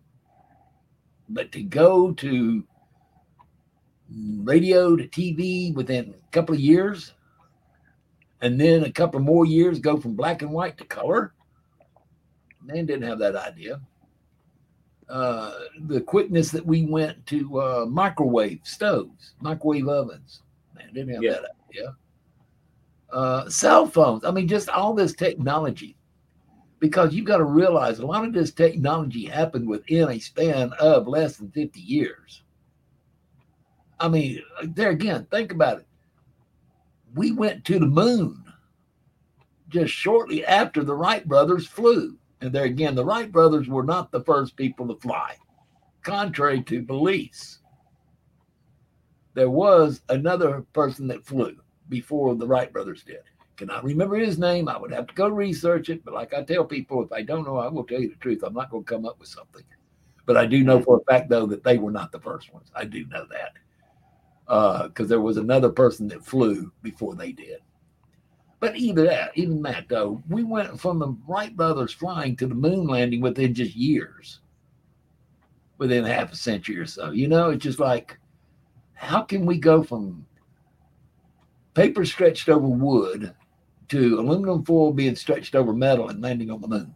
[1.29, 2.65] But to go to
[4.43, 7.13] radio to TV within a couple of years,
[8.41, 11.35] and then a couple more years go from black and white to color,
[12.63, 13.81] man didn't have that idea.
[15.09, 15.53] Uh,
[15.87, 20.43] the quickness that we went to uh, microwave stoves, microwave ovens,
[20.77, 21.33] man didn't have Yeah.
[21.33, 21.97] that idea
[23.11, 24.25] uh, cell phones.
[24.25, 25.97] I mean, just all this technology.
[26.81, 31.09] Because you've got to realize a lot of this technology happened within a span of
[31.09, 32.45] less than 50 years.
[33.99, 35.88] I mean, there again, think about it.
[37.15, 38.45] We went to the moon
[39.69, 42.17] just shortly after the Wright brothers flew.
[42.41, 45.37] And there again, the Wright brothers were not the first people to fly,
[46.03, 47.61] contrary to beliefs.
[49.35, 51.57] There was another person that flew
[51.89, 53.23] before the Wright brothers did.
[53.57, 54.69] Cannot remember his name.
[54.69, 56.05] I would have to go research it.
[56.05, 58.45] But like I tell people, if I don't know, I will tell you the truth.
[58.45, 59.65] I'm not going to come up with something.
[60.27, 62.71] But I do know for a fact, though, that they were not the first ones.
[62.75, 63.55] I do know that
[64.49, 67.59] because there was another person that flew before they did.
[68.61, 72.55] But either that, even that, though, we went from the Wright brothers flying to the
[72.55, 74.41] moon landing within just years,
[75.77, 77.13] within half a century or so.
[77.13, 78.19] You know, it's just like
[78.95, 80.27] how can we go from
[81.75, 83.33] paper stretched over wood
[83.91, 86.95] to aluminum foil being stretched over metal and landing on the moon?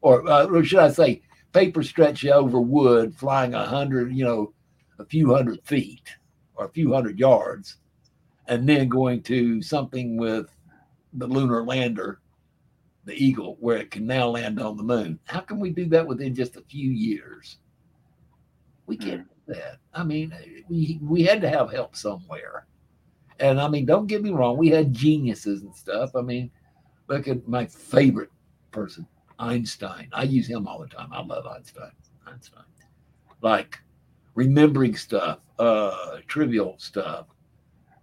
[0.00, 1.20] Or, uh, or should I say,
[1.52, 4.54] paper stretched over wood flying a hundred, you know,
[4.98, 6.16] a few hundred feet
[6.58, 7.76] or a few hundred yards,
[8.48, 10.48] and then going to something with
[11.14, 12.20] the lunar lander,
[13.04, 15.18] the Eagle, where it can now land on the moon.
[15.24, 17.58] How can we do that within just a few years?
[18.86, 19.02] We hmm.
[19.02, 19.78] can't do that.
[19.94, 20.34] I mean,
[20.68, 22.66] we we had to have help somewhere.
[23.40, 26.16] And I mean, don't get me wrong, we had geniuses and stuff.
[26.16, 26.50] I mean,
[27.06, 28.30] look at my favorite
[28.72, 29.06] person,
[29.38, 30.08] Einstein.
[30.12, 31.12] I use him all the time.
[31.12, 31.92] I love Einstein.
[32.26, 32.64] Einstein.
[33.40, 33.78] Like
[34.38, 37.26] remembering stuff, uh, trivial stuff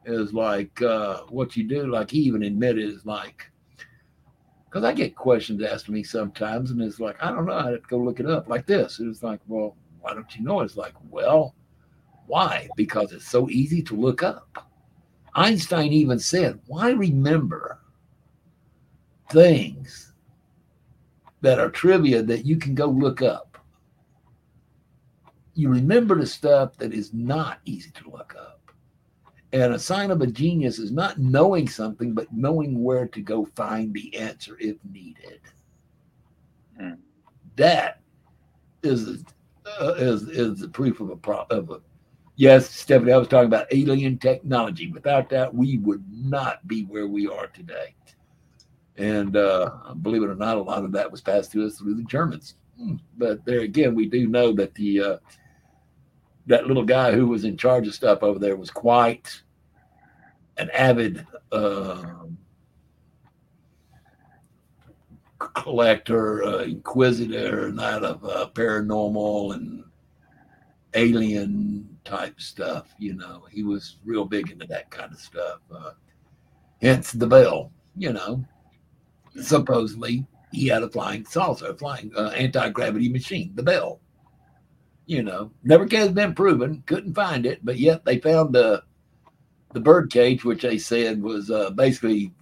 [0.03, 1.87] is like uh, what you do.
[1.87, 3.49] Like he even admitted is like,
[4.65, 7.53] because I get questions asked me sometimes, and it's like I don't know.
[7.53, 8.49] I have to go look it up.
[8.49, 10.59] Like this, it's like, well, why don't you know?
[10.59, 11.55] It's like, well,
[12.27, 12.67] why?
[12.75, 14.67] Because it's so easy to look up.
[15.35, 17.79] Einstein even said, why remember
[19.29, 20.13] things
[21.39, 23.44] that are trivia that you can go look up?
[25.55, 28.71] You remember the stuff that is not easy to look up.
[29.53, 33.45] And a sign of a genius is not knowing something, but knowing where to go
[33.55, 35.39] find the answer if needed.
[36.79, 36.97] Mm.
[37.55, 38.01] That
[38.83, 39.23] is
[39.79, 41.79] uh, is is the proof of a pro- of a
[42.35, 43.13] yes, Stephanie.
[43.13, 44.91] I was talking about alien technology.
[44.91, 47.95] Without that, we would not be where we are today.
[48.97, 51.95] And uh, believe it or not, a lot of that was passed to us through
[51.95, 52.55] the Germans.
[52.77, 52.95] Hmm.
[53.17, 55.17] But there again, we do know that the uh,
[56.47, 59.41] that little guy who was in charge of stuff over there was quite
[60.57, 62.03] an avid uh,
[65.39, 69.83] collector, uh, inquisitor, not of uh, paranormal and
[70.93, 72.93] alien type stuff.
[72.99, 75.59] You know, he was real big into that kind of stuff.
[75.73, 75.91] Uh,
[76.81, 77.71] hence the bell.
[77.97, 78.45] You know,
[79.41, 83.99] supposedly he had a flying saucer, a flying uh, anti gravity machine, the bell.
[85.05, 86.83] You know, never has been proven.
[86.87, 88.83] Couldn't find it, but yet they found the
[89.73, 92.33] the bird cage, which they said was uh, basically,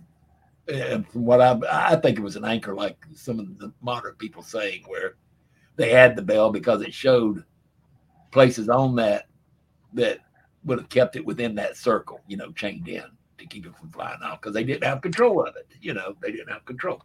[0.73, 4.15] uh, from what I I think it was an anchor, like some of the modern
[4.15, 5.15] people saying, where
[5.75, 7.43] they had the bell because it showed
[8.31, 9.27] places on that
[9.93, 10.19] that
[10.63, 13.03] would have kept it within that circle, you know, chained in
[13.37, 15.67] to keep it from flying off because they didn't have control of it.
[15.81, 17.01] You know, they didn't have control.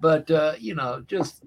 [0.00, 1.44] But uh, you know, just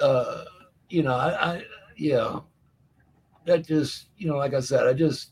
[0.00, 0.44] uh,
[0.88, 1.62] you know, I, I
[1.96, 2.40] yeah,
[3.46, 5.30] that just you know, like I said, I just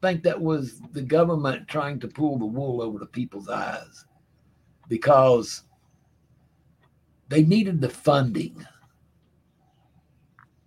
[0.00, 4.04] think that was the government trying to pull the wool over the people's eyes
[4.88, 5.62] because
[7.28, 8.66] they needed the funding.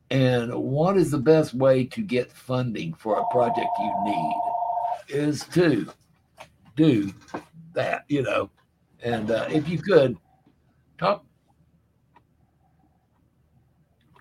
[0.10, 4.36] And what is the best way to get funding for a project you need
[5.10, 5.88] is to
[6.76, 7.14] do
[7.74, 8.50] that, you know.
[9.04, 10.18] And uh, if you could
[10.98, 11.26] talk,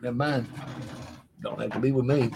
[0.05, 0.47] never mind,
[1.40, 2.31] don't have to be with me.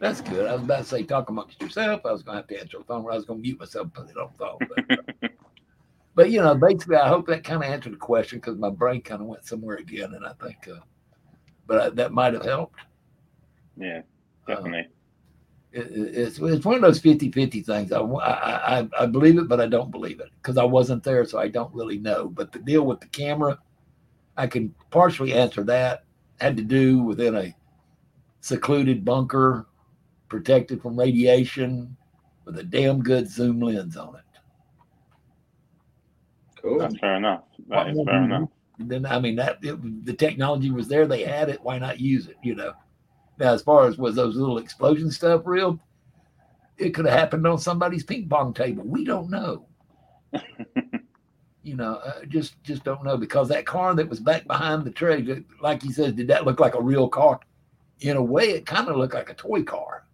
[0.00, 0.46] That's good.
[0.46, 2.00] I was about to say talk amongst yourself.
[2.04, 3.60] I was going to have to answer the phone, or I was going to mute
[3.60, 4.58] myself put it on phone.
[5.20, 5.30] But,
[6.14, 9.02] but you know, basically, I hope that kind of answered the question because my brain
[9.02, 10.80] kind of went somewhere again, and I think, uh,
[11.66, 12.80] but I, that might have helped.
[13.76, 14.02] Yeah,
[14.46, 14.80] definitely.
[14.80, 14.84] Uh,
[15.72, 17.92] it, it's it's one of those 50-50 things.
[17.92, 21.24] I, I I I believe it, but I don't believe it because I wasn't there,
[21.24, 22.26] so I don't really know.
[22.26, 23.58] But the deal with the camera,
[24.36, 26.04] I can partially answer that.
[26.40, 27.54] Had to do within a
[28.40, 29.66] secluded bunker
[30.28, 31.96] protected from radiation
[32.44, 34.22] with a damn good zoom lens on it.
[36.62, 36.78] Cool.
[36.78, 37.44] That's fair enough.
[37.68, 38.48] That is fair enough.
[38.78, 41.62] Then I mean that it, the technology was there, they had it.
[41.62, 42.36] Why not use it?
[42.42, 42.72] You know.
[43.38, 45.78] Now, as far as was those little explosion stuff real,
[46.78, 48.84] it could have happened on somebody's ping pong table.
[48.84, 49.66] We don't know.
[51.62, 54.90] you know, uh, just just don't know because that car that was back behind the
[54.90, 57.40] tree, like he says, did that look like a real car?
[58.00, 60.04] In a way, it kind of looked like a toy car.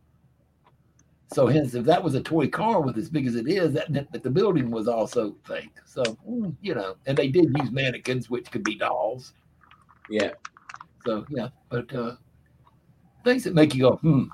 [1.33, 3.91] So hence, if that was a toy car with as big as it is, that
[3.91, 5.73] meant that the building was also fake.
[5.85, 9.33] So mm, you know, and they did use mannequins, which could be dolls.
[10.11, 10.33] Yeah.
[11.05, 12.17] So yeah, but uh,
[13.25, 14.25] things that make you go, hmm.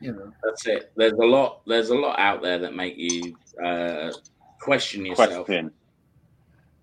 [0.00, 0.32] You know.
[0.44, 0.92] That's it.
[0.96, 1.62] There's a lot.
[1.66, 4.12] There's a lot out there that make you uh,
[4.60, 5.46] question yourself.
[5.46, 5.70] Question.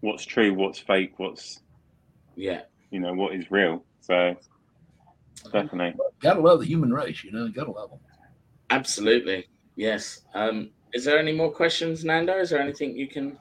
[0.03, 0.53] What's true?
[0.53, 1.13] What's fake?
[1.15, 1.61] What's
[2.35, 2.63] yeah.
[2.91, 3.85] You know what is real.
[4.01, 4.35] So
[5.45, 5.93] definitely.
[6.19, 7.23] Gotta love the human race.
[7.23, 7.99] You know, gotta love them.
[8.69, 9.47] Absolutely.
[9.77, 10.23] Yes.
[10.34, 12.38] Um, is there any more questions, Nando?
[12.38, 13.39] Is there anything you can?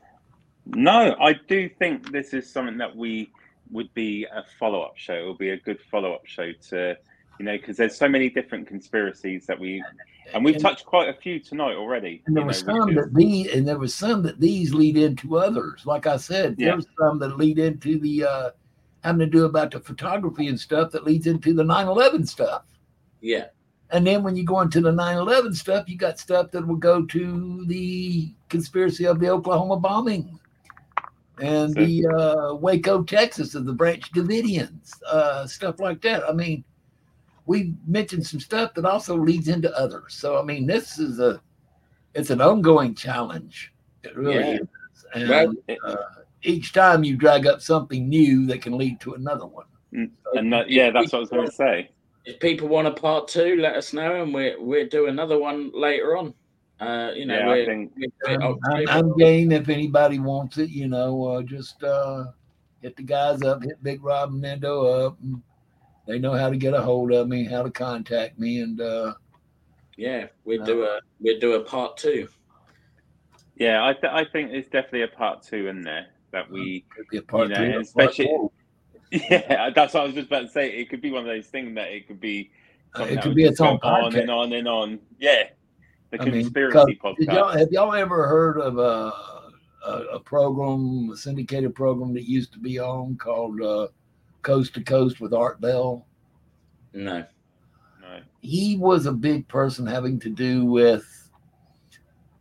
[0.66, 3.32] No, I do think this is something that we
[3.72, 5.14] would be a follow up show.
[5.14, 6.96] It will be a good follow up show to
[7.38, 9.82] You know, because there's so many different conspiracies that we
[10.32, 12.22] and we've And- touched quite a few tonight already.
[12.26, 14.72] And there you was know, some is- that these, and there was some that these
[14.72, 15.84] lead into others.
[15.84, 16.72] Like I said, Yeah.
[16.72, 18.50] there's some that lead into the uh,
[19.02, 22.62] having to do about the photography and stuff that leads into the 9/11 stuff.
[23.20, 23.46] Yeah.
[23.90, 27.04] And then when you go into the 9/11 stuff, you got stuff that will go
[27.06, 30.38] to the conspiracy of the Oklahoma bombing
[31.40, 36.22] and So- the uh, Waco, Texas, of the Branch Davidians, uh, stuff like that.
[36.28, 36.62] I mean,
[37.46, 40.14] we mentioned some stuff that also leads into others.
[40.14, 41.40] So I mean, this is a
[42.14, 43.72] it's an ongoing challenge.
[44.02, 44.58] It really Yeah.
[44.60, 44.68] is.
[45.14, 45.52] And Well,
[45.86, 45.96] uh,
[46.42, 49.66] each time you drag up something new that can lead to another one.
[49.92, 51.90] and that, yeah, that's what I was going to say.
[52.24, 55.70] If people want a part two, let us know, and we we'll do another one
[55.74, 56.32] later on.
[56.80, 60.18] Uh, you know, Yeah, I we're, think- we're doing I'm, I'm, I'm game if anybody
[60.18, 60.70] wants it.
[60.70, 62.24] You know, uh, just uh,
[62.80, 65.16] hit the guys up, hit Big Rob and Nando up.
[65.22, 65.42] And
[66.06, 69.14] they know how to get a hold of me, how to contact me, and uh,
[69.96, 72.28] yeah, we'll do a we'll do a part two.
[73.56, 77.06] Yeah, I, th- I think there's definitely a part two in there that we, could
[77.08, 78.28] be a part you know, three, or part especially.
[79.12, 80.70] Yeah, that's what I was just about to say.
[80.70, 82.50] It could be one of those things that it could be.
[82.98, 84.20] Uh, it could be just its own on podcast.
[84.20, 84.98] and on and on.
[85.18, 85.44] Yeah,
[86.10, 87.18] the I mean, podcast.
[87.18, 89.12] y'all, have y'all ever heard of a,
[89.86, 93.88] a, a program, a syndicated program that used to be on called uh,
[94.42, 96.06] Coast to Coast with Art Bell?
[96.92, 97.24] No.
[98.00, 98.20] No.
[98.40, 101.30] he was a big person having to do with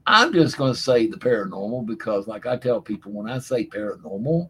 [0.08, 3.66] i'm just going to say the paranormal because like i tell people when i say
[3.68, 4.50] paranormal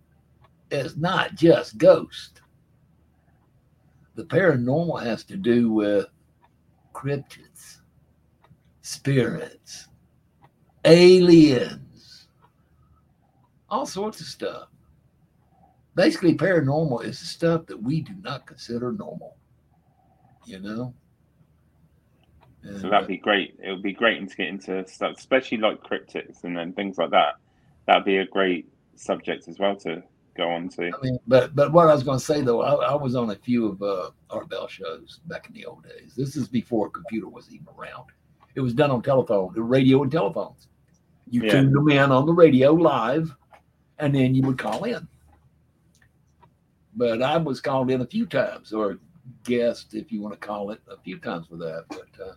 [0.71, 2.41] it's not just ghost
[4.15, 6.07] the paranormal has to do with
[6.95, 7.81] cryptids
[8.81, 9.89] spirits
[10.85, 12.27] aliens
[13.69, 14.70] all sorts of stuff
[15.95, 19.35] basically paranormal is the stuff that we do not consider normal
[20.45, 20.93] you know
[22.63, 23.57] So And, uh, that'd be great.
[23.61, 27.09] It would be great to get into stuff, especially like cryptids and then things like
[27.11, 27.35] that.
[27.87, 30.03] That'd be a great subject as well to
[30.37, 30.87] go on to.
[30.87, 33.31] I mean, but but what I was going to say though, I, I was on
[33.31, 36.13] a few of uh, Art Bell shows back in the old days.
[36.15, 38.05] This is before a computer was even around.
[38.55, 40.67] It was done on telephone, radio and telephones.
[41.29, 41.53] You Yeah.
[41.53, 43.33] tuned them in on the radio live,
[43.97, 45.07] and then you would call in.
[46.95, 48.99] But I was called in a few times, or
[49.43, 51.85] guest, if you want to call it, a few times with that.
[51.89, 52.33] But uh,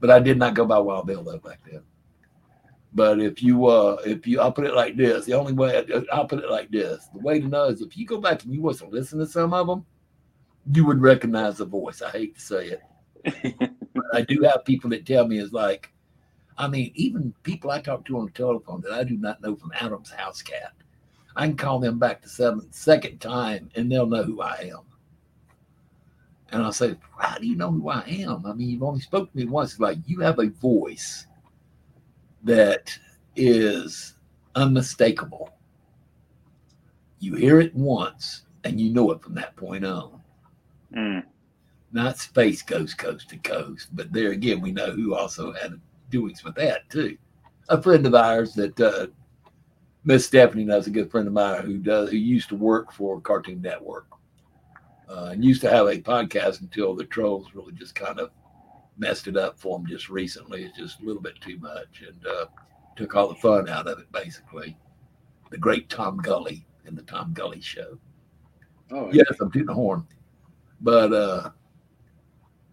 [0.00, 1.82] but I did not go by Wild Bill though back then.
[2.92, 6.26] But if you uh if you I'll put it like this, the only way I'll
[6.26, 7.08] put it like this.
[7.12, 9.26] The way to know is if you go back and you was to listen to
[9.26, 9.84] some of them,
[10.72, 12.02] you would recognize the voice.
[12.02, 12.78] I hate to say
[13.24, 13.70] it.
[13.94, 15.92] but I do have people that tell me is like,
[16.56, 19.56] I mean, even people I talk to on the telephone that I do not know
[19.56, 20.72] from Adam's house cat.
[21.36, 24.80] I can call them back the seventh second time and they'll know who I am.
[26.50, 28.46] And I'll say, How do you know who I am?
[28.46, 29.72] I mean, you've only spoke to me once.
[29.72, 31.26] It's like you have a voice
[32.44, 32.96] that
[33.34, 34.14] is
[34.54, 35.50] unmistakable.
[37.18, 40.20] You hear it once and you know it from that point on.
[40.94, 41.24] Mm.
[41.92, 45.80] Not space ghost coast to coast, but there again, we know who also had
[46.10, 47.16] doings with that too.
[47.68, 49.06] A friend of ours that uh,
[50.04, 53.20] Miss Stephanie knows a good friend of mine who does who used to work for
[53.20, 54.06] Cartoon Network
[55.08, 58.30] uh, and used to have a podcast until the trolls really just kind of
[58.98, 60.64] messed it up for him just recently.
[60.64, 62.46] It's just a little bit too much and uh,
[62.96, 64.76] took all the fun out of it, basically.
[65.50, 67.98] The great Tom Gully in the Tom Gully show.
[68.90, 70.06] Oh, Yes, I'm tooting the horn.
[70.80, 71.50] But uh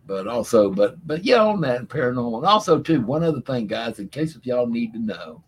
[0.05, 2.37] but also but but yeah, on that paranormal.
[2.37, 5.43] And also too, one other thing, guys, in case if y'all need to know,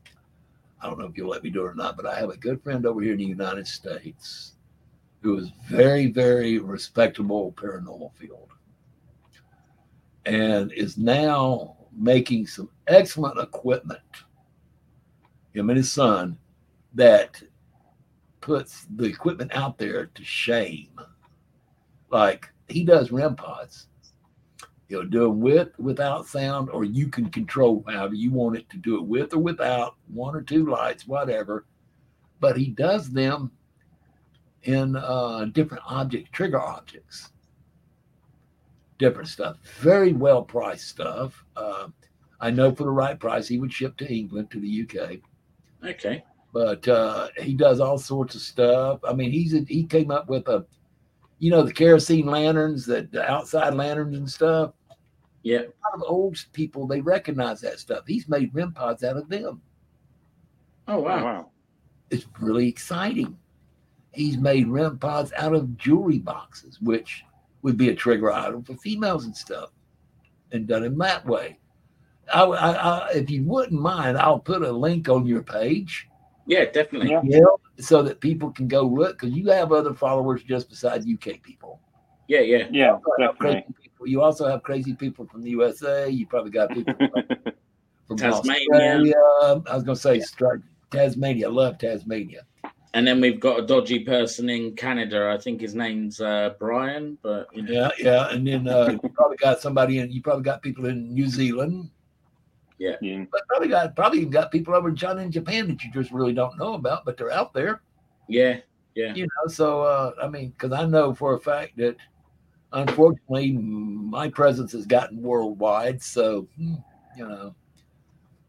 [0.84, 2.36] I don't know if you'll let me do it or not, but I have a
[2.36, 4.54] good friend over here in the United States
[5.22, 8.50] who is very, very respectable paranormal field
[10.26, 14.02] and is now making some excellent equipment.
[15.54, 16.38] Him and his son
[16.96, 17.42] that
[18.42, 21.00] puts the equipment out there to shame.
[22.10, 23.88] Like he does REM pods.
[24.94, 28.78] He'll do them with, without sound, or you can control however you want it to
[28.78, 31.66] do it with or without one or two lights, whatever.
[32.40, 33.52] But he does them
[34.64, 37.32] in uh, different object trigger objects,
[39.00, 39.58] different stuff.
[39.80, 41.44] Very well priced stuff.
[41.56, 41.88] Uh,
[42.40, 45.18] I know for the right price, he would ship to England, to the UK
[45.84, 46.24] Okay.
[46.54, 49.00] but uh, he does all sorts of stuff.
[49.04, 50.68] I mean, he's a, he came up with a,
[51.40, 54.74] you know, the kerosene lanterns, that the outside lanterns and stuff.
[55.44, 55.60] Yeah.
[55.60, 58.04] A lot of old people they recognize that stuff.
[58.08, 59.62] He's made REM pods out of them.
[60.88, 61.24] Oh Oh, wow.
[61.24, 61.50] wow.
[62.10, 63.38] It's really exciting.
[64.14, 67.24] He's made REM pods out of jewelry boxes, which
[67.62, 69.72] would be a trigger item for females and stuff,
[70.52, 71.58] and done in that way.
[72.34, 76.08] I, I, I, if you wouldn't mind, I'll put a link on your page.
[76.46, 77.10] Yeah, definitely.
[77.12, 77.22] Yeah.
[77.24, 77.40] Yeah,
[77.80, 81.80] so that people can go look because you have other followers just beside UK people.
[82.28, 82.68] Yeah, yeah.
[82.70, 83.83] Yeah, You also have definitely.
[84.04, 84.12] Crazy.
[84.12, 86.10] You also have crazy people from the USA.
[86.10, 87.10] You probably got people from,
[88.08, 88.68] from Tasmania.
[88.74, 89.16] Australia.
[89.68, 90.62] I was going to say Stra-
[90.92, 91.48] Tasmania.
[91.48, 92.42] I love Tasmania.
[92.96, 95.32] And then we've got a dodgy person in Canada.
[95.32, 98.30] I think his name's uh, Brian, but you know, Yeah, yeah.
[98.30, 100.12] And then uh, you probably got somebody in.
[100.12, 101.90] You probably got people in New Zealand.
[102.78, 102.98] Yeah.
[103.32, 106.12] But probably got probably even got people over in China and Japan that you just
[106.12, 107.82] really don't know about, but they're out there.
[108.28, 108.58] yeah,
[108.96, 111.96] yeah, you know so uh i mean because i know for a fact that
[112.74, 116.76] unfortunately my presence has gotten worldwide so hmm,
[117.18, 117.56] you know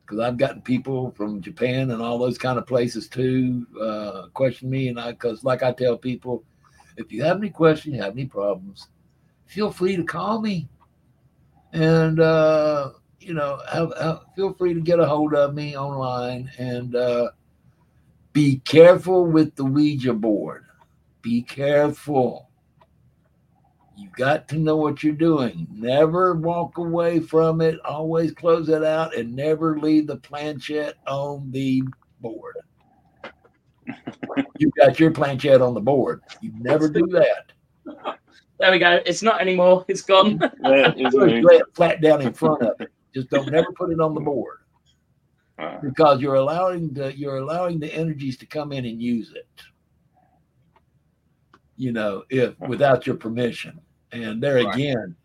[0.00, 4.68] because i've gotten people from japan and all those kind of places too uh question
[4.68, 6.42] me and i because like i tell people
[6.96, 8.88] if you have any questions you have any problems
[9.46, 10.68] feel free to call me
[11.72, 12.90] and uh
[13.20, 17.28] you know have, have, feel free to get a hold of me online and uh
[18.34, 20.64] be careful with the Ouija board.
[21.22, 22.50] Be careful.
[23.96, 25.66] You got to know what you're doing.
[25.72, 27.78] Never walk away from it.
[27.84, 31.82] Always close it out and never leave the planchette on the
[32.20, 32.56] board.
[34.58, 36.22] You've got your planchette on the board.
[36.40, 37.52] You never do that.
[38.58, 39.00] there we go.
[39.06, 39.84] It's not anymore.
[39.88, 40.40] It's gone.
[40.62, 41.44] Yeah, You just it?
[41.44, 42.90] lay it flat down in front of it.
[43.14, 44.58] Just don't never put it on the board
[45.82, 49.46] because you're allowing the you're allowing the energies to come in and use it
[51.76, 53.80] you know if without your permission
[54.12, 54.74] and there Right.
[54.74, 55.16] again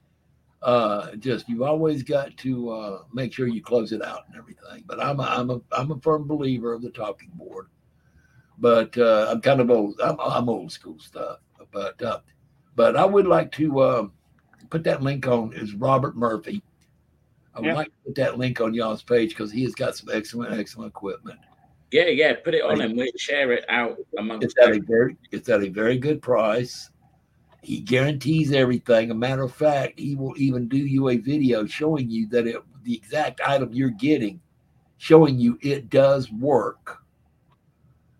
[0.61, 4.83] uh just you've always got to uh make sure you close it out and everything
[4.87, 7.67] but i'm a, i'm a i'm a firm believer of the talking board
[8.57, 11.39] but uh i'm kind of old i'm, I'm old school stuff
[11.71, 12.19] but uh
[12.75, 14.13] but i would like to um
[14.69, 16.61] put that link on is robert murphy
[17.55, 17.73] I would Yeah.
[17.73, 20.89] like to put that link on y'all's page because he has got some excellent, excellent
[20.91, 21.39] equipment.
[21.91, 22.33] Yeah, yeah.
[22.43, 24.45] Put it on and we'll share it out amongst.
[24.45, 26.89] It's at a very, it's at a very good price.
[27.61, 29.11] He guarantees everything.
[29.11, 32.57] A matter of fact, he will even do you a video showing you that it,
[32.83, 34.39] the exact item you're getting,
[34.97, 36.99] showing you it does work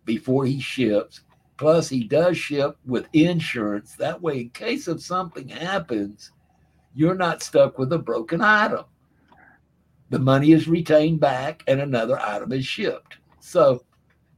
[0.06, 1.22] before he ships.
[1.58, 3.96] Plus, he does ship with insurance.
[3.96, 6.32] That way, in case of something happens,
[6.96, 8.86] you're not stuck with a broken item.
[10.10, 13.18] The money is retained back and another item is shipped.
[13.40, 13.84] So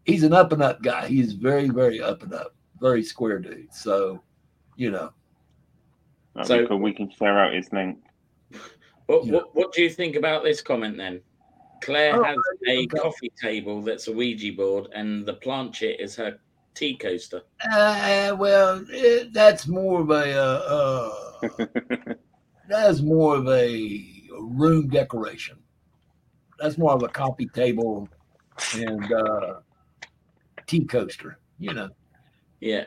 [0.05, 1.07] he's an up and up guy.
[1.07, 3.73] He's very, very up and up, very square dude.
[3.73, 4.21] So,
[4.75, 5.11] you know,
[6.35, 6.79] that'd So- cool.
[6.79, 7.97] We can share out his link.
[9.07, 9.33] What, Yeah.
[9.33, 11.21] what, what do you think about this comment then?
[11.81, 12.37] Claire Oh, has
[12.67, 12.85] a okay.
[12.87, 16.39] coffee table that's a Ouija board, and the planchet is her
[16.75, 17.41] tea coaster.
[17.71, 22.13] uh, well, it, that's more of a, uh, uh,
[22.69, 24.05] that's more of a
[24.39, 25.57] room decoration.
[26.59, 28.07] That's more of a coffee table
[28.75, 29.59] and uh,
[30.67, 31.89] tea coaster, you know.
[32.59, 32.85] Yeah.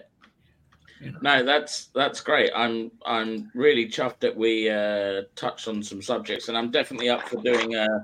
[1.00, 1.18] You know.
[1.22, 2.50] No, that's that's great.
[2.54, 7.28] I'm I'm really chuffed that we uh, touched on some subjects, and I'm definitely up
[7.28, 8.00] for doing uh,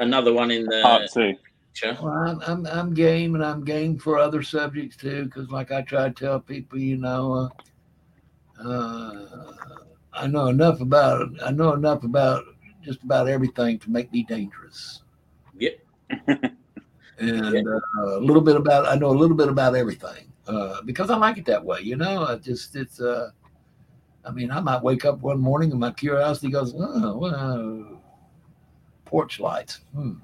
[0.00, 1.34] another one in the Part two.
[1.72, 1.96] future.
[2.02, 5.24] Well, I'm, I'm I'm game, and I'm game for other subjects too.
[5.26, 7.50] Because, like I try to tell people, you know,
[8.62, 9.52] uh, uh,
[10.12, 12.44] I know enough about I know enough about
[12.82, 15.02] just about everything to make me dangerous,
[15.58, 15.78] Yep.
[17.18, 17.80] and uh,
[18.18, 21.38] a little bit about I know a little bit about everything uh, because I like
[21.38, 21.80] it that way.
[21.80, 23.30] You know, I just it's uh,
[24.26, 28.02] I mean, I might wake up one morning and my curiosity goes, oh, well,
[29.04, 29.80] porch lights.
[29.94, 30.14] Hmm.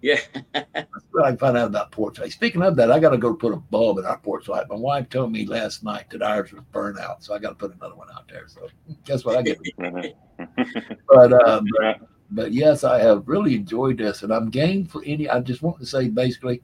[0.00, 0.20] Yeah.
[0.52, 2.34] That's what I find out about porch lights.
[2.34, 4.68] Speaking of that, I got to go put a bulb in our porch light.
[4.68, 7.54] My wife told me last night that ours was burnt out, so I got to
[7.54, 8.46] put another one out there.
[8.48, 8.68] So
[9.04, 9.36] guess what?
[9.36, 9.58] I get.
[9.78, 11.60] but, Yeah.
[11.78, 12.00] but
[12.30, 15.28] but yes, I have really enjoyed this, and I'm game for any.
[15.28, 16.62] I just want to say basically,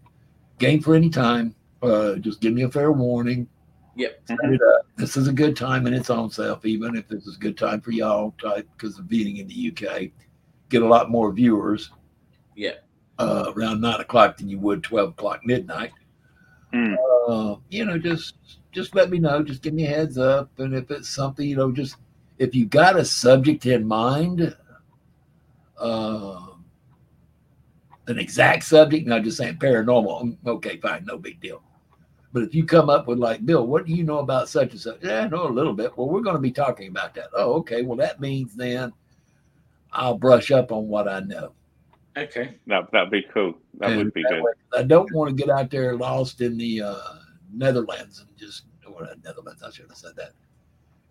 [0.59, 1.55] game for any time.
[1.83, 3.49] Uh, just give me a fair warning.
[3.97, 4.23] Yep.
[4.29, 4.61] It.
[4.97, 7.59] This is a good time in its own self, even if this is a good
[7.59, 10.11] time for y'all, type because of being in the UK,
[10.69, 11.91] get a lot more viewers
[12.57, 12.77] Yeah.
[13.19, 15.93] uh, around nine o'clock than you would twelve o'clock midnight.
[16.73, 16.95] Hmm.
[17.29, 18.35] Uh, you know, just
[18.73, 19.43] just let me know.
[19.43, 21.97] Just give me a heads up, and if it's something, you know, just
[22.39, 24.57] if you got a subject in mind,
[25.83, 26.47] uh,
[28.09, 30.23] an exact subject, not just saying paranormal.
[30.25, 31.63] mm, Okay, fine, no big deal.
[32.33, 34.81] But if you come up with like, Bill, what do you know about such and
[34.81, 34.99] such?
[35.03, 35.97] Yeah, I know a little bit.
[35.97, 37.29] Well, we're going to be talking about that.
[37.35, 37.83] Oh, okay.
[37.83, 38.93] Well, that means then
[39.93, 41.53] I'll brush up on what I know.
[42.17, 42.55] Okay.
[42.67, 43.55] That that'd be cool.
[43.79, 44.43] That And would be that good.
[44.43, 46.97] way- I don't want to get out there lost in the uh,
[47.53, 49.63] Netherlands and just or uh, Netherlands.
[49.63, 50.33] I should have said that.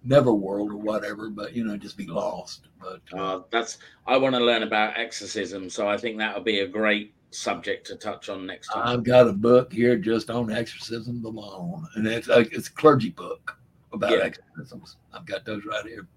[0.07, 2.67] Neverworld or whatever, but you know, just be lost.
[2.79, 6.61] But Uh, that's I want to learn about exorcism, so I think that would be
[6.61, 8.87] a great subject to touch on next time.
[8.87, 13.11] I've got a book here just on exorcisms alone, and it's a, it's a clergy
[13.11, 13.57] book
[13.93, 14.23] about Yeah.
[14.23, 14.97] exorcisms.
[15.13, 16.07] I've got those right here.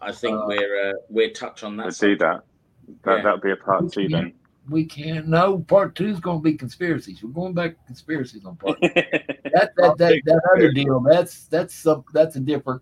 [0.00, 1.84] I think uh, we're uh, we're touch on that.
[1.86, 2.44] Let's do that.
[3.04, 3.22] That Yeah.
[3.22, 4.32] that'll be a part two then.
[4.70, 5.26] We can't.
[5.28, 7.22] No, part two is going to be conspiracies.
[7.22, 8.78] We're going back to conspiracies on part.
[8.82, 8.88] two.
[8.94, 11.00] that that that, that other deal.
[11.00, 12.80] That's that's some that's a different.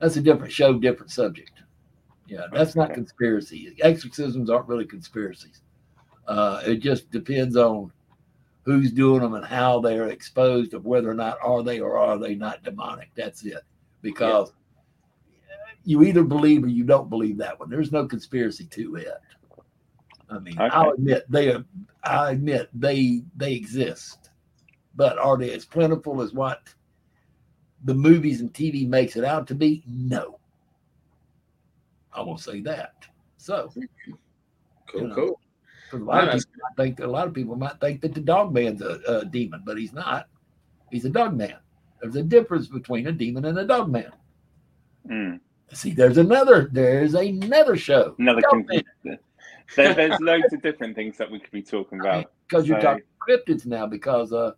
[0.00, 1.52] That's a different show, different subject.
[2.26, 3.74] Yeah, that's not conspiracy.
[3.82, 5.62] Exorcisms aren't really conspiracies.
[6.26, 7.92] Uh, it just depends on
[8.62, 12.18] who's doing them and how they're exposed of whether or not are they or are
[12.18, 13.10] they not demonic.
[13.16, 13.62] That's it.
[14.00, 14.52] Because
[15.84, 17.68] you either believe or you don't believe that one.
[17.68, 19.08] There's no conspiracy to it.
[20.30, 21.64] I mean, I'll admit they are.
[22.04, 24.30] I admit they they exist,
[24.94, 26.72] but are they as plentiful as what
[27.84, 29.82] the movies and TV makes it out to be?
[29.86, 30.38] No.
[32.12, 32.94] I won't say that.
[33.36, 33.70] So,
[34.88, 35.14] Cool, you know.
[35.14, 35.40] cool.
[35.92, 38.20] a lot No, of people might think a lot of people might think that the
[38.20, 40.26] dog man's a, a demon, but he's not.
[40.90, 41.56] He's a dog man.
[42.02, 44.10] There's a difference between a demon and a dog man.
[45.08, 45.40] Mm.
[45.72, 46.68] See, there's another.
[46.72, 48.16] There's another show.
[48.18, 48.66] Another Dog con-
[49.04, 49.18] Man.
[49.76, 52.32] there, there's loads of different things that we could be talking about.
[52.48, 54.52] because you're So- talking cryptids now because uh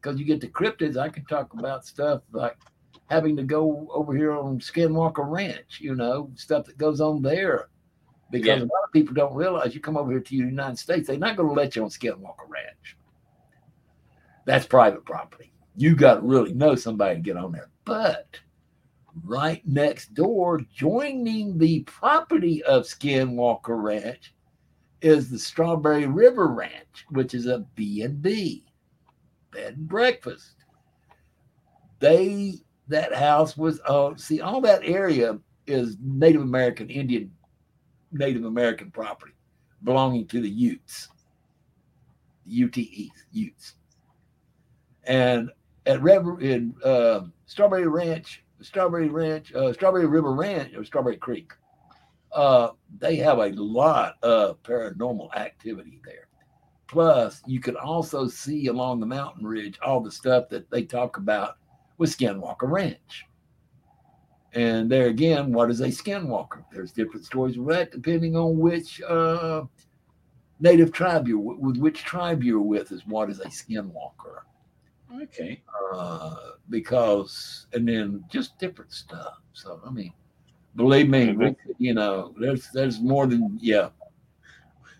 [0.00, 2.56] because you get to cryptids i can talk about stuff like
[3.06, 7.68] having to go over here on skinwalker ranch you know stuff that goes on there.
[8.30, 8.64] Because Yeah.
[8.64, 11.16] a lot of people don't realize you come over here to the united states they're
[11.16, 12.96] not going to let you on skinwalker ranch.
[14.44, 15.52] That's private property.
[15.76, 17.70] You got to really know somebody to get on there.
[17.84, 18.38] But
[19.24, 24.34] right next door joining the property of skinwalker ranch
[25.00, 28.64] is the Strawberry River Ranch, which is a B and B,
[29.50, 30.54] bed and breakfast.
[32.00, 32.54] They
[32.88, 37.30] that house was uh see all that area is Native American Indian
[38.12, 39.32] Native American property
[39.84, 41.08] belonging to the Utes,
[42.50, 43.74] UTEs, Utes.
[45.04, 45.50] And
[45.86, 51.52] at River in uh, Strawberry Ranch, Strawberry Ranch, uh, Strawberry River Ranch, or Strawberry Creek,
[52.32, 56.27] uh, they have a lot of paranormal activity there.
[56.88, 61.18] Plus, you could also see along the mountain ridge all the stuff that they talk
[61.18, 61.58] about
[61.98, 63.26] with Skinwalker Ranch.
[64.54, 66.64] And there again, what is a skinwalker?
[66.72, 69.64] There's different stories with that depending on which uh,
[70.58, 74.40] native tribe you're with, with which tribe you're with is what is a skinwalker.
[75.22, 75.62] Okay.
[75.92, 76.36] Uh,
[76.70, 79.34] because and then just different stuff.
[79.52, 80.12] So I mean,
[80.76, 83.90] believe me, we, you know, there's there's more than yeah.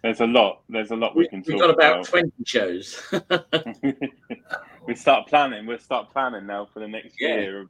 [0.08, 0.62] There's a lot.
[0.70, 2.06] There's a lot we, We, can we've got about about.
[2.06, 3.02] twenty shows.
[4.86, 5.66] we start planning.
[5.66, 7.40] We'll start planning now for the next Yeah.
[7.40, 7.68] year of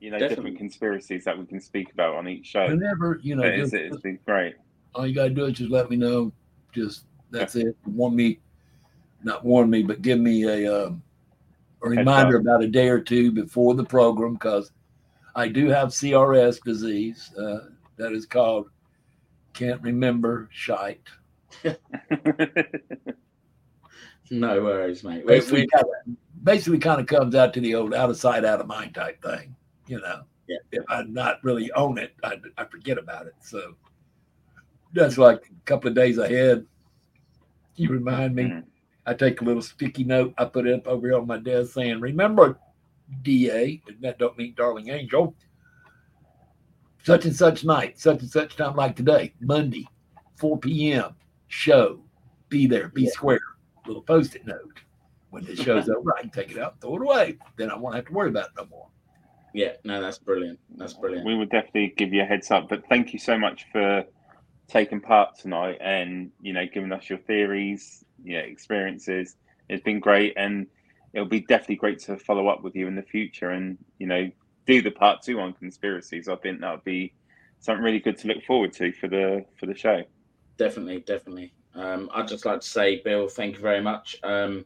[0.00, 0.36] you know Definitely.
[0.36, 2.66] different conspiracies that we can speak about on each show.
[2.68, 4.54] Whenever you know, But it's, just- it's been great.
[4.94, 6.32] all you gotta do is just let me know.
[6.72, 7.76] Just that's it.
[7.84, 8.38] Warn me,
[9.22, 11.02] not warn me, but give me a um,
[11.82, 14.72] a reminder about a day or two before the program because
[15.34, 17.30] I do have CRS disease.
[17.38, 18.70] Uh, that is called
[19.52, 21.02] can't remember shite.
[24.30, 25.24] no worries, mate.
[25.24, 28.16] We, Basically, we, kind of, basically kind of comes out to the old out of
[28.16, 29.54] sight, out of mind type thing.
[29.86, 30.58] You know, Yeah.
[30.72, 33.34] if I not really own it, I, I forget about it.
[33.40, 33.74] So
[34.92, 36.66] that's like a couple of days ahead.
[37.76, 38.44] You remind me.
[38.44, 38.64] Mhm.
[39.06, 40.32] I take a little sticky note.
[40.38, 42.58] I put it up over here on my desk saying, "Remember,
[43.22, 45.34] DA." And that don't mean Darling Angel.
[47.02, 49.86] Such and such night, such and such time, like today, Monday,
[50.36, 51.14] 4 p.m.
[51.54, 52.00] Show.
[52.48, 52.88] Be there.
[52.88, 53.10] Be Yeah.
[53.10, 53.40] square.
[53.86, 54.80] Little post-it note.
[55.30, 57.38] When the show's over, I can take it out, throw it away.
[57.56, 58.88] Then I won't have to worry about it no more.
[59.52, 60.58] yeah, no, that's brilliant.
[60.76, 61.24] That's brilliant.
[61.24, 62.68] we will definitely give you a heads up.
[62.68, 64.04] But thank you so much for
[64.66, 69.36] taking part tonight and you know giving us your theories, yeah, experiences.
[69.68, 70.66] It's been great, and
[71.12, 74.28] it'll be definitely great to follow up with you in the future, and you know
[74.66, 76.28] do the part two on conspiracies.
[76.28, 77.12] I think that would be
[77.60, 80.02] something really good to look forward to for the for the show.
[80.56, 81.52] Definitely, definitely.
[81.74, 84.16] Um, I'd just like to say, Bill, thank you very much.
[84.22, 84.64] Um,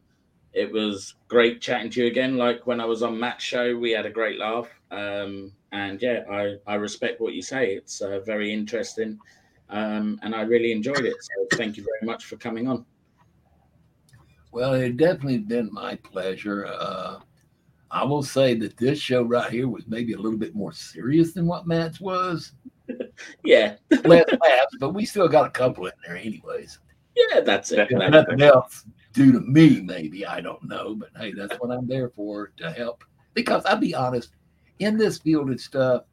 [0.53, 2.37] it was great chatting to you again.
[2.37, 4.67] Like when I was on Matt's show, we had a great laugh.
[4.91, 7.73] Um, and yeah, I, I respect what you say.
[7.73, 9.19] It's uh, very interesting.
[9.69, 11.15] Um, and I really enjoyed it.
[11.19, 12.85] So thank you very much for coming on.
[14.51, 16.65] Well, it definitely been my pleasure.
[16.65, 17.19] Uh,
[17.91, 21.33] I will say that this show right here was maybe a little bit more serious
[21.33, 22.53] than what Matt's was.
[23.43, 23.75] Yeah,
[24.05, 26.79] Less laughs, but we still got a couple in there, anyways.
[27.15, 27.89] yeah, that's it.
[27.91, 31.87] That's nothing else due to me, maybe I don't know, but hey, that's what I'm
[31.87, 33.03] there for to help.
[33.33, 34.31] Because I'll be honest,
[34.79, 36.03] in this field of stuff,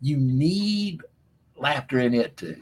[0.00, 1.02] you need
[1.56, 2.60] laughter in it too.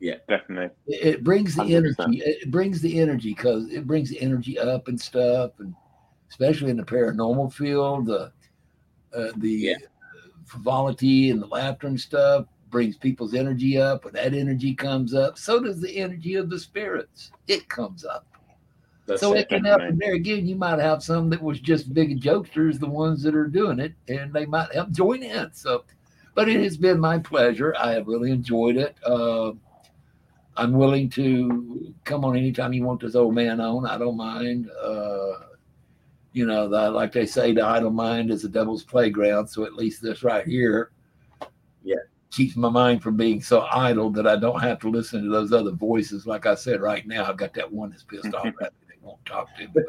[0.00, 0.70] Yeah, definitely.
[0.86, 1.74] It, it brings the 100%.
[1.76, 2.22] energy.
[2.24, 5.74] It brings the energy because it brings the energy up and stuff, and
[6.28, 8.32] especially in the paranormal field, the
[9.14, 9.76] uh, the
[10.44, 14.04] frivolity and the laughter and stuff brings people's energy up.
[14.04, 17.30] When that energy comes up, so does the energy of the spirits.
[17.46, 18.26] It comes up.
[19.06, 22.20] That's so it, can happen there again, you might have some that was just big
[22.20, 25.52] jokesters, the ones that are doing it, and they might help join in.
[25.52, 25.84] So,
[26.34, 27.74] but it has been my pleasure.
[27.78, 28.96] I have really enjoyed it.
[29.04, 29.52] Uh,
[30.56, 33.86] I'm willing to come on anytime you want this old man on.
[33.86, 34.70] I don't mind.
[34.82, 35.32] Uh,
[36.32, 39.48] you know, the, like they say, the idle mind is the devil's playground.
[39.48, 40.91] So at least this right here.
[42.32, 45.52] Keeps my mind from being so idle that I don't have to listen to those
[45.52, 46.26] other voices.
[46.26, 48.86] Like I said, right now I've got that one that's pissed off at me.
[48.88, 49.84] They won't talk to me, but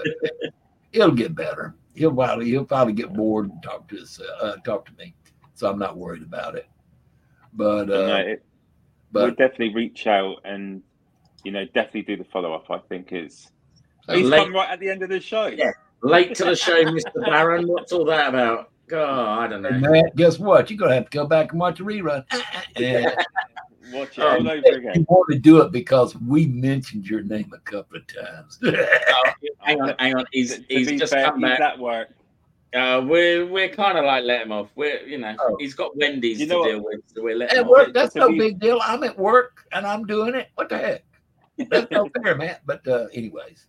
[0.92, 1.74] it'll get better.
[1.96, 5.16] He'll probably he'll probably get bored and talk to us, uh, talk to me.
[5.54, 6.68] So I'm not worried about it.
[7.54, 8.46] But But uh, no, it,
[9.12, 10.82] but we'll definitely reach out and
[11.44, 12.70] you know definitely do the follow up.
[12.70, 13.52] I think is
[14.10, 15.48] he's late- come right at the end of the show.
[15.48, 15.72] Yeah.
[16.02, 17.24] Late to the show, Mr.
[17.24, 17.66] Baron.
[17.66, 18.73] What's all that about?
[18.94, 19.70] God, I don't know.
[19.70, 20.70] And Matt, guess what?
[20.70, 22.24] You're gonna have to go back and watch a rerun.
[22.76, 23.06] And
[23.92, 27.60] Watch it Oh, all you want to do it because we mentioned your name a
[27.60, 28.60] couple of times.
[28.64, 30.26] Oh, hang on, hang on.
[30.32, 31.60] He's To- to he's be just fair, come back.
[31.60, 32.10] at work.
[32.76, 34.70] Uh, we're we're kind of like let him off.
[34.76, 35.56] We're you know Oh.
[35.60, 36.72] he's got Wendy's You know to what?
[36.72, 37.94] deal with, so we're letting At him work, off.
[37.94, 38.80] that's no be- big deal.
[38.84, 40.50] I'm at work and I'm doing it.
[40.56, 41.04] What the heck?
[41.70, 42.62] That's no fair, Matt.
[42.66, 43.68] But uh, anyways,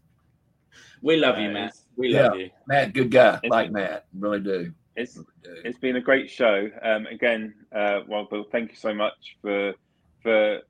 [1.03, 1.69] We love you, Matt.
[1.71, 2.29] it's- We Yeah.
[2.29, 2.51] love you.
[2.67, 3.41] Matt, good guy.
[3.45, 4.73] Like Matt, really do.
[4.97, 5.19] It's
[5.65, 6.69] it's been a great show.
[6.83, 9.75] Um, again, uh, well, Bill, thank you so much for
[10.23, 10.61] for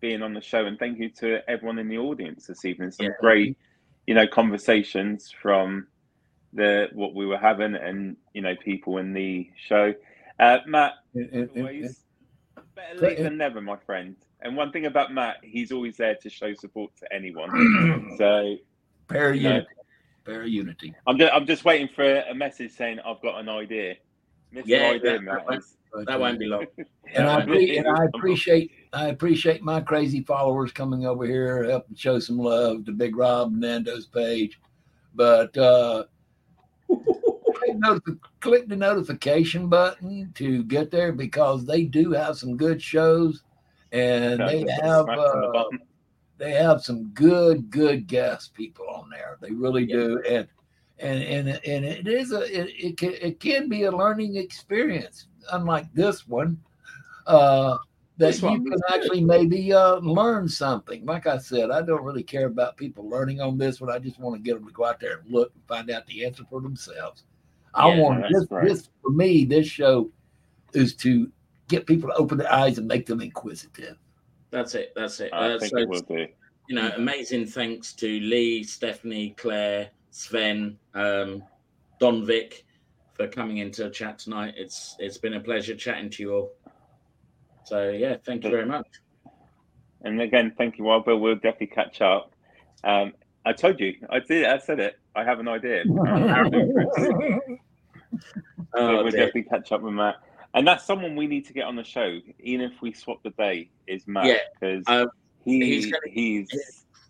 [0.00, 2.90] being on the show, and thank you to everyone in the audience this evening.
[2.90, 3.12] Some Yeah.
[3.20, 3.56] great,
[4.06, 5.86] you know, conversations from
[6.52, 9.94] the what we were having, and you know, people in the show.
[10.40, 12.04] Uh, Matt, And- and- and- always
[12.74, 14.16] better late than never, my friend.
[14.40, 17.50] And one thing about Matt, he's always there to show support to anyone.
[18.18, 18.56] so
[19.08, 19.64] Pair of you know,
[20.28, 20.32] unity.
[20.32, 20.94] Pair of unity.
[21.06, 23.96] I'm just I'm just waiting for a message saying I've got an idea.
[24.54, 24.62] Mr.
[24.66, 25.46] Yeah, idea, that- Matt.
[25.48, 26.66] that is- But, That won't be long.
[27.14, 31.96] and I, Yeah, and I appreciate I appreciate my crazy followers coming over here helping
[31.96, 34.60] show some love to Big Rob and Nando's page.
[35.14, 36.04] But uh
[36.86, 42.80] click, notif- click the notification button to get there because they do have some good
[42.82, 43.42] shows
[43.92, 45.78] and they have smack the uh, button.
[46.38, 49.96] They have some good good guest people on there they really Yeah.
[49.96, 50.48] do and
[51.00, 55.26] and and and it is a it, it can it can be a learning experience
[55.52, 56.58] unlike this one
[57.26, 57.76] uh
[58.16, 58.94] that This you one can was good.
[58.94, 63.40] actually maybe uh learn something like i said i don't really care about people learning
[63.40, 65.52] on this one i just want to get them to go out there and look
[65.54, 67.24] and find out the answer for themselves
[67.74, 68.68] i Yeah, want this right.
[68.68, 70.10] this for me this show
[70.72, 71.30] is to
[71.68, 73.96] get people to open their eyes and make them inquisitive
[74.50, 74.92] That's it.
[74.96, 75.32] That's it.
[75.32, 76.26] I Uh, think so it will do.
[76.68, 81.42] you know, amazing thanks to Lee, Stephanie, Claire, Sven, um,
[82.00, 82.64] Don Vic
[83.14, 84.54] for coming into chat tonight.
[84.56, 86.52] It's it's been a pleasure chatting to you all.
[87.64, 88.86] So yeah, thank you very much.
[90.02, 91.18] And again, thank you, Wild Bill.
[91.18, 92.32] We'll definitely catch up.
[92.84, 93.12] Um,
[93.44, 94.44] I told you, I did.
[94.44, 94.94] I said it.
[95.14, 95.82] I have an idea.
[98.74, 99.26] Oh, we'll dear.
[99.26, 100.16] definitely catch up with Matt.
[100.54, 103.30] And that's someone we need to get on the show, even if we swap the
[103.30, 103.70] day.
[103.86, 105.08] Is Matt Yeah, because um,
[105.44, 106.48] he, he's he's,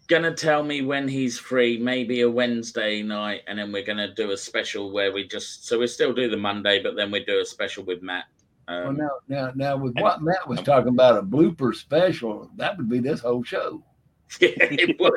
[0.08, 4.12] gonna- gonna tell me when he's free, maybe a Wednesday night, and then we're gonna
[4.14, 7.24] do a special where we just so we still do the Monday, but then we
[7.24, 8.24] do a special with Matt.
[8.66, 12.76] Well, Um, now, now, now, with what Matt was talking about a blooper special, that
[12.76, 13.82] would be this whole show.
[14.40, 15.12] it was-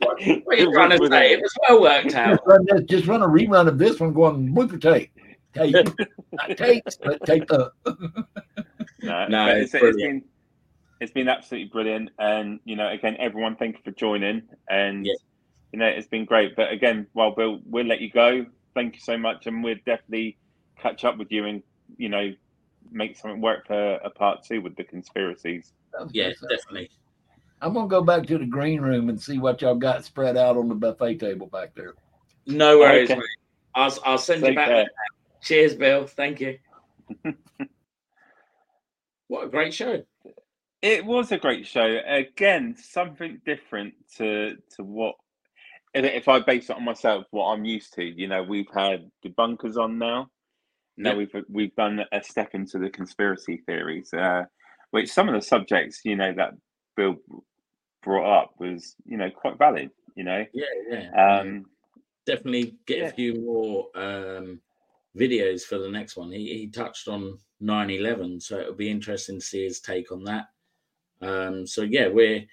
[0.00, 1.32] what are you trying to say?
[1.32, 2.30] It was well worked out.
[2.36, 5.10] Just run, this- just run a rerun of this one going blooper tape.
[5.54, 5.74] Tape,
[6.32, 7.74] not tapes, but tape up.
[9.04, 10.22] No, No, but it's it's, it's brilliant.
[10.22, 10.30] been
[11.00, 15.12] it's been absolutely brilliant, and you know, again, everyone, thank you for joining, and Yeah.
[15.72, 16.54] you know, it's been great.
[16.54, 18.46] But again, well, Bill, we'll let you go.
[18.74, 20.38] Thank you so much, and we'll definitely
[20.78, 21.62] catch up with you, and
[21.96, 22.32] you know,
[22.92, 25.72] make something work for a part two with the conspiracies.
[26.12, 26.88] Yeah, definitely.
[27.60, 30.56] I'm gonna go back to the green room and see what y'all got spread out
[30.56, 31.94] on the buffet table back there.
[32.46, 33.20] No worries, Okay.
[33.74, 34.86] I'll I'll send you back.
[35.42, 36.06] Cheers, Bill.
[36.06, 36.58] Thank you.
[39.28, 40.02] what a great show.
[40.80, 42.00] It was a great show.
[42.06, 45.16] Again, something different to to what
[45.94, 48.04] if, I base it on myself, what I'm used to.
[48.04, 50.28] You know, we've had debunkers on now.
[50.96, 51.18] Now Yep.
[51.18, 54.44] we've we've done a step into the conspiracy theories, uh,
[54.90, 56.54] which some of the subjects, you know, that
[56.96, 57.16] Bill
[58.02, 59.90] brought up was, you know, quite valid.
[60.14, 61.38] You know, Yeah, yeah.
[61.40, 61.64] um,
[62.26, 63.04] definitely get yeah.
[63.06, 64.60] a few more um
[65.18, 66.30] videos for the next one.
[66.30, 70.46] He, he touched on 9/11, so it'll be interesting to see his take on that.
[71.20, 72.44] Um, so yeah, we're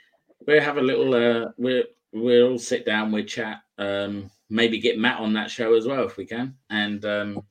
[0.45, 5.19] we'll have a little uh, we'll we'll sit down, we'll chat, um, maybe get Matt
[5.19, 7.41] on that show as well if we can, and um,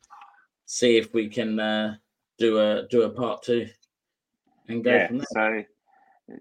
[0.67, 1.97] see if we can uh,
[2.39, 3.69] do a do a part two
[4.69, 5.07] and go yeah.
[5.09, 5.27] from there.
[5.31, 5.65] So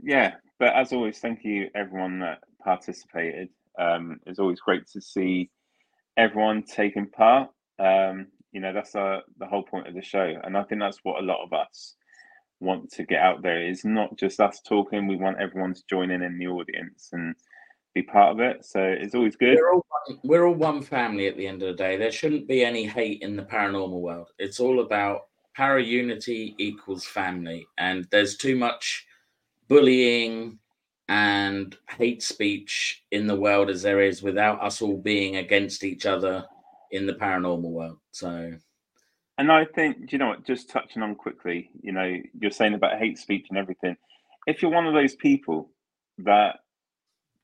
[0.04, 3.50] yeah, but as always, thank you everyone that participated.
[3.80, 5.50] Um, it's always great to see
[6.18, 7.50] everyone taking part.
[7.80, 8.28] Um,
[8.58, 11.22] you know, that's uh, the whole point of the show, and I think that's what
[11.22, 11.94] a lot of us
[12.60, 13.62] want to get out there.
[13.62, 17.36] It's not just us talking; we want everyone to join in in the audience and
[17.94, 18.66] be part of it.
[18.66, 19.60] So it's always good.
[19.60, 21.98] We're all one, we're all one family at the end of the day.
[21.98, 24.30] There shouldn't be any hate in the paranormal world.
[24.40, 29.06] It's all about para unity equals family, and there's too much
[29.68, 30.58] bullying
[31.10, 36.08] and hate speech in the world as there is without us all being against each
[36.08, 36.44] other
[36.92, 37.98] in the paranormal world.
[38.12, 38.54] So
[39.38, 42.74] And I think, do you know what, just touching on quickly, you know, you're saying
[42.74, 43.96] about hate speech and everything.
[44.48, 45.70] If you're one of those people
[46.20, 46.58] that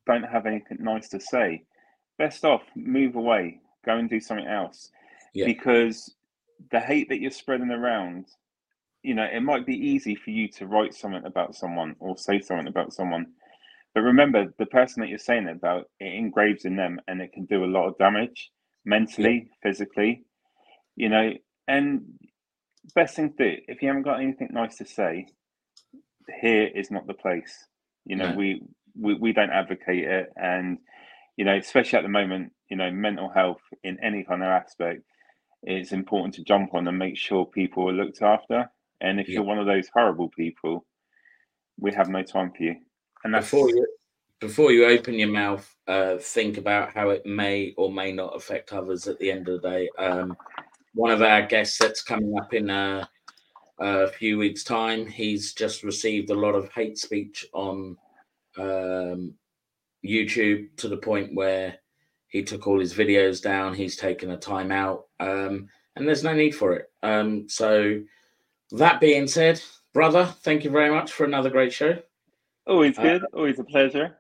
[0.07, 1.63] don't have anything nice to say,
[2.17, 4.89] best off, move away, go and do something else.
[5.33, 5.45] Yeah.
[5.45, 6.15] Because
[6.71, 8.25] the hate that you're spreading around,
[9.03, 12.39] you know, it might be easy for you to write something about someone or say
[12.39, 13.27] something about someone.
[13.93, 17.33] But remember, the person that you're saying it about, it engraves in them and it
[17.33, 18.49] can do a lot of damage
[18.85, 20.25] mentally, physically,
[20.95, 21.31] you know.
[21.67, 22.03] And
[22.95, 25.27] best thing to do, if you haven't got anything nice to say,
[26.41, 27.67] here is not the place.
[28.05, 28.37] You know, No.
[28.37, 28.61] we,
[28.99, 30.77] we we don't advocate it, and
[31.37, 35.03] you know, especially at the moment, you know, mental health in any kind of aspect,
[35.63, 38.69] it's important to jump on and make sure people are looked after.
[39.01, 39.35] And if Yeah.
[39.35, 40.85] you're one of those horrible people,
[41.79, 42.75] we have no time for you.
[43.23, 43.87] And that's before you
[44.43, 48.73] before you open your mouth, uh, think about how it may or may not affect
[48.73, 49.89] others at the end of the day.
[49.97, 50.35] Um,
[50.93, 53.09] one of our guests that's coming up in a,
[53.79, 57.95] a few weeks' time, he's just received a lot of hate speech on
[58.57, 59.33] um,
[60.05, 61.77] YouTube to the point where
[62.27, 63.73] he took all his videos down.
[63.73, 66.91] He's taken a time out, um, and there's no need for it.
[67.01, 68.01] Um, so,
[68.71, 69.61] that being said,
[69.93, 71.97] brother, thank you very much for another great show.
[72.67, 74.17] Always Uh, good, always a pleasure.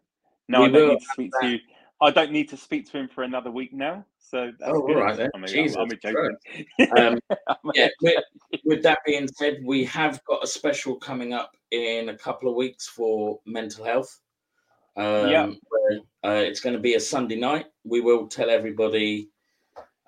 [0.53, 1.59] No, we I don't need to speak to you.
[2.01, 4.05] I don't need to speak to him for another week now.
[4.19, 4.95] So that's Oh, good.
[4.97, 5.29] all right then.
[5.33, 6.01] I mean, Jesus I'm, I'm Christ.
[6.01, 6.65] joking.
[6.97, 8.23] Um, I'm yeah, with,
[8.65, 12.55] with that being said, we have got a special coming up in a couple of
[12.55, 14.19] weeks for mental health.
[14.95, 15.51] Um, Yeah.
[15.69, 17.65] where, uh, it's going to be a Sunday night.
[17.83, 19.29] We will tell everybody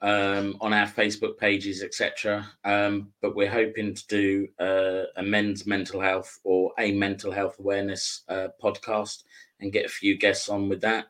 [0.02, 2.48] um, on our Facebook pages, etc.
[2.64, 7.58] Um, but we're hoping to do uh, a men's mental health or a mental health
[7.60, 9.24] awareness uh, podcast
[9.60, 11.08] and get a few guests on with that.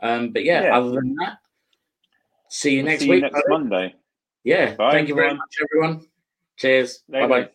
[0.00, 0.78] Um, but yeah, Yeah.
[0.78, 1.38] other than that,
[2.48, 3.24] see you We'll next see week.
[3.24, 3.42] you next.
[3.48, 3.94] Monday.
[4.44, 4.74] Yeah.
[4.74, 6.06] Bye, Thank you very much, everyone.
[6.56, 6.98] Cheers.
[7.08, 7.50] Bye bye.